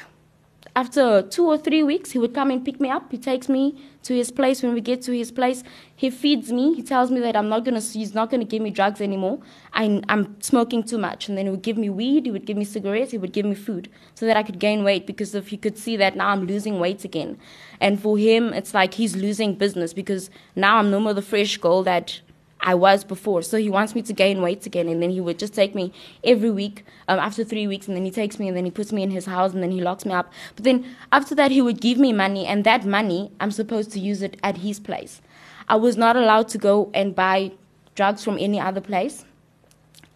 after 0.76 1.22
two 1.22 1.46
or 1.46 1.58
three 1.58 1.82
weeks, 1.82 2.12
he 2.12 2.18
would 2.18 2.32
come 2.32 2.50
and 2.50 2.64
pick 2.64 2.80
me 2.80 2.88
up. 2.90 3.10
He 3.10 3.18
takes 3.18 3.48
me 3.48 3.76
to 4.04 4.14
his 4.14 4.30
place. 4.30 4.62
When 4.62 4.72
we 4.72 4.80
get 4.80 5.02
to 5.02 5.12
his 5.12 5.32
place, 5.32 5.64
he 5.96 6.10
feeds 6.10 6.52
me. 6.52 6.74
He 6.74 6.82
tells 6.82 7.10
me 7.10 7.20
that 7.20 7.36
I'm 7.36 7.48
not 7.48 7.64
gonna. 7.64 7.80
He's 7.80 8.14
not 8.14 8.30
gonna 8.30 8.44
give 8.44 8.62
me 8.62 8.70
drugs 8.70 9.00
anymore. 9.00 9.40
I, 9.72 10.00
I'm 10.08 10.40
smoking 10.40 10.82
too 10.82 10.98
much, 10.98 11.28
and 11.28 11.36
then 11.36 11.46
he 11.46 11.50
would 11.50 11.62
give 11.62 11.76
me 11.76 11.90
weed. 11.90 12.26
He 12.26 12.30
would 12.30 12.46
give 12.46 12.56
me 12.56 12.64
cigarettes. 12.64 13.10
He 13.10 13.18
would 13.18 13.32
give 13.32 13.46
me 13.46 13.54
food 13.54 13.90
so 14.14 14.26
that 14.26 14.36
I 14.36 14.42
could 14.42 14.58
gain 14.58 14.84
weight 14.84 15.06
because 15.06 15.34
if 15.34 15.48
he 15.48 15.56
could 15.56 15.76
see 15.76 15.96
that 15.96 16.14
now 16.16 16.28
I'm 16.28 16.46
losing 16.46 16.78
weight 16.78 17.04
again, 17.04 17.36
and 17.80 18.00
for 18.00 18.16
him 18.16 18.52
it's 18.52 18.72
like 18.72 18.94
he's 18.94 19.16
losing 19.16 19.54
business 19.54 19.92
because 19.92 20.30
now 20.54 20.76
I'm 20.76 20.90
no 20.90 21.00
more 21.00 21.14
the 21.14 21.22
fresh 21.22 21.56
girl 21.56 21.82
that 21.82 22.20
I 22.62 22.74
was 22.74 23.04
before. 23.04 23.42
So 23.42 23.56
he 23.56 23.70
wants 23.70 23.94
me 23.94 24.02
to 24.02 24.12
gain 24.12 24.42
weight 24.42 24.66
again, 24.66 24.88
and 24.88 25.02
then 25.02 25.10
he 25.10 25.20
would 25.20 25.38
just 25.38 25.54
take 25.54 25.74
me 25.74 25.92
every 26.22 26.50
week 26.50 26.84
um, 27.08 27.18
after 27.18 27.44
three 27.44 27.66
weeks, 27.66 27.88
and 27.88 27.96
then 27.96 28.04
he 28.04 28.10
takes 28.10 28.38
me 28.38 28.48
and 28.48 28.56
then 28.56 28.64
he 28.64 28.70
puts 28.70 28.92
me 28.92 29.02
in 29.02 29.10
his 29.10 29.26
house 29.26 29.52
and 29.52 29.62
then 29.62 29.70
he 29.70 29.80
locks 29.80 30.04
me 30.04 30.12
up. 30.12 30.32
But 30.56 30.64
then 30.64 30.84
after 31.12 31.34
that, 31.36 31.50
he 31.50 31.62
would 31.62 31.80
give 31.80 31.98
me 31.98 32.12
money, 32.12 32.46
and 32.46 32.64
that 32.64 32.84
money 32.84 33.30
I'm 33.40 33.50
supposed 33.50 33.90
to 33.92 34.00
use 34.00 34.22
it 34.22 34.36
at 34.42 34.58
his 34.58 34.78
place. 34.78 35.22
I 35.68 35.76
was 35.76 35.96
not 35.96 36.16
allowed 36.16 36.48
to 36.48 36.58
go 36.58 36.90
and 36.92 37.14
buy 37.14 37.52
drugs 37.94 38.24
from 38.24 38.36
any 38.38 38.60
other 38.60 38.80
place. 38.80 39.24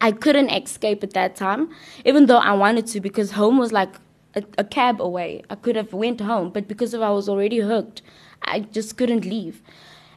I 0.01 0.13
couldn't 0.13 0.51
escape 0.51 1.03
at 1.03 1.13
that 1.13 1.37
time, 1.37 1.71
even 2.05 2.27
though 2.27 2.39
I 2.39 2.53
wanted 2.53 2.87
to, 2.89 3.01
because 3.01 3.33
home 3.33 3.57
was 3.57 3.73
like 3.73 3.95
a, 4.35 4.43
a 4.59 4.65
cab 4.65 5.01
away. 5.01 5.43
I 5.49 5.55
could 5.55 5.77
have 5.77 5.93
went 5.93 6.21
home, 6.21 6.51
but 6.51 6.69
because 6.69 6.93
of 6.93 7.01
I 7.01 7.11
was 7.11 7.29
already 7.29 7.59
hooked, 7.59 8.03
I 8.43 8.61
just 8.61 8.97
couldn't 8.97 9.25
leave. 9.25 9.63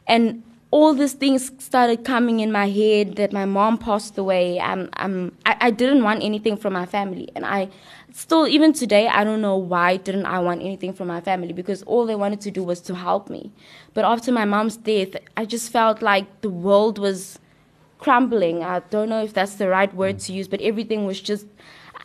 And 0.06 0.42
all 0.70 0.92
these 0.92 1.14
things 1.14 1.50
started 1.58 2.04
coming 2.04 2.40
in 2.40 2.52
my 2.52 2.68
head 2.68 3.16
that 3.16 3.32
my 3.32 3.46
mom 3.46 3.78
passed 3.78 4.18
away. 4.18 4.60
I'm, 4.60 4.90
I'm, 4.94 5.36
I, 5.46 5.56
I 5.60 5.70
didn't 5.70 6.02
want 6.02 6.22
anything 6.22 6.58
from 6.58 6.74
my 6.74 6.84
family. 6.84 7.30
And 7.34 7.46
I 7.46 7.70
still, 8.12 8.46
even 8.46 8.74
today, 8.74 9.08
I 9.08 9.24
don't 9.24 9.40
know 9.40 9.56
why 9.56 9.96
didn't 9.96 10.26
I 10.26 10.40
want 10.40 10.60
anything 10.60 10.92
from 10.92 11.08
my 11.08 11.22
family 11.22 11.54
because 11.54 11.82
all 11.84 12.04
they 12.04 12.14
wanted 12.14 12.42
to 12.42 12.50
do 12.50 12.62
was 12.62 12.82
to 12.82 12.94
help 12.94 13.30
me. 13.30 13.50
But 13.94 14.04
after 14.04 14.30
my 14.30 14.44
mom's 14.44 14.76
death, 14.76 15.16
I 15.38 15.46
just 15.46 15.72
felt 15.72 16.02
like 16.02 16.42
the 16.42 16.50
world 16.50 16.98
was 16.98 17.38
crumbling. 17.98 18.62
I 18.62 18.80
don't 18.90 19.08
know 19.08 19.24
if 19.24 19.32
that's 19.32 19.54
the 19.54 19.68
right 19.68 19.92
word 19.94 20.18
to 20.20 20.34
use, 20.34 20.48
but 20.48 20.60
everything 20.60 21.06
was 21.06 21.18
just, 21.18 21.46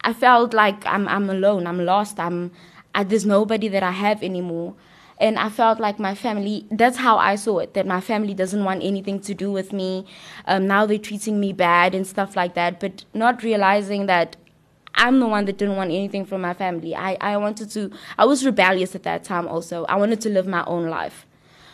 I 0.03 0.13
felt 0.13 0.53
like 0.53 0.85
I'm, 0.85 1.09
I'm 1.09 1.29
alone, 1.29 1.67
I'm 1.67 1.83
lost, 1.85 2.17
I'm, 2.17 2.51
I, 2.95 3.03
there's 3.03 3.25
nobody 3.25 3.67
that 3.67 3.83
I 3.83 3.91
have 3.91 4.23
anymore 4.23 4.73
and 5.19 5.37
I 5.37 5.49
felt 5.49 5.79
like 5.79 5.99
my 5.99 6.15
family. 6.15 6.65
That's 6.71 6.97
how 6.97 7.17
I 7.17 7.35
saw 7.35 7.59
it. 7.59 7.73
That 7.73 7.85
my 7.85 8.01
family 8.01 8.33
doesn't 8.33 8.63
want 8.63 8.83
anything 8.83 9.19
to 9.21 9.33
do 9.33 9.51
with 9.51 9.71
me. 9.71 10.05
Um, 10.45 10.67
now 10.67 10.85
they're 10.85 10.97
treating 10.97 11.39
me 11.39 11.53
bad 11.53 11.93
and 11.95 12.05
stuff 12.05 12.35
like 12.35 12.55
that. 12.55 12.79
But 12.79 13.05
not 13.13 13.43
realizing 13.43 14.07
that 14.07 14.35
I'm 14.95 15.19
the 15.19 15.27
one 15.27 15.45
that 15.45 15.57
didn't 15.57 15.75
want 15.75 15.91
anything 15.91 16.25
from 16.25 16.41
my 16.41 16.53
family. 16.53 16.95
I 16.95 17.17
I 17.21 17.37
wanted 17.37 17.69
to. 17.71 17.91
I 18.17 18.25
was 18.25 18.45
rebellious 18.45 18.95
at 18.95 19.03
that 19.03 19.23
time. 19.23 19.47
Also, 19.47 19.85
I 19.85 19.95
wanted 19.95 20.21
to 20.21 20.29
live 20.29 20.47
my 20.47 20.63
own 20.65 20.89
life. 20.89 21.25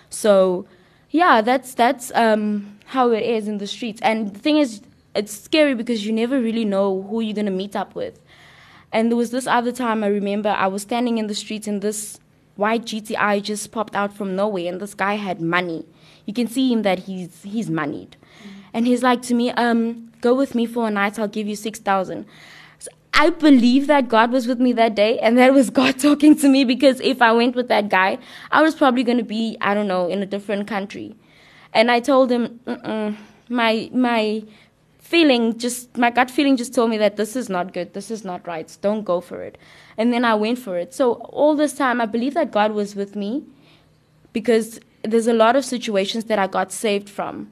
So, 0.10 0.66
yeah, 1.10 1.42
that's 1.42 1.74
that's 1.74 2.12
um, 2.16 2.80
how 2.88 3.12
it 3.12 3.24
is 3.24 3.48
in 3.48 3.58
the 3.58 3.68
streets. 3.68 4.02
And 4.02 4.34
the 4.34 4.40
thing 4.40 4.58
is, 4.58 4.82
it's 5.16 5.38
scary 5.38 5.76
because 5.76 6.06
you 6.06 6.12
never 6.12 6.40
really 6.40 6.66
know 6.66 7.04
who 7.04 7.22
you're 7.22 7.36
gonna 7.36 7.52
meet 7.52 7.76
up 7.76 7.96
with. 7.96 8.20
And 8.92 9.12
there 9.12 9.18
was 9.18 9.32
this 9.32 9.46
other 9.46 9.72
time 9.72 10.04
I 10.04 10.08
remember 10.08 10.50
I 10.50 10.68
was 10.68 10.82
standing 10.82 11.20
in 11.20 11.28
the 11.28 11.36
streets 11.36 11.68
and 11.68 11.82
this 11.82 12.20
white 12.60 12.84
GTI 12.84 13.42
just 13.42 13.72
popped 13.72 13.96
out 13.96 14.14
from 14.14 14.36
nowhere, 14.36 14.72
and 14.72 14.80
this 14.80 14.94
guy 14.94 15.16
had 15.16 15.42
money. 15.42 15.86
You 16.26 16.34
can 16.34 16.48
see 16.48 16.72
him 16.72 16.84
that 16.84 17.00
he's 17.00 17.42
he's 17.44 17.70
moneyed, 17.70 18.18
and 18.74 18.86
he's 18.86 19.02
like 19.02 19.22
to 19.24 19.34
me, 19.34 19.52
um, 19.52 20.12
"Go 20.22 20.36
with 20.36 20.54
me 20.54 20.66
for 20.66 20.88
a 20.88 20.92
night. 20.92 21.18
I'll 21.18 21.28
give 21.28 21.48
you 21.48 21.56
six 21.56 21.80
thousand. 21.80 22.26
So 22.78 22.90
I 23.14 23.30
believe 23.30 23.88
that 23.88 24.10
God 24.10 24.32
was 24.32 24.46
with 24.46 24.60
me 24.60 24.74
that 24.74 24.94
day, 24.94 25.18
and 25.20 25.38
that 25.38 25.54
was 25.54 25.70
God 25.82 26.00
talking 26.00 26.38
to 26.40 26.50
me 26.50 26.66
because 26.66 27.00
if 27.00 27.22
I 27.22 27.32
went 27.32 27.56
with 27.56 27.70
that 27.70 27.90
guy, 27.90 28.20
I 28.52 28.62
was 28.62 28.76
probably 28.76 29.04
going 29.04 29.18
to 29.18 29.24
be 29.24 29.58
I 29.62 29.74
don't 29.74 29.88
know 29.88 30.08
in 30.08 30.22
a 30.22 30.28
different 30.28 30.68
country, 30.68 31.16
and 31.74 31.90
I 31.90 32.00
told 32.02 32.32
him, 32.32 32.60
my 33.50 33.90
my 33.94 34.44
feeling 35.10 35.58
just 35.58 35.98
my 35.98 36.12
gut 36.12 36.30
feeling 36.30 36.56
just 36.56 36.76
told 36.76 36.90
me 36.90 36.98
that 37.04 37.16
this 37.18 37.36
is 37.36 37.50
not 37.50 37.74
good 37.74 37.94
this 37.94 38.12
is 38.12 38.24
not 38.24 38.46
right 38.46 38.78
don't 38.82 39.04
go 39.04 39.20
for 39.20 39.42
it. 39.42 39.58
And 39.98 40.14
then 40.14 40.24
i 40.24 40.36
went 40.36 40.60
for 40.60 40.78
it. 40.78 40.94
So 40.94 41.14
all 41.40 41.56
this 41.56 41.74
time 41.74 42.00
i 42.02 42.06
believe 42.06 42.36
that 42.36 42.52
god 42.52 42.74
was 42.74 42.96
with 42.96 43.16
me 43.16 43.44
because 44.34 44.80
there's 45.02 45.28
a 45.28 45.34
lot 45.34 45.56
of 45.56 45.66
situations 45.66 46.26
that 46.26 46.38
i 46.38 46.46
got 46.58 46.72
saved 46.72 47.10
from. 47.10 47.50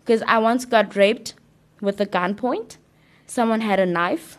Because 0.00 0.24
i 0.26 0.38
once 0.38 0.64
got 0.64 0.96
raped 0.96 1.34
with 1.80 2.00
a 2.00 2.06
gunpoint 2.06 2.76
someone 3.28 3.60
had 3.60 3.80
a 3.80 3.86
knife. 3.86 4.38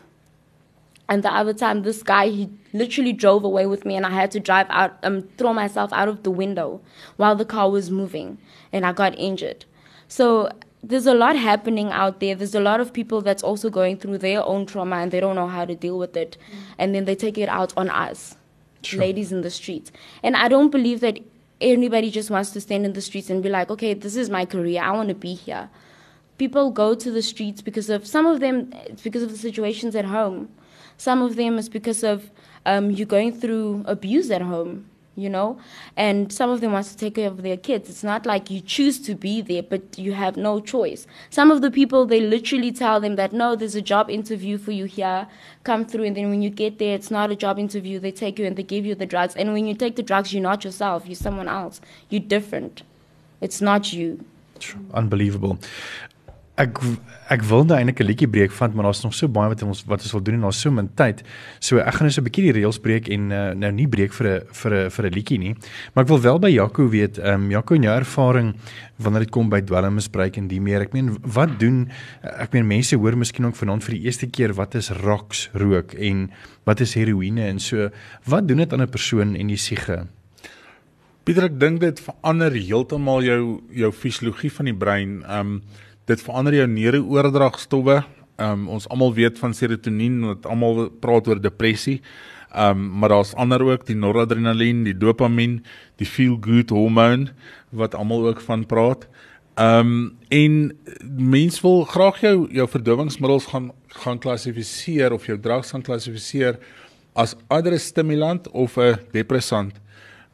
And 1.10 1.22
the 1.22 1.32
other 1.32 1.54
time 1.54 1.82
this 1.82 2.02
guy 2.02 2.28
he 2.28 2.50
literally 2.74 3.14
drove 3.24 3.44
away 3.44 3.66
with 3.74 3.86
me 3.86 3.96
and 3.96 4.04
i 4.04 4.14
had 4.20 4.30
to 4.36 4.40
drive 4.52 4.66
out 4.68 4.98
um 5.02 5.22
throw 5.38 5.54
myself 5.64 5.90
out 6.00 6.08
of 6.14 6.22
the 6.22 6.30
window 6.44 6.80
while 7.16 7.34
the 7.34 7.50
car 7.56 7.70
was 7.70 7.90
moving 7.90 8.38
and 8.72 8.84
i 8.84 8.92
got 9.02 9.18
injured. 9.18 9.64
So 10.06 10.50
there's 10.82 11.06
a 11.06 11.14
lot 11.14 11.36
happening 11.36 11.90
out 11.90 12.20
there. 12.20 12.34
There's 12.34 12.54
a 12.54 12.60
lot 12.60 12.80
of 12.80 12.92
people 12.92 13.20
that's 13.20 13.42
also 13.42 13.68
going 13.70 13.98
through 13.98 14.18
their 14.18 14.42
own 14.44 14.66
trauma 14.66 14.96
and 14.96 15.10
they 15.10 15.20
don't 15.20 15.34
know 15.34 15.48
how 15.48 15.64
to 15.64 15.74
deal 15.74 15.98
with 15.98 16.16
it. 16.16 16.36
Mm. 16.50 16.56
And 16.78 16.94
then 16.94 17.04
they 17.04 17.14
take 17.14 17.36
it 17.36 17.48
out 17.48 17.72
on 17.76 17.90
us, 17.90 18.36
sure. 18.82 19.00
ladies 19.00 19.32
in 19.32 19.42
the 19.42 19.50
streets. 19.50 19.90
And 20.22 20.36
I 20.36 20.48
don't 20.48 20.70
believe 20.70 21.00
that 21.00 21.18
anybody 21.60 22.10
just 22.10 22.30
wants 22.30 22.50
to 22.50 22.60
stand 22.60 22.84
in 22.84 22.92
the 22.92 23.00
streets 23.00 23.28
and 23.28 23.42
be 23.42 23.48
like, 23.48 23.70
okay, 23.70 23.94
this 23.94 24.16
is 24.16 24.30
my 24.30 24.44
career. 24.44 24.82
I 24.82 24.92
want 24.92 25.08
to 25.08 25.14
be 25.14 25.34
here. 25.34 25.68
People 26.38 26.70
go 26.70 26.94
to 26.94 27.10
the 27.10 27.22
streets 27.22 27.60
because 27.60 27.90
of 27.90 28.06
some 28.06 28.24
of 28.26 28.38
them, 28.38 28.72
it's 28.86 29.02
because 29.02 29.24
of 29.24 29.30
the 29.30 29.38
situations 29.38 29.96
at 29.96 30.04
home. 30.04 30.48
Some 30.96 31.22
of 31.22 31.34
them 31.34 31.58
is 31.58 31.68
because 31.68 32.04
of 32.04 32.30
um, 32.64 32.90
you 32.90 33.04
going 33.04 33.32
through 33.32 33.82
abuse 33.86 34.30
at 34.30 34.42
home 34.42 34.86
you 35.18 35.28
know, 35.28 35.58
and 35.96 36.32
some 36.32 36.48
of 36.48 36.60
them 36.60 36.72
want 36.72 36.86
to 36.86 36.96
take 36.96 37.16
care 37.16 37.26
of 37.26 37.42
their 37.42 37.56
kids. 37.56 37.90
It's 37.90 38.04
not 38.04 38.24
like 38.24 38.50
you 38.50 38.60
choose 38.60 39.00
to 39.00 39.14
be 39.14 39.40
there, 39.42 39.62
but 39.62 39.98
you 39.98 40.12
have 40.12 40.36
no 40.36 40.60
choice. 40.60 41.06
Some 41.30 41.50
of 41.50 41.60
the 41.60 41.70
people, 41.70 42.06
they 42.06 42.20
literally 42.20 42.70
tell 42.70 43.00
them 43.00 43.16
that, 43.16 43.32
no, 43.32 43.56
there's 43.56 43.74
a 43.74 43.82
job 43.82 44.08
interview 44.08 44.58
for 44.58 44.72
you 44.72 44.84
here, 44.84 45.26
come 45.64 45.84
through, 45.84 46.04
and 46.04 46.16
then 46.16 46.30
when 46.30 46.40
you 46.40 46.50
get 46.50 46.78
there, 46.78 46.94
it's 46.94 47.10
not 47.10 47.30
a 47.30 47.36
job 47.36 47.58
interview. 47.58 47.98
They 47.98 48.12
take 48.12 48.38
you 48.38 48.46
and 48.46 48.56
they 48.56 48.62
give 48.62 48.86
you 48.86 48.94
the 48.94 49.06
drugs. 49.06 49.34
And 49.34 49.52
when 49.52 49.66
you 49.66 49.74
take 49.74 49.96
the 49.96 50.02
drugs, 50.02 50.32
you're 50.32 50.42
not 50.42 50.64
yourself, 50.64 51.06
you're 51.06 51.16
someone 51.16 51.48
else. 51.48 51.80
You're 52.08 52.20
different. 52.20 52.82
It's 53.40 53.60
not 53.60 53.92
you. 53.92 54.24
Unbelievable. 54.94 55.58
Ek 56.58 56.78
ek 57.30 57.42
wil 57.44 57.66
nou 57.68 57.76
eintlik 57.76 58.00
'n 58.00 58.08
liedjie 58.08 58.28
breek 58.28 58.52
van, 58.52 58.72
maar 58.74 58.84
daar's 58.88 59.02
nog 59.04 59.14
so 59.14 59.28
baie 59.28 59.48
wat 59.48 59.62
ons 59.62 59.84
wat 59.86 60.02
ons 60.02 60.12
wil 60.12 60.22
doen 60.22 60.34
en 60.34 60.40
daar's 60.40 60.60
so 60.60 60.70
min 60.70 60.88
tyd. 60.94 61.22
So 61.60 61.78
ek 61.78 61.94
gaan 61.94 62.06
net 62.06 62.14
so 62.14 62.20
'n 62.20 62.24
bietjie 62.24 62.52
die 62.52 62.56
reëls 62.58 62.80
breek 62.80 63.08
en 63.08 63.30
uh, 63.30 63.52
nou 63.54 63.70
nie 63.72 63.86
breek 63.86 64.12
vir 64.12 64.26
'n 64.26 64.40
vir 64.52 64.72
'n 64.74 64.90
vir 64.90 65.04
'n 65.06 65.12
liedjie 65.14 65.38
nie. 65.38 65.54
Maar 65.94 66.04
ek 66.04 66.08
wil 66.08 66.20
wel 66.20 66.38
by 66.38 66.48
Jaco 66.48 66.88
weet, 66.88 67.18
ehm 67.18 67.44
um, 67.44 67.50
Jaco, 67.50 67.74
jou 67.74 67.94
ervaring 67.94 68.56
wanneer 68.96 69.20
dit 69.20 69.30
kom 69.30 69.48
by 69.48 69.60
dwelmmisbruik 69.60 70.36
en 70.36 70.48
die 70.48 70.60
meer. 70.60 70.80
Ek 70.80 70.92
meen, 70.92 71.18
wat 71.22 71.60
doen 71.60 71.90
ek 72.22 72.52
meen 72.52 72.66
mense 72.66 72.96
hoor 72.96 73.16
miskien 73.16 73.46
ook 73.46 73.56
vanaand 73.56 73.84
vir 73.84 73.94
die 73.94 74.04
eerste 74.04 74.26
keer 74.26 74.52
wat 74.54 74.74
is 74.74 74.90
rocks 74.90 75.50
rook 75.54 75.94
en 75.94 76.30
wat 76.64 76.80
is 76.80 76.94
heroïne 76.94 77.46
en 77.46 77.58
so. 77.58 77.90
Wat 78.24 78.48
doen 78.48 78.58
dit 78.58 78.72
aan 78.72 78.82
'n 78.82 78.88
persoon 78.88 79.36
en 79.36 79.46
die 79.46 79.56
siege? 79.56 80.06
Pieter, 81.24 81.44
ek 81.44 81.60
dink 81.60 81.80
dit 81.80 82.00
verander 82.00 82.52
heeltemal 82.52 83.22
jou 83.22 83.60
jou 83.70 83.92
fisiologie 83.92 84.50
van 84.50 84.64
die 84.64 84.74
brein. 84.74 85.22
Ehm 85.22 85.40
um, 85.40 85.62
dit 86.08 86.22
verander 86.24 86.56
jou 86.62 86.66
neuroordragstowwe. 86.72 88.02
Ehm 88.38 88.64
um, 88.64 88.68
ons 88.78 88.88
almal 88.88 89.14
weet 89.14 89.38
van 89.38 89.54
serotonien 89.54 90.20
wat 90.30 90.46
almal 90.46 90.88
praat 91.02 91.28
oor 91.28 91.40
depressie. 91.40 92.00
Ehm 92.52 92.78
um, 92.78 92.98
maar 92.98 93.08
daar's 93.08 93.34
ander 93.34 93.62
ook 93.62 93.86
die 93.86 93.96
noradrenalien, 93.96 94.84
die 94.84 94.96
dopamien, 94.96 95.64
die 95.96 96.06
feel 96.06 96.38
good 96.40 96.70
hormoon 96.70 97.28
wat 97.70 97.94
almal 97.94 98.26
ook 98.28 98.40
van 98.40 98.66
praat. 98.66 99.08
Ehm 99.58 99.78
um, 99.78 100.16
en 100.28 100.76
mens 101.18 101.60
wil 101.60 101.84
graag 101.84 102.20
jou 102.20 102.48
jou 102.52 102.68
verdowingsmiddels 102.68 103.46
gaan 103.46 103.72
gaan 103.88 104.18
klassifiseer 104.18 105.12
of 105.12 105.26
jou 105.26 105.40
drugs 105.40 105.70
gaan 105.70 105.82
klassifiseer 105.82 106.58
as 107.12 107.34
ander 107.48 107.78
stimulant 107.78 108.48
of 108.50 108.76
'n 108.76 108.96
depressant. 109.12 109.72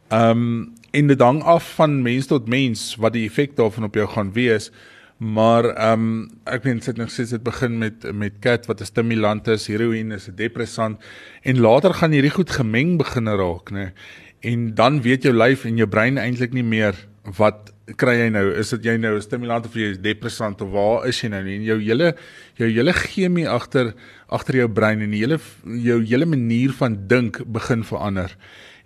Ehm 0.09 0.31
um, 0.31 0.73
en 0.91 1.07
dit 1.07 1.21
hang 1.21 1.43
af 1.43 1.75
van 1.75 2.03
mens 2.03 2.27
tot 2.27 2.49
mens 2.49 2.95
wat 2.97 3.13
die 3.13 3.25
effek 3.27 3.57
daarvan 3.57 3.85
op 3.85 3.95
jou 3.95 4.07
gaan 4.09 4.33
wees. 4.33 4.71
Maar 5.17 5.65
ehm 5.65 5.93
um, 5.93 6.31
ek 6.45 6.65
meen 6.65 6.81
sit 6.83 6.97
nog 6.97 7.11
steeds 7.11 7.31
dit 7.31 7.43
begin 7.43 7.79
met 7.79 8.03
met 8.13 8.39
cat 8.41 8.67
wat 8.67 8.81
'n 8.81 8.85
stimulant 8.85 9.49
is, 9.49 9.67
heroïne 9.67 10.15
is 10.15 10.29
'n 10.29 10.35
depressant 10.35 10.99
en 11.43 11.61
later 11.61 11.95
gaan 11.95 12.11
hierdie 12.11 12.35
goed 12.35 12.51
gemeng 12.51 12.99
begin 12.99 13.29
raak, 13.29 13.71
né? 13.71 13.93
En 14.41 14.75
dan 14.75 15.03
weet 15.03 15.23
jou 15.23 15.35
lyf 15.35 15.65
en 15.65 15.77
jou 15.77 15.89
brein 15.89 16.19
eintlik 16.19 16.53
nie 16.53 16.63
meer 16.63 16.95
wat 17.39 17.73
kry 17.97 18.15
jy 18.15 18.29
nou? 18.29 18.51
Is 18.59 18.71
dit 18.71 18.85
jy 18.85 18.97
nou 18.97 19.15
'n 19.15 19.23
stimulant 19.23 19.67
of 19.67 19.75
jy 19.75 19.91
is 19.91 19.99
depressant 19.99 20.61
of 20.61 20.71
waar 20.71 21.07
is 21.07 21.21
jy 21.21 21.29
nou? 21.29 21.41
En 21.41 21.63
jou 21.63 21.79
hele 21.79 22.17
jou 22.57 22.69
hele 22.69 22.93
chemie 22.93 23.49
agter 23.49 23.95
agter 24.29 24.55
jou 24.57 24.69
brein 24.69 25.01
en 25.01 25.11
die 25.11 25.21
hele 25.21 25.39
jou 25.65 26.03
hele 26.03 26.27
manier 26.27 26.73
van 26.73 27.07
dink 27.07 27.41
begin 27.47 27.85
verander 27.85 28.37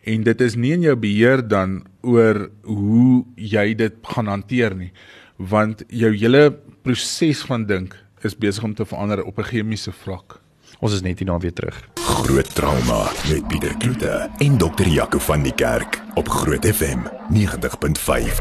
en 0.04 0.22
dit 0.22 0.40
is 0.40 0.56
nie 0.56 0.72
in 0.72 0.82
jou 0.82 0.96
beheer 0.96 1.42
dan 1.48 1.82
oor 2.02 2.50
hoe 2.62 3.24
jy 3.36 3.74
dit 3.74 3.94
gaan 4.02 4.26
hanteer 4.26 4.76
nie 4.76 4.92
want 5.38 5.84
jou 5.86 6.10
hele 6.16 6.50
proses 6.82 7.44
van 7.46 7.64
dink 7.66 7.94
is 8.26 8.34
besig 8.34 8.64
om 8.66 8.74
te 8.74 8.84
verander 8.84 9.22
op 9.22 9.38
'n 9.38 9.44
chemiese 9.44 9.92
vlak. 9.92 10.40
Ons 10.80 10.92
is 10.92 11.02
net 11.02 11.18
hier 11.18 11.28
na 11.28 11.38
weer 11.38 11.52
terug. 11.52 11.88
Groot 11.94 12.54
trauma 12.54 13.10
met 13.28 13.48
Pieter 13.48 13.76
Kloete 13.76 14.30
en 14.38 14.58
dokter 14.58 14.88
Jaco 14.88 15.18
van 15.18 15.42
die 15.42 15.54
Kerk 15.54 16.02
op 16.14 16.28
Groot 16.28 16.66
FM 16.66 16.98
90.5. 17.30 18.40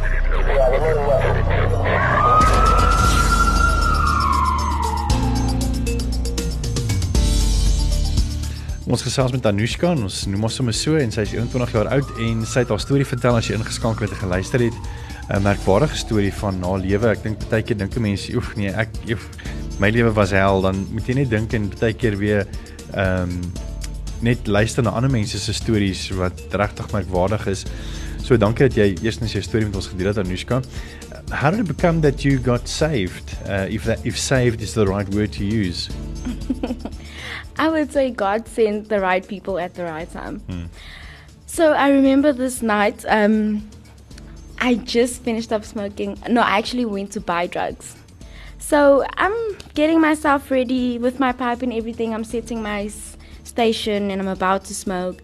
Ons 8.88 9.02
gesels 9.02 9.32
met 9.32 9.46
Anushka, 9.46 9.90
ons 9.92 10.26
noem 10.26 10.42
haar 10.42 10.50
sommer 10.50 10.74
so 10.74 10.96
en 10.96 11.12
sy 11.12 11.22
is 11.22 11.34
21 11.34 11.72
jaar 11.72 11.88
oud 11.88 12.12
en 12.24 12.46
sy 12.46 12.60
het 12.60 12.70
haar 12.70 12.80
storie 12.80 13.06
vertel 13.06 13.36
as 13.36 13.48
jy 13.48 13.56
ingeskakel 13.56 14.02
het 14.02 14.12
en 14.12 14.18
geluister 14.18 14.60
het. 14.60 14.74
'n 15.30 15.42
Merkwaardige 15.42 15.96
storie 15.96 16.34
van 16.34 16.64
haar 16.64 16.80
lewe. 16.80 17.08
Ek 17.08 17.24
dink 17.24 17.50
baie 17.50 17.64
keer 17.64 17.78
dink 17.78 17.96
'n 17.96 18.02
mens, 18.02 18.30
oef 18.34 18.56
nee, 18.56 18.72
ek 18.72 18.90
oef, 19.12 19.30
my 19.80 19.90
lewe 19.90 20.14
was 20.14 20.32
hel, 20.32 20.62
dan 20.62 20.88
moet 20.92 21.08
jy 21.08 21.14
net 21.14 21.30
dink 21.30 21.54
en 21.54 21.72
baie 21.80 21.94
keer 21.94 22.18
weer 22.18 22.48
ehm 22.94 23.30
um, 23.30 23.42
net 24.22 24.48
luister 24.48 24.84
na 24.84 24.90
ander 24.90 25.12
mense 25.12 25.40
se 25.40 25.54
stories 25.54 26.10
wat 26.18 26.42
regtig 26.52 26.92
merkwaardig 26.92 27.48
is. 27.48 27.66
So 28.24 28.38
dankie 28.38 28.68
dat 28.68 28.76
jy 28.76 28.96
eerstens 29.06 29.32
jou 29.32 29.44
storie 29.44 29.66
met 29.66 29.76
ons 29.76 29.88
gedeel 29.88 30.08
het 30.08 30.18
Anushka. 30.18 30.62
How 31.30 31.52
did 31.52 31.60
it 31.60 31.68
become 31.68 32.02
that 32.02 32.24
you 32.24 32.40
got 32.44 32.68
saved? 32.68 33.36
Uh, 33.48 33.68
if 33.70 33.84
that 33.84 34.00
if 34.06 34.18
saved 34.18 34.62
is 34.62 34.74
the 34.74 34.86
right 34.86 35.08
word 35.14 35.32
to 35.34 35.44
use. 35.44 35.90
I 37.60 37.70
would 37.70 37.92
say 37.92 38.12
God 38.12 38.48
sent 38.48 38.90
the 38.90 39.00
right 39.00 39.28
people 39.28 39.60
at 39.60 39.76
the 39.76 39.84
right 39.84 40.12
time. 40.12 40.40
Hmm. 40.50 40.66
So 41.46 41.74
I 41.74 41.90
remember 41.90 42.34
this 42.34 42.62
night, 42.62 43.06
um, 43.08 43.68
I 44.60 44.76
just 44.76 45.24
finished 45.24 45.52
up 45.52 45.64
smoking. 45.64 46.18
No, 46.28 46.42
I 46.42 46.58
actually 46.58 46.86
went 46.86 47.12
to 47.14 47.22
buy 47.22 47.48
drugs. 47.48 47.96
So 48.60 49.06
I'm 49.16 49.58
getting 49.76 50.02
myself 50.02 50.52
ready 50.52 50.98
with 50.98 51.20
my 51.20 51.32
pipe 51.32 51.62
and 51.62 51.72
everything. 51.72 52.14
I'm 52.14 52.24
setting 52.24 52.62
my 52.62 52.90
station 53.44 54.12
and 54.12 54.22
I'm 54.22 54.28
about 54.28 54.66
to 54.66 54.76
smoke. 54.76 55.22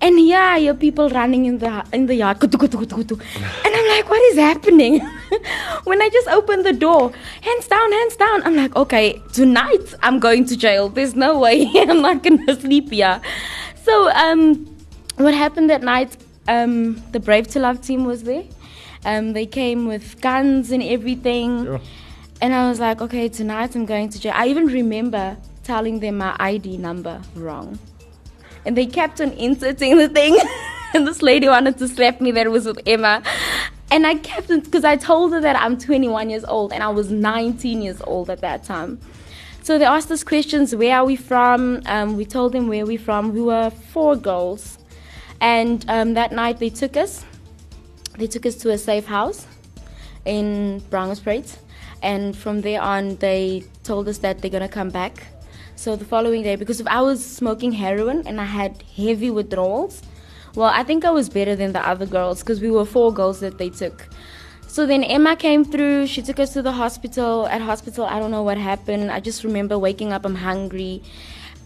And 0.00 0.18
here 0.18 0.38
I 0.38 0.70
people 0.72 1.08
running 1.08 1.46
in 1.46 1.58
the 1.58 1.84
in 1.92 2.06
the 2.06 2.14
yard. 2.16 2.42
And 2.42 2.52
I'm 2.52 3.88
like, 3.88 4.08
what 4.10 4.22
is 4.30 4.36
happening? 4.36 5.00
when 5.84 6.02
I 6.02 6.10
just 6.10 6.28
opened 6.28 6.66
the 6.66 6.74
door, 6.74 7.10
hands 7.40 7.68
down, 7.68 7.90
hands 7.90 8.16
down. 8.16 8.42
I'm 8.42 8.56
like, 8.56 8.76
okay, 8.76 9.22
tonight 9.32 9.94
I'm 10.02 10.18
going 10.18 10.44
to 10.46 10.56
jail. 10.56 10.90
There's 10.90 11.14
no 11.14 11.38
way 11.38 11.70
I'm 11.74 12.02
not 12.02 12.22
gonna 12.22 12.60
sleep 12.60 12.90
here. 12.90 13.18
So 13.82 14.10
um, 14.10 14.66
what 15.16 15.32
happened 15.32 15.70
that 15.70 15.82
night? 15.82 16.16
Um, 16.48 17.02
the 17.12 17.20
Brave 17.20 17.46
to 17.48 17.58
Love 17.60 17.80
team 17.80 18.04
was 18.04 18.24
there. 18.24 18.44
Um, 19.04 19.32
they 19.32 19.46
came 19.46 19.86
with 19.86 20.20
guns 20.20 20.70
and 20.70 20.82
everything. 20.82 21.64
Sure. 21.64 21.80
And 22.40 22.54
I 22.54 22.68
was 22.68 22.80
like, 22.80 23.00
okay, 23.00 23.28
tonight 23.28 23.74
I'm 23.74 23.86
going 23.86 24.08
to 24.10 24.20
jail. 24.20 24.32
I 24.34 24.48
even 24.48 24.66
remember 24.66 25.36
telling 25.62 26.00
them 26.00 26.18
my 26.18 26.36
ID 26.38 26.76
number 26.76 27.20
wrong. 27.34 27.78
And 28.66 28.76
they 28.76 28.86
kept 28.86 29.20
on 29.20 29.32
inserting 29.32 29.98
the 29.98 30.08
thing. 30.08 30.38
and 30.94 31.06
this 31.06 31.22
lady 31.22 31.48
wanted 31.48 31.78
to 31.78 31.88
slap 31.88 32.20
me 32.20 32.30
that 32.32 32.46
it 32.46 32.50
was 32.50 32.66
with 32.66 32.80
Emma. 32.86 33.22
And 33.90 34.06
I 34.06 34.16
kept 34.16 34.50
on, 34.50 34.60
because 34.60 34.84
I 34.84 34.96
told 34.96 35.32
her 35.32 35.40
that 35.40 35.56
I'm 35.56 35.78
21 35.78 36.30
years 36.30 36.44
old 36.44 36.72
and 36.72 36.82
I 36.82 36.88
was 36.88 37.10
19 37.10 37.82
years 37.82 38.00
old 38.02 38.30
at 38.30 38.40
that 38.40 38.64
time. 38.64 38.98
So 39.62 39.78
they 39.78 39.84
asked 39.84 40.10
us 40.10 40.24
questions 40.24 40.74
where 40.74 40.98
are 40.98 41.04
we 41.04 41.16
from? 41.16 41.82
Um, 41.86 42.16
we 42.16 42.24
told 42.26 42.52
them 42.52 42.68
where 42.68 42.84
we're 42.84 42.98
from. 42.98 43.32
We 43.32 43.40
were 43.40 43.70
four 43.70 44.16
girls. 44.16 44.78
And 45.40 45.84
um, 45.88 46.14
that 46.14 46.32
night 46.32 46.58
they 46.58 46.70
took 46.70 46.96
us. 46.96 47.24
They 48.16 48.26
took 48.26 48.46
us 48.46 48.54
to 48.56 48.70
a 48.70 48.78
safe 48.78 49.06
house 49.06 49.46
in 50.24 50.80
Brownsbreed. 50.90 51.50
And 52.02 52.36
from 52.36 52.60
there 52.60 52.82
on, 52.82 53.16
they 53.16 53.64
told 53.82 54.08
us 54.08 54.18
that 54.18 54.40
they're 54.40 54.50
going 54.50 54.62
to 54.62 54.68
come 54.68 54.90
back. 54.90 55.26
So 55.76 55.96
the 55.96 56.04
following 56.04 56.42
day, 56.42 56.56
because 56.56 56.80
if 56.80 56.86
I 56.86 57.00
was 57.00 57.24
smoking 57.24 57.72
heroin 57.72 58.26
and 58.26 58.40
I 58.40 58.44
had 58.44 58.82
heavy 58.96 59.30
withdrawals, 59.30 60.02
well, 60.54 60.70
I 60.72 60.84
think 60.84 61.04
I 61.04 61.10
was 61.10 61.28
better 61.28 61.56
than 61.56 61.72
the 61.72 61.86
other 61.86 62.06
girls 62.06 62.40
because 62.40 62.60
we 62.60 62.70
were 62.70 62.84
four 62.84 63.12
girls 63.12 63.40
that 63.40 63.58
they 63.58 63.70
took. 63.70 64.08
So 64.68 64.86
then 64.86 65.02
Emma 65.02 65.34
came 65.36 65.64
through. 65.64 66.06
She 66.06 66.22
took 66.22 66.38
us 66.38 66.52
to 66.52 66.62
the 66.62 66.72
hospital. 66.72 67.46
At 67.48 67.60
hospital, 67.60 68.04
I 68.04 68.18
don't 68.18 68.30
know 68.30 68.42
what 68.42 68.58
happened. 68.58 69.10
I 69.10 69.20
just 69.20 69.42
remember 69.42 69.78
waking 69.78 70.12
up. 70.12 70.24
I'm 70.24 70.36
hungry. 70.36 71.02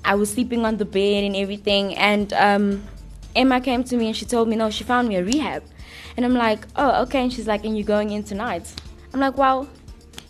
I 0.05 0.14
was 0.14 0.32
sleeping 0.32 0.64
on 0.64 0.78
the 0.78 0.84
bed 0.84 1.24
and 1.24 1.36
everything. 1.36 1.94
And 1.96 2.32
um, 2.32 2.84
Emma 3.36 3.61
came 3.61 3.84
to 3.84 3.96
me 3.96 4.07
and 4.07 4.16
she 4.16 4.24
told 4.24 4.49
me, 4.49 4.57
no, 4.57 4.70
she 4.70 4.84
found 4.84 5.09
me 5.09 5.16
a 5.16 5.24
rehab. 5.24 5.62
And 6.16 6.24
I'm 6.24 6.34
like, 6.34 6.66
oh, 6.76 7.03
okay. 7.03 7.22
And 7.22 7.32
she's 7.32 7.47
like, 7.47 7.64
and 7.64 7.76
you're 7.76 7.86
going 7.86 8.11
in 8.11 8.22
tonight. 8.22 8.72
I'm 9.12 9.20
like, 9.20 9.36
well, 9.36 9.68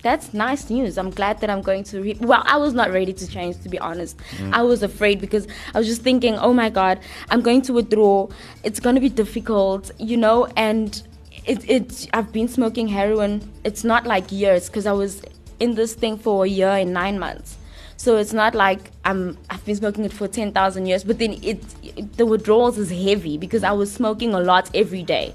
that's 0.02 0.32
nice 0.32 0.70
news. 0.70 0.96
I'm 0.96 1.10
glad 1.10 1.40
that 1.40 1.50
I'm 1.50 1.62
going 1.62 1.84
to 1.84 2.00
read. 2.00 2.24
Well, 2.24 2.42
I 2.46 2.56
was 2.56 2.72
not 2.72 2.90
ready 2.90 3.12
to 3.12 3.26
change, 3.26 3.60
to 3.62 3.68
be 3.68 3.78
honest. 3.78 4.16
Mm. 4.36 4.54
I 4.54 4.62
was 4.62 4.82
afraid 4.82 5.20
because 5.20 5.46
I 5.74 5.78
was 5.78 5.86
just 5.86 6.02
thinking, 6.02 6.36
oh 6.36 6.52
my 6.52 6.70
God, 6.70 7.00
I'm 7.30 7.42
going 7.42 7.62
to 7.62 7.72
withdraw. 7.72 8.28
It's 8.62 8.80
going 8.80 8.94
to 8.94 9.00
be 9.00 9.08
difficult, 9.08 9.90
you 9.98 10.16
know, 10.16 10.46
and 10.56 11.02
it, 11.44 11.68
it, 11.68 12.08
I've 12.12 12.32
been 12.32 12.48
smoking 12.48 12.88
heroin. 12.88 13.50
It's 13.64 13.84
not 13.84 14.06
like 14.06 14.30
years 14.30 14.68
because 14.68 14.86
I 14.86 14.92
was 14.92 15.22
in 15.60 15.74
this 15.74 15.94
thing 15.94 16.16
for 16.16 16.44
a 16.44 16.48
year 16.48 16.70
and 16.70 16.92
nine 16.92 17.18
months. 17.18 17.57
So 17.98 18.16
it's 18.16 18.32
not 18.32 18.54
like 18.54 18.90
I'm, 19.04 19.36
I've 19.50 19.64
been 19.66 19.76
smoking 19.76 20.06
it 20.06 20.12
for 20.12 20.26
10,000 20.26 20.86
years, 20.86 21.04
but 21.04 21.18
then 21.18 21.34
it, 21.42 21.62
it, 21.82 22.16
the 22.16 22.24
withdrawals 22.24 22.78
is 22.78 22.90
heavy 22.90 23.36
because 23.36 23.62
I 23.62 23.72
was 23.72 23.92
smoking 23.92 24.32
a 24.32 24.40
lot 24.40 24.70
every 24.74 25.02
day. 25.02 25.34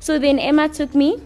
So 0.00 0.18
then 0.18 0.38
Emma 0.38 0.68
took 0.68 0.94
me 0.94 1.22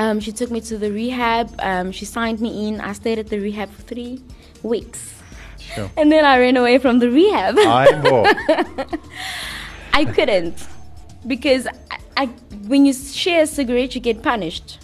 um, 0.00 0.20
she 0.20 0.32
took 0.32 0.50
me 0.50 0.60
to 0.62 0.78
the 0.78 0.90
rehab. 0.90 1.54
Um, 1.58 1.92
she 1.92 2.04
signed 2.04 2.40
me 2.40 2.68
in. 2.68 2.80
I 2.80 2.92
stayed 2.92 3.18
at 3.18 3.28
the 3.28 3.38
rehab 3.38 3.70
for 3.70 3.82
three 3.82 4.22
weeks. 4.62 5.14
Sure. 5.58 5.90
And 5.96 6.10
then 6.10 6.24
I 6.24 6.38
ran 6.38 6.56
away 6.56 6.78
from 6.78 7.00
the 7.00 7.10
rehab. 7.10 7.56
Bo. 8.02 8.24
I 9.92 10.04
couldn't. 10.04 10.66
because 11.26 11.66
I, 11.66 11.98
I, 12.16 12.26
when 12.66 12.86
you 12.86 12.94
share 12.94 13.42
a 13.42 13.46
cigarette, 13.46 13.94
you 13.94 14.00
get 14.00 14.22
punished. 14.22 14.78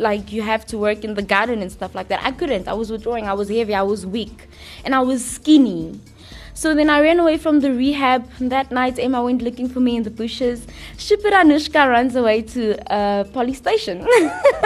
Like 0.00 0.32
you 0.32 0.42
have 0.42 0.66
to 0.66 0.78
work 0.78 1.04
in 1.04 1.14
the 1.14 1.22
garden 1.22 1.60
and 1.62 1.70
stuff 1.70 1.94
like 1.94 2.08
that. 2.08 2.22
I 2.24 2.32
couldn't. 2.32 2.66
I 2.68 2.72
was 2.72 2.90
withdrawing. 2.90 3.26
I 3.28 3.34
was 3.34 3.48
heavy. 3.48 3.74
I 3.74 3.82
was 3.82 4.06
weak, 4.06 4.48
and 4.84 4.94
I 4.94 5.00
was 5.00 5.24
skinny. 5.24 6.00
So 6.60 6.74
then 6.74 6.90
I 6.90 7.00
ran 7.00 7.18
away 7.20 7.38
from 7.38 7.60
the 7.60 7.72
rehab. 7.72 8.28
That 8.38 8.70
night, 8.70 8.98
Emma 8.98 9.22
went 9.22 9.40
looking 9.40 9.68
for 9.68 9.80
me 9.80 9.96
in 9.96 10.02
the 10.02 10.10
bushes. 10.10 10.66
Shipper 10.98 11.30
Anushka 11.30 11.88
runs 11.88 12.16
away 12.16 12.42
to 12.54 12.76
a 12.92 13.24
police 13.32 13.58
station. 13.58 14.06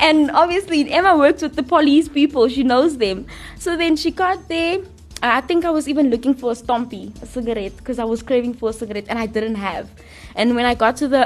And 0.00 0.30
obviously, 0.30 0.90
Emma 0.90 1.16
works 1.18 1.42
with 1.42 1.56
the 1.56 1.62
police 1.62 2.08
people. 2.08 2.48
She 2.48 2.62
knows 2.62 2.96
them. 2.98 3.26
So 3.58 3.76
then 3.76 3.96
she 3.96 4.10
got 4.12 4.48
there. 4.48 4.78
I 5.22 5.40
think 5.40 5.64
I 5.64 5.70
was 5.70 5.88
even 5.88 6.10
looking 6.10 6.34
for 6.34 6.52
a 6.52 6.54
stompy, 6.54 7.04
a 7.22 7.26
cigarette, 7.26 7.76
because 7.78 7.98
I 7.98 8.04
was 8.04 8.22
craving 8.22 8.54
for 8.54 8.70
a 8.70 8.72
cigarette 8.72 9.06
and 9.08 9.18
I 9.18 9.26
didn't 9.26 9.54
have. 9.56 9.90
And 10.36 10.54
when 10.54 10.66
I 10.66 10.74
got 10.74 10.96
to 10.96 11.08
the 11.08 11.24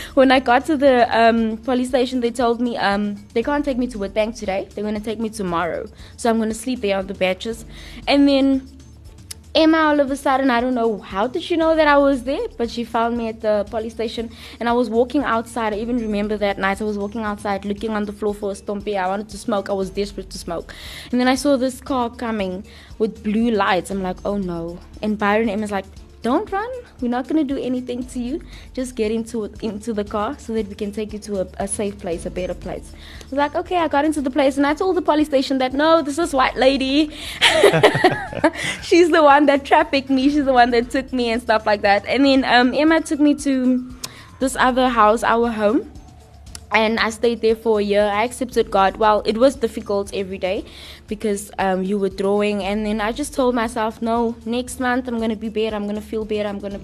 when 0.14 0.32
I 0.32 0.40
got 0.40 0.66
to 0.66 0.76
the 0.76 1.06
um, 1.16 1.58
police 1.58 1.88
station, 1.88 2.20
they 2.20 2.30
told 2.30 2.60
me 2.60 2.76
um, 2.76 3.16
they 3.34 3.42
can't 3.42 3.64
take 3.64 3.78
me 3.78 3.86
to 3.88 3.98
Witbank 3.98 4.38
today. 4.38 4.68
They're 4.74 4.84
going 4.84 4.94
to 4.94 5.00
take 5.00 5.18
me 5.18 5.28
tomorrow. 5.28 5.88
So 6.16 6.30
I'm 6.30 6.36
going 6.36 6.48
to 6.48 6.54
sleep 6.54 6.80
there 6.80 6.98
on 6.98 7.06
the 7.06 7.14
benches. 7.14 7.64
And 8.06 8.28
then 8.28 8.68
Emma, 9.52 9.78
all 9.78 9.98
of 9.98 10.12
a 10.12 10.16
sudden, 10.16 10.48
I 10.48 10.60
don't 10.60 10.74
know 10.74 11.00
how 11.00 11.26
did 11.26 11.42
she 11.42 11.56
know 11.56 11.74
that 11.74 11.88
I 11.88 11.98
was 11.98 12.22
there, 12.22 12.46
but 12.56 12.70
she 12.70 12.84
found 12.84 13.18
me 13.18 13.26
at 13.26 13.40
the 13.40 13.66
police 13.68 13.92
station, 13.92 14.30
and 14.60 14.68
I 14.68 14.72
was 14.72 14.88
walking 14.88 15.24
outside. 15.24 15.72
I 15.72 15.78
even 15.78 15.98
remember 15.98 16.36
that 16.36 16.56
night. 16.56 16.80
I 16.80 16.84
was 16.84 16.96
walking 16.96 17.22
outside, 17.22 17.64
looking 17.64 17.90
on 17.90 18.04
the 18.04 18.12
floor 18.12 18.32
for 18.32 18.52
a 18.52 18.54
stompy. 18.54 18.96
I 18.96 19.08
wanted 19.08 19.28
to 19.30 19.38
smoke. 19.38 19.68
I 19.68 19.72
was 19.72 19.90
desperate 19.90 20.30
to 20.30 20.38
smoke, 20.38 20.72
and 21.10 21.20
then 21.20 21.26
I 21.26 21.34
saw 21.34 21.56
this 21.56 21.80
car 21.80 22.10
coming 22.10 22.64
with 22.98 23.24
blue 23.24 23.50
lights. 23.50 23.90
I'm 23.90 24.02
like, 24.02 24.18
oh 24.24 24.38
no! 24.38 24.78
And 25.02 25.18
Byron 25.18 25.48
Emma's 25.48 25.72
like, 25.72 25.86
don't 26.22 26.50
run. 26.52 26.70
We're 27.00 27.08
not 27.08 27.28
going 27.28 27.46
to 27.46 27.54
do 27.54 27.60
anything 27.60 28.04
to 28.08 28.20
you. 28.20 28.42
Just 28.74 28.94
get 28.94 29.10
into 29.10 29.44
into 29.62 29.92
the 29.92 30.04
car 30.04 30.38
so 30.38 30.52
that 30.52 30.68
we 30.68 30.74
can 30.74 30.92
take 30.92 31.12
you 31.12 31.18
to 31.20 31.40
a, 31.40 31.46
a, 31.58 31.68
safe 31.68 31.98
place, 31.98 32.26
a 32.26 32.30
better 32.30 32.54
place. 32.54 32.92
I 32.92 33.24
was 33.30 33.38
like, 33.38 33.54
okay. 33.54 33.76
I 33.76 33.88
got 33.88 34.04
into 34.04 34.20
the 34.20 34.30
place 34.30 34.56
and 34.56 34.66
I 34.66 34.74
told 34.74 34.96
the 34.96 35.02
police 35.02 35.28
station 35.28 35.58
that 35.58 35.72
no, 35.72 36.02
this 36.02 36.18
is 36.18 36.34
white 36.34 36.56
lady. 36.56 37.08
She's 38.82 39.10
the 39.10 39.22
one 39.22 39.46
that 39.46 39.64
trafficked 39.64 40.10
me. 40.10 40.28
She's 40.28 40.44
the 40.44 40.52
one 40.52 40.70
that 40.70 40.90
took 40.90 41.12
me 41.12 41.30
and 41.30 41.40
stuff 41.40 41.64
like 41.64 41.82
that. 41.82 42.04
And 42.06 42.24
then 42.24 42.44
um, 42.44 42.74
Emma 42.74 43.00
took 43.00 43.20
me 43.20 43.34
to 43.36 43.96
this 44.40 44.56
other 44.56 44.88
house, 44.88 45.22
our 45.22 45.50
home 45.50 45.90
and 46.72 46.98
I 47.00 47.10
stayed 47.10 47.40
there 47.40 47.56
for 47.56 47.80
a 47.80 47.82
year. 47.82 48.04
I 48.04 48.24
accepted 48.24 48.70
God. 48.70 48.96
Well, 48.96 49.22
it 49.26 49.36
was 49.36 49.56
difficult 49.56 50.12
every 50.14 50.38
day 50.38 50.64
because 51.10 51.50
um, 51.58 51.82
you 51.82 51.98
were 51.98 52.08
drawing, 52.08 52.62
and 52.64 52.86
then 52.86 53.00
I 53.02 53.12
just 53.12 53.34
told 53.34 53.54
myself, 53.54 54.00
no, 54.00 54.36
next 54.46 54.80
month 54.80 55.08
I'm 55.08 55.18
gonna 55.18 55.36
be 55.36 55.50
better. 55.50 55.76
I'm 55.76 55.86
gonna 55.86 56.00
feel 56.00 56.24
better. 56.24 56.48
I'm 56.48 56.60
gonna, 56.60 56.80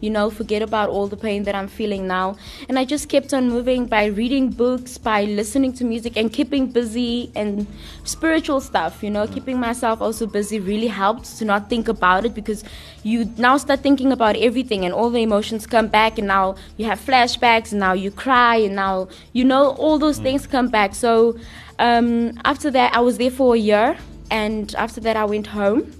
you 0.00 0.10
know, 0.10 0.28
forget 0.28 0.60
about 0.60 0.90
all 0.90 1.06
the 1.06 1.16
pain 1.16 1.44
that 1.44 1.54
I'm 1.54 1.68
feeling 1.68 2.06
now. 2.06 2.36
And 2.68 2.78
I 2.78 2.84
just 2.84 3.08
kept 3.08 3.32
on 3.32 3.48
moving 3.48 3.86
by 3.86 4.06
reading 4.06 4.50
books, 4.50 4.98
by 4.98 5.24
listening 5.24 5.72
to 5.74 5.84
music, 5.84 6.16
and 6.16 6.32
keeping 6.32 6.66
busy 6.66 7.30
and 7.36 7.66
spiritual 8.02 8.60
stuff. 8.60 9.02
You 9.02 9.10
know, 9.10 9.26
keeping 9.26 9.60
myself 9.60 10.02
also 10.02 10.26
busy 10.26 10.58
really 10.58 10.88
helped 10.88 11.38
to 11.38 11.44
not 11.44 11.70
think 11.70 11.88
about 11.88 12.26
it 12.26 12.34
because 12.34 12.64
you 13.04 13.32
now 13.36 13.56
start 13.56 13.80
thinking 13.80 14.10
about 14.10 14.36
everything, 14.36 14.84
and 14.84 14.92
all 14.92 15.08
the 15.08 15.22
emotions 15.22 15.66
come 15.66 15.86
back, 15.86 16.18
and 16.18 16.26
now 16.26 16.56
you 16.76 16.84
have 16.86 17.00
flashbacks, 17.00 17.70
and 17.70 17.80
now 17.80 17.92
you 17.92 18.10
cry, 18.10 18.56
and 18.56 18.74
now 18.74 19.08
you 19.32 19.44
know 19.44 19.70
all 19.84 19.98
those 19.98 20.18
things 20.18 20.46
come 20.48 20.68
back 20.68 20.96
so 20.96 21.38
um, 21.78 22.38
after 22.44 22.70
that 22.70 22.94
i 22.94 23.00
was 23.00 23.18
there 23.18 23.30
for 23.30 23.54
a 23.54 23.58
year 23.58 23.96
and 24.30 24.74
after 24.76 25.00
that 25.00 25.16
i 25.16 25.24
went 25.24 25.46
home. 25.48 25.92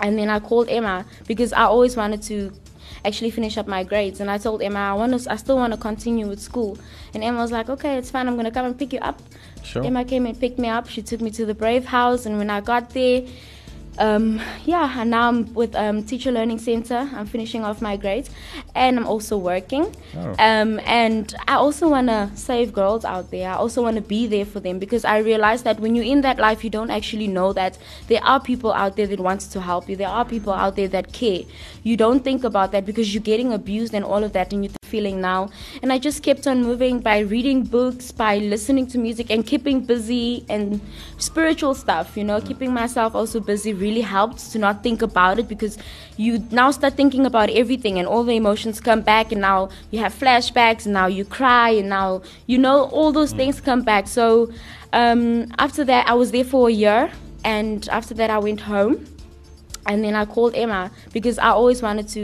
And 0.00 0.18
then 0.18 0.28
i 0.28 0.38
called 0.40 0.68
emma 0.68 1.06
because 1.26 1.52
i 1.52 1.62
always 1.62 1.96
wanted 1.96 2.22
to 2.22 2.52
actually 3.04 3.30
finish 3.30 3.56
up 3.56 3.66
my 3.66 3.82
grades. 3.82 4.20
And 4.20 4.30
i 4.30 4.38
told 4.38 4.62
emma 4.62 4.78
i 4.78 4.92
want 4.92 5.18
to 5.18 5.32
i 5.32 5.36
still 5.36 5.56
want 5.56 5.72
to 5.72 5.78
continue 5.78 6.26
with 6.28 6.40
school. 6.40 6.78
And 7.14 7.24
emma 7.24 7.38
was 7.38 7.52
like 7.52 7.70
okay 7.70 7.96
it's 7.96 8.10
fine 8.10 8.28
i'm 8.28 8.34
going 8.34 8.44
to 8.44 8.50
come 8.50 8.66
and 8.66 8.78
pick 8.78 8.92
you 8.92 8.98
up. 9.00 9.22
Sure. 9.62 9.84
emma 9.84 10.04
came 10.04 10.26
and 10.26 10.38
picked 10.38 10.58
me 10.58 10.68
up. 10.68 10.88
She 10.88 11.02
took 11.02 11.20
me 11.20 11.30
to 11.30 11.46
the 11.46 11.54
brave 11.54 11.86
house 11.86 12.26
and 12.26 12.36
when 12.38 12.50
i 12.50 12.60
got 12.60 12.90
there 12.90 13.22
um, 13.98 14.40
yeah, 14.64 15.00
and 15.00 15.10
now 15.10 15.28
I'm 15.28 15.52
with 15.54 15.74
um, 15.74 16.02
Teacher 16.02 16.30
Learning 16.30 16.58
Center. 16.58 17.08
I'm 17.14 17.26
finishing 17.26 17.64
off 17.64 17.80
my 17.80 17.96
grades, 17.96 18.30
and 18.74 18.98
I'm 18.98 19.06
also 19.06 19.36
working. 19.36 19.94
Oh. 20.16 20.34
Um, 20.38 20.80
and 20.84 21.34
I 21.48 21.54
also 21.54 21.88
want 21.88 22.08
to 22.08 22.30
save 22.34 22.72
girls 22.72 23.04
out 23.04 23.30
there. 23.30 23.50
I 23.50 23.54
also 23.54 23.82
want 23.82 23.96
to 23.96 24.02
be 24.02 24.26
there 24.26 24.44
for 24.44 24.60
them 24.60 24.78
because 24.78 25.04
I 25.04 25.18
realize 25.18 25.62
that 25.62 25.80
when 25.80 25.94
you're 25.94 26.04
in 26.04 26.20
that 26.22 26.38
life, 26.38 26.64
you 26.64 26.70
don't 26.70 26.90
actually 26.90 27.28
know 27.28 27.52
that 27.52 27.78
there 28.08 28.22
are 28.22 28.40
people 28.40 28.72
out 28.72 28.96
there 28.96 29.06
that 29.06 29.20
wants 29.20 29.46
to 29.48 29.60
help 29.60 29.88
you. 29.88 29.96
There 29.96 30.08
are 30.08 30.24
people 30.24 30.52
out 30.52 30.76
there 30.76 30.88
that 30.88 31.12
care. 31.12 31.42
You 31.82 31.96
don't 31.96 32.22
think 32.22 32.44
about 32.44 32.72
that 32.72 32.84
because 32.84 33.14
you're 33.14 33.22
getting 33.22 33.52
abused 33.52 33.94
and 33.94 34.04
all 34.04 34.24
of 34.24 34.32
that, 34.32 34.52
and 34.52 34.64
you're 34.64 34.72
feeling 34.82 35.20
now. 35.20 35.50
And 35.82 35.92
I 35.92 35.98
just 35.98 36.22
kept 36.22 36.46
on 36.46 36.62
moving 36.62 37.00
by 37.00 37.18
reading 37.18 37.64
books, 37.64 38.12
by 38.12 38.38
listening 38.38 38.86
to 38.88 38.98
music, 38.98 39.30
and 39.30 39.46
keeping 39.46 39.80
busy 39.80 40.44
and 40.48 40.80
spiritual 41.18 41.74
stuff. 41.74 42.16
You 42.16 42.24
know, 42.24 42.40
keeping 42.40 42.72
myself 42.72 43.14
also 43.14 43.40
busy 43.40 43.72
really 43.86 44.06
helped 44.16 44.38
to 44.52 44.58
not 44.58 44.82
think 44.82 45.00
about 45.10 45.38
it 45.40 45.46
because 45.54 45.74
you 46.16 46.32
now 46.50 46.68
start 46.78 46.94
thinking 47.00 47.24
about 47.30 47.48
everything 47.62 47.98
and 47.98 48.06
all 48.12 48.24
the 48.30 48.36
emotions 48.42 48.80
come 48.88 49.02
back 49.12 49.32
and 49.34 49.40
now 49.50 49.58
you 49.90 49.98
have 50.04 50.14
flashbacks 50.22 50.86
and 50.86 50.94
now 51.00 51.06
you 51.18 51.24
cry 51.38 51.70
and 51.80 51.88
now 51.98 52.08
you 52.52 52.58
know 52.66 52.78
all 52.96 53.10
those 53.18 53.32
things 53.40 53.60
come 53.60 53.82
back 53.92 54.04
so 54.18 54.26
um, 55.00 55.22
after 55.66 55.82
that 55.90 56.02
i 56.12 56.14
was 56.22 56.28
there 56.36 56.48
for 56.52 56.62
a 56.68 56.72
year 56.72 57.10
and 57.44 57.88
after 57.98 58.14
that 58.20 58.30
i 58.36 58.38
went 58.48 58.60
home 58.72 58.94
and 59.86 60.02
then 60.04 60.14
i 60.22 60.24
called 60.24 60.54
emma 60.54 60.90
because 61.12 61.38
i 61.38 61.50
always 61.60 61.80
wanted 61.82 62.08
to 62.08 62.22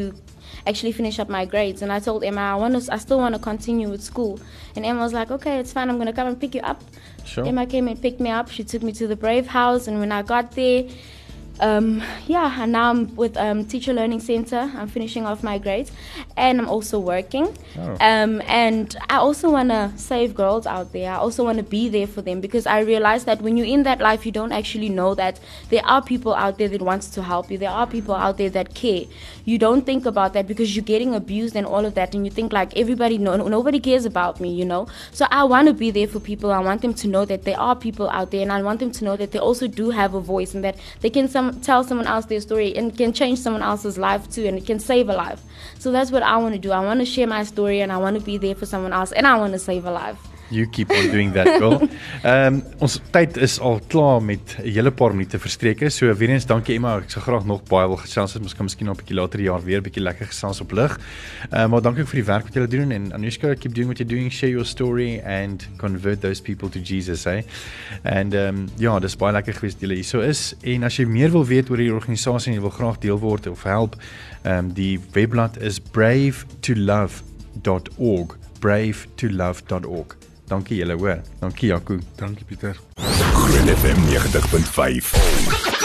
actually 0.66 0.92
finish 0.92 1.18
up 1.18 1.28
my 1.28 1.44
grades 1.44 1.82
and 1.82 1.92
i 1.92 1.98
told 1.98 2.24
emma 2.24 2.40
i 2.40 2.54
want 2.54 2.72
to 2.80 2.92
i 2.92 2.98
still 3.06 3.18
want 3.18 3.34
to 3.34 3.40
continue 3.50 3.88
with 3.88 4.02
school 4.02 4.38
and 4.76 4.84
emma 4.84 5.00
was 5.00 5.12
like 5.12 5.30
okay 5.30 5.58
it's 5.58 5.72
fine 5.72 5.88
i'm 5.90 5.96
going 5.96 6.12
to 6.14 6.18
come 6.20 6.28
and 6.28 6.40
pick 6.40 6.54
you 6.54 6.62
up 6.72 6.80
Sure. 7.24 7.46
Emma 7.46 7.66
came 7.66 7.88
and 7.88 8.00
picked 8.00 8.20
me 8.20 8.30
up. 8.30 8.50
She 8.50 8.64
took 8.64 8.82
me 8.82 8.92
to 8.92 9.06
the 9.06 9.16
Brave 9.16 9.46
House, 9.46 9.86
and 9.86 10.00
when 10.00 10.12
I 10.12 10.22
got 10.22 10.52
there, 10.52 10.84
um, 11.60 12.02
yeah, 12.26 12.62
and 12.62 12.72
now 12.72 12.90
I'm 12.90 13.14
with 13.16 13.36
um, 13.36 13.64
Teacher 13.64 13.92
Learning 13.92 14.20
Center. 14.20 14.70
I'm 14.74 14.88
finishing 14.88 15.26
off 15.26 15.42
my 15.42 15.58
grades, 15.58 15.92
and 16.36 16.60
I'm 16.60 16.68
also 16.68 16.98
working. 16.98 17.56
Oh. 17.78 17.96
Um, 18.00 18.42
and 18.46 18.96
I 19.08 19.16
also 19.16 19.50
want 19.50 19.70
to 19.70 19.92
save 19.96 20.34
girls 20.34 20.66
out 20.66 20.92
there. 20.92 21.10
I 21.12 21.16
also 21.16 21.44
want 21.44 21.58
to 21.58 21.64
be 21.64 21.88
there 21.88 22.06
for 22.06 22.22
them 22.22 22.40
because 22.40 22.66
I 22.66 22.80
realize 22.80 23.24
that 23.24 23.42
when 23.42 23.56
you're 23.56 23.66
in 23.66 23.82
that 23.84 24.00
life, 24.00 24.24
you 24.26 24.32
don't 24.32 24.52
actually 24.52 24.88
know 24.88 25.14
that 25.14 25.40
there 25.70 25.84
are 25.84 26.02
people 26.02 26.34
out 26.34 26.58
there 26.58 26.68
that 26.68 26.82
wants 26.82 27.08
to 27.10 27.22
help 27.22 27.50
you. 27.50 27.58
There 27.58 27.70
are 27.70 27.86
people 27.86 28.14
out 28.14 28.38
there 28.38 28.50
that 28.50 28.74
care. 28.74 29.04
You 29.44 29.58
don't 29.58 29.84
think 29.84 30.06
about 30.06 30.32
that 30.34 30.46
because 30.46 30.74
you're 30.76 30.84
getting 30.84 31.14
abused 31.14 31.56
and 31.56 31.66
all 31.66 31.84
of 31.84 31.94
that, 31.94 32.14
and 32.14 32.24
you 32.24 32.30
think 32.30 32.52
like 32.52 32.76
everybody, 32.76 33.18
no, 33.18 33.36
nobody 33.36 33.80
cares 33.80 34.04
about 34.04 34.40
me, 34.40 34.52
you 34.52 34.64
know. 34.64 34.86
So 35.10 35.26
I 35.30 35.44
want 35.44 35.68
to 35.68 35.74
be 35.74 35.90
there 35.90 36.06
for 36.06 36.20
people. 36.20 36.52
I 36.52 36.60
want 36.60 36.82
them 36.82 36.94
to 36.94 37.08
know 37.08 37.24
that 37.24 37.44
there 37.44 37.58
are 37.58 37.74
people 37.74 38.08
out 38.10 38.30
there, 38.30 38.42
and 38.42 38.52
I 38.52 38.62
want 38.62 38.80
them 38.80 38.92
to 38.92 39.04
know 39.04 39.16
that 39.16 39.32
they 39.32 39.38
also 39.38 39.66
do 39.66 39.90
have 39.90 40.14
a 40.14 40.20
voice 40.20 40.54
and 40.54 40.64
that 40.64 40.76
they 41.00 41.10
can 41.10 41.28
some, 41.28 41.60
tell 41.60 41.84
someone 41.84 42.06
else 42.06 42.26
their 42.26 42.40
story 42.40 42.76
and 42.76 42.96
can 42.96 43.12
change 43.12 43.38
someone 43.38 43.62
else's 43.62 43.98
life 43.98 44.30
too, 44.30 44.46
and 44.46 44.58
it 44.58 44.66
can 44.66 44.78
save 44.78 45.08
a 45.08 45.14
life. 45.14 45.42
So 45.78 45.90
that's 45.90 46.10
what 46.10 46.21
I 46.22 46.36
want 46.36 46.54
to 46.54 46.60
do. 46.60 46.72
I 46.72 46.80
want 46.84 47.00
to 47.00 47.06
share 47.06 47.26
my 47.26 47.44
story, 47.44 47.80
and 47.82 47.92
I 47.92 47.96
want 47.98 48.16
to 48.18 48.22
be 48.22 48.38
there 48.38 48.54
for 48.54 48.66
someone 48.66 48.92
else, 48.92 49.12
and 49.12 49.26
I 49.26 49.36
want 49.36 49.52
to 49.52 49.58
save 49.58 49.84
a 49.84 49.90
life. 49.90 50.18
You 50.52 50.66
keep 50.66 50.90
on 50.90 51.08
doing 51.10 51.32
that, 51.32 51.58
girl. 51.58 51.80
Ehm 52.22 52.54
um, 52.54 52.58
ons 52.84 52.98
tyd 53.10 53.38
is 53.40 53.54
al 53.58 53.80
klaar 53.88 54.20
met 54.22 54.56
'n 54.60 54.68
hele 54.68 54.90
paar 54.90 55.14
minute 55.14 55.38
verstreke. 55.38 55.88
So 55.90 56.14
weer 56.14 56.28
eens 56.28 56.46
dankie 56.46 56.74
Emma. 56.74 56.96
Ek 56.96 57.10
sou 57.10 57.22
graag 57.24 57.44
nog 57.44 57.62
baie 57.62 57.86
wil 57.88 57.96
gesels 57.96 58.34
het. 58.34 58.42
Ons 58.42 58.54
kan 58.54 58.64
miskien 58.64 58.88
op 58.88 58.94
'n 58.94 59.00
bietjie 59.00 59.16
later 59.16 59.38
die 59.38 59.48
jaar 59.48 59.64
weer 59.64 59.78
'n 59.78 59.82
bietjie 59.82 60.02
lekker 60.02 60.26
gesels 60.26 60.60
op 60.60 60.72
lig. 60.72 60.98
Ehm 61.50 61.60
uh, 61.60 61.66
maar 61.70 61.82
dankie 61.82 62.04
vir 62.04 62.14
die 62.20 62.24
werk 62.24 62.44
wat 62.44 62.54
jy 62.54 62.66
doen 62.66 62.90
en 62.90 63.12
Anushka, 63.12 63.54
keep 63.54 63.74
doing 63.74 63.88
what 63.88 63.98
you're 63.98 64.14
doing. 64.14 64.30
Share 64.32 64.52
your 64.52 64.66
story 64.66 65.20
and 65.24 65.68
convert 65.76 66.20
those 66.20 66.42
people 66.42 66.68
to 66.68 66.78
Jesus, 66.78 67.24
eh? 67.26 67.42
En 68.02 68.32
ehm 68.32 68.56
um, 68.56 68.68
ja, 68.76 68.98
dis 68.98 69.16
baie 69.16 69.32
lekker 69.32 69.54
geweest 69.54 69.80
dat 69.80 69.88
jy 69.88 69.94
hier 69.94 70.04
so 70.04 70.20
is. 70.20 70.54
En 70.62 70.84
as 70.84 70.96
jy 70.96 71.06
meer 71.06 71.30
wil 71.30 71.46
weet 71.46 71.70
oor 71.70 71.76
die 71.76 71.92
organisasie 71.92 72.52
en 72.52 72.54
jy 72.58 72.60
wil 72.60 72.76
graag 72.76 72.98
deel 72.98 73.18
word 73.18 73.46
of 73.46 73.62
help, 73.62 73.96
ehm 74.42 74.58
um, 74.58 74.72
die 74.74 75.00
webblad 75.12 75.56
is 75.56 75.80
brave2love.org. 75.80 78.36
brave2love.org. 78.60 80.16
Dankie 80.48 80.76
julle 80.76 80.94
hoor. 80.98 81.20
Dankie 81.40 81.68
Jaco. 81.68 81.98
Dankie 82.16 82.44
Pieter. 82.44 82.76
Groot 83.32 83.78
FM 83.78 83.96
90.5. 84.08 85.81